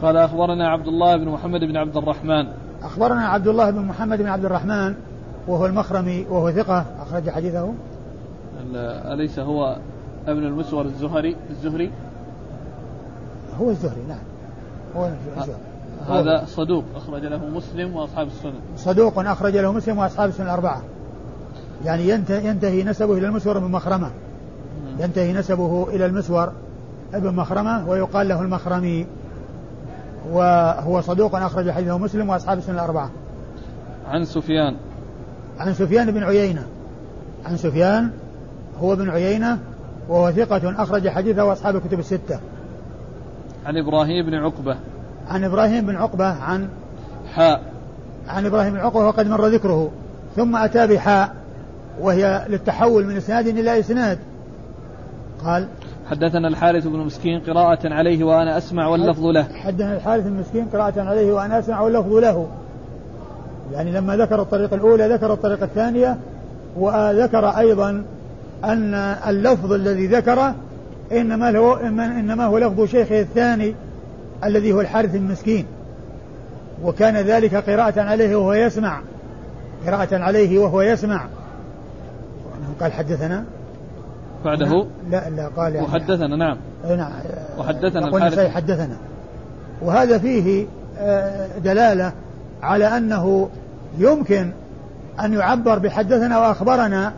قال 0.03 0.17
أخبرنا 0.17 0.69
عبد 0.69 0.87
الله 0.87 1.17
بن 1.17 1.29
محمد 1.29 1.61
بن 1.61 1.77
عبد 1.77 1.97
الرحمن. 1.97 2.47
أخبرنا 2.83 3.29
عبد 3.29 3.49
الله 3.49 3.71
بن 3.71 3.81
محمد 3.81 4.19
بن 4.19 4.27
عبد 4.27 4.45
الرحمن 4.45 4.95
وهو 5.49 5.67
المخرمي 5.67 6.27
وهو 6.31 6.51
ثقة. 6.51 6.85
أخرج 7.01 7.31
حديثه. 7.31 7.73
أليس 9.13 9.39
هو 9.39 9.77
ابن 10.27 10.47
المسور 10.47 10.85
الزهري؟ 10.85 11.37
الزهري؟ 11.51 11.91
هو 13.61 13.71
الزهري 13.71 14.03
نعم. 14.09 14.19
هو 14.97 15.11
الزهري. 15.39 15.59
هذا 16.09 16.45
صدوق 16.47 16.85
أخرج 16.97 17.25
له 17.25 17.47
مسلم 17.47 17.97
وأصحاب 17.97 18.27
السنن. 18.27 18.61
صدوق 18.77 19.19
أخرج 19.19 19.57
له 19.57 19.73
مسلم 19.73 19.99
وأصحاب 19.99 20.29
السنن 20.29 20.47
الأربعة. 20.47 20.83
يعني 21.85 22.09
ينتهي 22.09 22.85
نسبه 22.85 23.19
إلى 23.19 23.27
المسور 23.27 23.59
بن 23.59 23.71
مخرمة. 23.71 24.11
ينتهي 24.99 25.33
نسبه 25.33 25.89
إلى 25.89 26.07
المسور 26.07 26.53
ابن 27.15 27.35
مخرمة 27.35 27.89
ويقال 27.89 28.29
له 28.29 28.43
المخرمي. 28.43 29.07
وهو 30.29 31.01
صدوق 31.01 31.35
أخرج 31.35 31.71
حديثه 31.71 31.99
مسلم 31.99 32.29
وأصحاب 32.29 32.59
السنن 32.59 32.75
الأربعة. 32.75 33.11
عن 34.09 34.25
سفيان. 34.25 34.77
عن 35.59 35.75
سفيان 35.75 36.11
بن 36.11 36.23
عيينة. 36.23 36.67
عن 37.47 37.57
سفيان 37.57 38.11
هو 38.81 38.97
بن 38.97 39.11
عيينة 39.11 39.59
وهو 40.09 40.31
ثقة 40.31 40.83
أخرج 40.83 41.09
حديثه 41.09 41.45
وأصحاب 41.45 41.77
الكتب 41.77 41.99
الستة. 41.99 42.41
عن 43.67 43.77
إبراهيم 43.77 44.27
بن 44.27 44.35
عقبة. 44.35 44.77
عن 45.29 45.45
إبراهيم 45.45 45.87
بن 45.87 45.97
عقبة 45.97 46.25
عن 46.25 46.69
حاء. 47.35 47.63
عن 48.29 48.47
إبراهيم 48.47 48.73
بن 48.73 48.79
عقبة 48.79 49.07
وقد 49.07 49.27
مر 49.27 49.47
ذكره. 49.47 49.91
ثم 50.37 50.57
أتى 50.57 50.87
بحاء 50.87 51.35
وهي 52.01 52.47
للتحول 52.49 53.07
من 53.07 53.17
إسناد 53.17 53.47
إلى 53.47 53.81
إسناد. 53.81 54.19
قال 55.45 55.69
حدثنا 56.11 56.49
الحارث 56.49 56.87
بن 56.87 56.99
مسكين 56.99 57.41
قراءة 57.41 57.79
عليه 57.85 58.25
وأنا 58.25 58.59
أسمع 58.59 58.87
واللفظ 58.87 59.25
له. 59.25 59.43
حدثنا 59.43 59.97
الحارث 59.97 60.25
بن 60.25 60.33
مسكين 60.33 60.67
قراءة 60.73 61.01
عليه 61.01 61.33
وأنا 61.33 61.59
أسمع 61.59 61.81
واللفظ 61.81 62.13
له. 62.13 62.49
يعني 63.73 63.93
لما 63.93 64.17
ذكر 64.17 64.43
الطريقة 64.43 64.75
الأولى 64.75 65.09
ذكر 65.09 65.33
الطريقة 65.33 65.65
الثانية 65.65 66.17
وذكر 66.77 67.49
أيضا 67.49 68.05
أن 68.65 68.95
اللفظ 69.29 69.73
الذي 69.73 70.07
ذكره 70.07 70.55
إنما 71.13 71.59
هو 71.59 71.75
إنما 71.75 72.45
هو 72.45 72.59
لفظ 72.59 72.85
شيخه 72.85 73.21
الثاني 73.21 73.75
الذي 74.45 74.73
هو 74.73 74.81
الحارث 74.81 75.15
المسكين 75.15 75.67
وكان 76.85 77.17
ذلك 77.17 77.55
قراءة 77.55 78.01
عليه 78.01 78.37
وهو 78.37 78.53
يسمع. 78.53 79.01
قراءة 79.87 80.17
عليه 80.17 80.59
وهو 80.59 80.83
يسمع. 80.83 81.27
قال 82.81 82.93
حدثنا؟ 82.93 83.45
بعده؟ 84.45 84.87
لا 85.11 85.31
لا 85.31 85.49
قال 85.57 85.75
يعني 85.75 85.87
وحدثنا 85.87 86.37
نعم. 86.37 86.57
نعم 86.89 87.13
وحدثنا 87.59 88.09
الحارث. 88.09 88.55
حدثنا. 88.55 88.97
وهذا 89.83 90.19
فيه 90.19 90.67
آه، 90.99 91.59
دلالة 91.59 92.13
على 92.63 92.97
أنه 92.97 93.49
يمكن 93.99 94.51
أن 95.21 95.33
يعبر 95.33 95.79
بحدثنا 95.79 96.39
وأخبرنا 96.39 97.13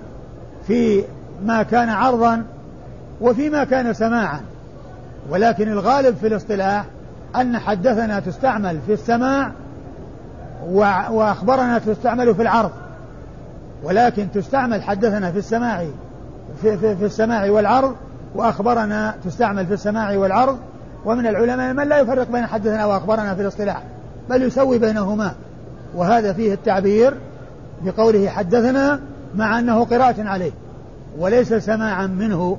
في 0.66 1.04
ما 1.44 1.62
كان 1.62 1.88
عرضا 1.88 2.44
وفيما 3.20 3.64
كان 3.64 3.92
سماعا. 3.92 4.40
ولكن 5.30 5.68
الغالب 5.68 6.16
في 6.16 6.26
الاصطلاح 6.26 6.84
أن 7.36 7.58
حدثنا 7.58 8.20
تستعمل 8.20 8.78
في 8.86 8.92
السماع 8.92 9.52
وأخبرنا 11.10 11.78
تستعمل 11.78 12.34
في 12.34 12.42
العرض. 12.42 12.70
ولكن 13.82 14.26
تستعمل 14.34 14.82
حدثنا 14.82 15.32
في 15.32 15.38
السماع 15.38 15.86
في, 16.62 16.78
في, 16.78 16.96
في 16.96 17.04
السماع 17.04 17.50
والعرض 17.50 17.94
وأخبرنا 18.34 19.14
تستعمل 19.24 19.66
في 19.66 19.74
السماع 19.74 20.16
والعرض. 20.16 20.58
ومن 21.04 21.26
العلماء 21.26 21.72
من 21.72 21.88
لا 21.88 22.00
يفرق 22.00 22.30
بين 22.30 22.46
حدثنا 22.46 22.86
وأخبرنا 22.86 23.34
في 23.34 23.42
الاصطلاح 23.42 23.82
بل 24.30 24.42
يسوي 24.42 24.78
بينهما. 24.78 25.34
وهذا 25.94 26.32
فيه 26.32 26.54
التعبير 26.54 27.14
بقوله 27.84 28.28
حدثنا 28.28 29.00
مع 29.34 29.58
أنه 29.58 29.84
قراءة 29.84 30.28
عليه 30.28 30.52
وليس 31.18 31.54
سماعا 31.54 32.06
منه. 32.06 32.58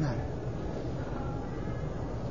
نعم. 0.00 0.16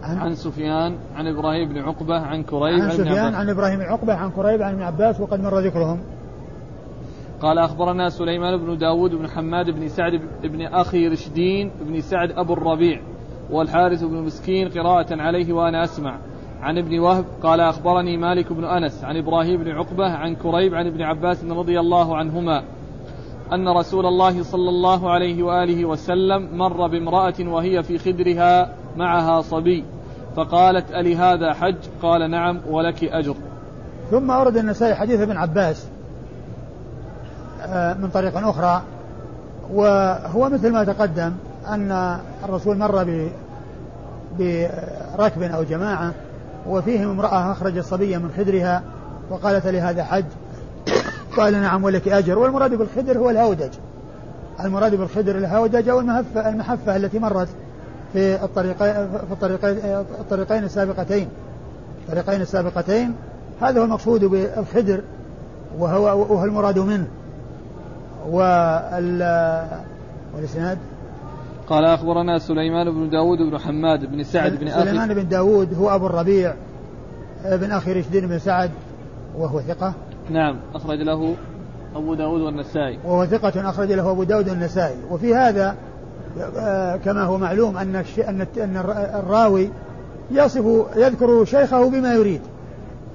عن, 0.03 0.17
عن 0.17 0.35
سفيان 0.35 0.95
عن 1.15 1.27
إبراهيم 1.27 1.69
بن 1.69 1.77
عقبة 1.77 2.19
عن 2.19 2.43
كريب 2.43 2.81
عن, 2.81 2.81
عن 2.81 2.91
سفيان 2.91 3.35
عن 3.35 3.49
إبراهيم 3.49 3.79
بن 3.79 3.85
عقبة 3.85 4.13
عن 4.13 4.31
كريب 4.31 4.61
عن 4.61 4.73
ابن 4.73 4.83
عباس 4.83 5.19
وقد 5.19 5.39
مر 5.39 5.59
ذكرهم. 5.59 5.99
قال 7.45 7.57
أخبرنا 7.57 8.09
سليمان 8.09 8.57
بن 8.57 8.77
داود 8.77 9.15
بن 9.15 9.29
حماد 9.29 9.69
بن 9.69 9.87
سعد 9.87 10.21
بن 10.43 10.61
أخي 10.61 11.07
رشدين 11.07 11.71
بن 11.81 12.01
سعد 12.01 12.31
أبو 12.31 12.53
الربيع 12.53 13.01
والحارث 13.51 14.03
بن 14.03 14.21
مسكين 14.21 14.69
قراءة 14.69 15.21
عليه 15.21 15.53
وأنا 15.53 15.83
أسمع. 15.83 16.17
عن 16.61 16.77
ابن 16.77 16.99
وهب 16.99 17.25
قال 17.43 17.59
أخبرني 17.59 18.17
مالك 18.17 18.53
بن 18.53 18.65
أنس 18.65 19.03
عن 19.03 19.17
إبراهيم 19.17 19.63
بن 19.63 19.71
عقبة 19.71 20.05
عن 20.05 20.35
كريب 20.35 20.75
عن 20.75 20.87
ابن 20.87 21.01
عباس 21.01 21.43
رضي 21.43 21.79
الله 21.79 22.17
عنهما 22.17 22.63
أن 23.53 23.67
رسول 23.67 24.05
الله 24.05 24.43
صلى 24.43 24.69
الله 24.69 25.09
عليه 25.09 25.43
وآله 25.43 25.85
وسلم 25.85 26.57
مر 26.57 26.87
بامرأة 26.87 27.33
وهي 27.39 27.83
في 27.83 27.97
خدرها 27.97 28.73
معها 28.97 29.41
صبي 29.41 29.83
فقالت 30.35 30.91
ألي 30.91 31.15
هذا 31.15 31.53
حج؟ 31.53 31.75
قال 32.01 32.31
نعم 32.31 32.59
ولك 32.69 33.03
أجر. 33.03 33.35
ثم 34.11 34.31
أورد 34.31 34.57
النسائي 34.57 34.95
حديث 34.95 35.19
ابن 35.19 35.37
عباس 35.37 35.94
من 38.01 38.09
طريق 38.13 38.37
أخرى. 38.37 38.81
وهو 39.73 40.49
مثل 40.49 40.71
ما 40.71 40.83
تقدم 40.83 41.31
أن 41.67 42.17
الرسول 42.43 42.77
مر 42.77 43.29
بركب 44.39 45.41
أو 45.41 45.63
جماعة 45.63 46.13
وفيهم 46.67 47.09
امرأة 47.09 47.51
أخرجت 47.51 47.85
صبيا 47.85 48.17
من 48.17 48.31
خدرها 48.37 48.83
وقالت 49.29 49.67
لهذا 49.67 50.03
حج. 50.03 50.25
قال 51.37 51.53
نعم 51.53 51.83
ولك 51.83 52.07
أجر. 52.07 52.39
والمراد 52.39 52.73
بالخدر 52.73 53.17
هو 53.17 53.29
الهودج. 53.29 53.71
المراد 54.63 54.95
بالخدر 54.95 55.37
الهودج 55.37 55.89
أو 55.89 55.99
المحفة, 55.99 56.49
المحفة 56.49 56.95
التي 56.95 57.19
مرت 57.19 57.47
في 58.13 58.43
الطريقين 58.43 58.93
في 58.93 59.31
الطريقين 59.31 59.77
الطريقين 60.19 60.63
السابقتين. 60.63 61.29
الطريقين 62.07 62.41
السابقتين. 62.41 63.15
هذا 63.61 63.79
هو 63.79 63.83
المقصود 63.83 64.25
بالخدر 64.25 65.01
وهو, 65.79 66.03
وهو 66.03 66.45
المراد 66.45 66.79
منه. 66.79 67.07
وال 68.29 69.21
والإسناد؟ 70.35 70.77
قال 71.67 71.85
أخبرنا 71.85 72.39
سليمان 72.39 72.91
بن 72.91 73.09
داود 73.09 73.37
بن 73.37 73.57
حماد 73.57 74.11
بن 74.11 74.23
سعد 74.23 74.59
بن 74.59 74.67
أخي 74.67 74.81
سليمان 74.81 75.13
بن 75.13 75.27
داود 75.27 75.73
هو 75.73 75.95
أبو 75.95 76.05
الربيع 76.05 76.53
بن 77.45 77.71
أخي 77.71 77.93
رشدين 77.93 78.27
بن 78.27 78.39
سعد 78.39 78.71
وهو 79.37 79.61
ثقة. 79.61 79.93
نعم 80.29 80.59
أخرج 80.75 81.01
له 81.01 81.35
أبو 81.95 82.13
داود 82.13 82.41
والنسائي. 82.41 82.99
وهو 83.05 83.25
ثقة 83.25 83.69
أخرج 83.69 83.91
له 83.91 84.11
أبو 84.11 84.23
داود 84.23 84.49
والنسائي. 84.49 84.97
وفي 85.11 85.35
هذا 85.35 85.75
آه، 86.57 86.95
كما 86.95 87.23
هو 87.23 87.37
معلوم 87.37 87.77
أن 87.77 88.03
أن 88.57 88.77
الراوي 89.15 89.69
يصف 90.31 90.65
يذكر 90.95 91.45
شيخه 91.45 91.89
بما 91.89 92.13
يريد. 92.13 92.41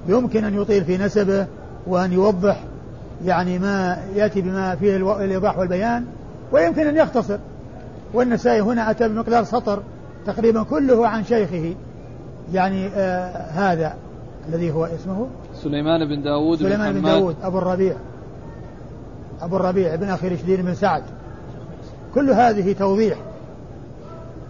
يمكن 0.07 0.43
أن 0.43 0.61
يطيل 0.61 0.83
في 0.83 0.97
نسبه 0.97 1.47
وأن 1.87 2.13
يوضح 2.13 2.63
يعني 3.25 3.59
ما 3.59 3.97
يأتي 4.15 4.41
بما 4.41 4.75
فيه 4.75 4.95
الإيضاح 5.23 5.57
والبيان 5.57 6.05
ويمكن 6.51 6.87
أن 6.87 6.97
يختصر. 6.97 7.37
والنسائي 8.13 8.61
هنا 8.61 8.91
أتى 8.91 9.07
بمقدار 9.07 9.43
سطر 9.43 9.83
تقريبا 10.25 10.63
كله 10.63 11.07
عن 11.07 11.25
شيخه. 11.25 11.75
يعني 12.53 12.87
آه 12.87 13.51
هذا 13.51 13.95
الذي 14.49 14.71
هو 14.71 14.85
اسمه 14.85 15.27
سليمان 15.55 16.07
بن 16.07 16.23
داود 16.23 16.59
سليمان 16.59 16.93
بن, 16.93 17.01
بن 17.01 17.05
داود 17.05 17.35
أبو 17.43 17.57
الربيع. 17.57 17.95
أبو 19.41 19.55
الربيع 19.55 19.95
بن 19.95 20.09
أخي 20.09 20.27
رشدين 20.27 20.61
بن 20.61 20.73
سعد. 20.73 21.03
كل 22.15 22.29
هذه 22.29 22.73
توضيح 22.73 23.17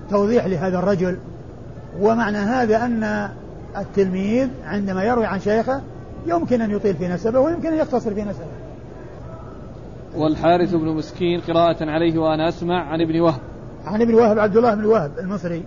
توضيح 0.10 0.46
لهذا 0.46 0.80
الرجل. 0.80 1.18
ومعنى 2.02 2.38
هذا 2.38 2.86
أن 2.86 3.30
التلميذ 3.78 4.48
عندما 4.66 5.04
يروي 5.04 5.26
عن 5.26 5.40
شيخه 5.40 5.82
يمكن 6.26 6.62
أن 6.62 6.72
يطيل 6.72 6.96
في 6.96 7.08
نسبه 7.08 7.40
ويمكن 7.40 7.68
أن 7.68 7.78
يقتصر 7.78 8.14
في 8.14 8.22
نسبه. 8.22 8.46
والحارث 10.18 10.74
بن 10.74 10.88
مسكين 10.88 11.42
قراءة 11.42 11.90
عليه 11.90 12.20
وأنا 12.20 12.50
أسمع 12.50 12.92
عن 12.92 13.02
ابن 13.02 13.20
وهب. 13.20 13.40
عن 13.86 14.02
ابن 14.02 14.14
وهب 14.14 14.40
عبد 14.40 14.58
الله 14.58 14.76
بن 14.76 14.86
وهب 14.86 15.12
المصري 15.20 15.64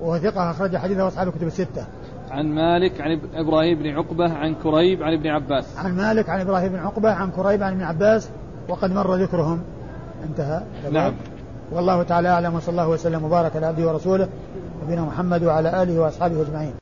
وهو 0.00 0.18
ثقة 0.18 0.50
أخرج 0.50 0.76
حديثه 0.76 1.08
أصحاب 1.08 1.28
الكتب 1.28 1.46
الستة. 1.46 1.86
عن 2.30 2.46
مالك 2.46 3.00
عن 3.00 3.20
إبراهيم 3.34 3.78
بن 3.78 3.90
عقبة 3.90 4.32
عن 4.32 4.54
كريب 4.54 5.02
عن 5.02 5.12
ابن 5.12 5.26
عباس. 5.26 5.78
عن 5.78 5.96
مالك 5.96 6.28
عن 6.28 6.40
إبراهيم 6.40 6.72
بن 6.72 6.78
عقبة 6.78 7.10
عن 7.12 7.30
كريب 7.30 7.62
عن 7.62 7.72
ابن 7.72 7.82
عباس 7.82 8.30
وقد 8.68 8.90
مر 8.92 9.14
ذكرهم. 9.14 9.60
انتهى. 10.24 10.62
نعم. 10.92 11.12
والله 11.72 12.02
تعالى 12.02 12.28
أعلم 12.28 12.54
وصلى 12.54 12.72
الله 12.72 12.88
وسلم 12.88 13.24
وبارك 13.24 13.56
على 13.56 13.66
عبده 13.66 13.88
ورسوله 13.88 14.28
نبينا 14.84 15.02
محمد 15.02 15.44
وعلى 15.44 15.82
آله 15.82 16.00
وأصحابه 16.00 16.42
أجمعين. 16.42 16.72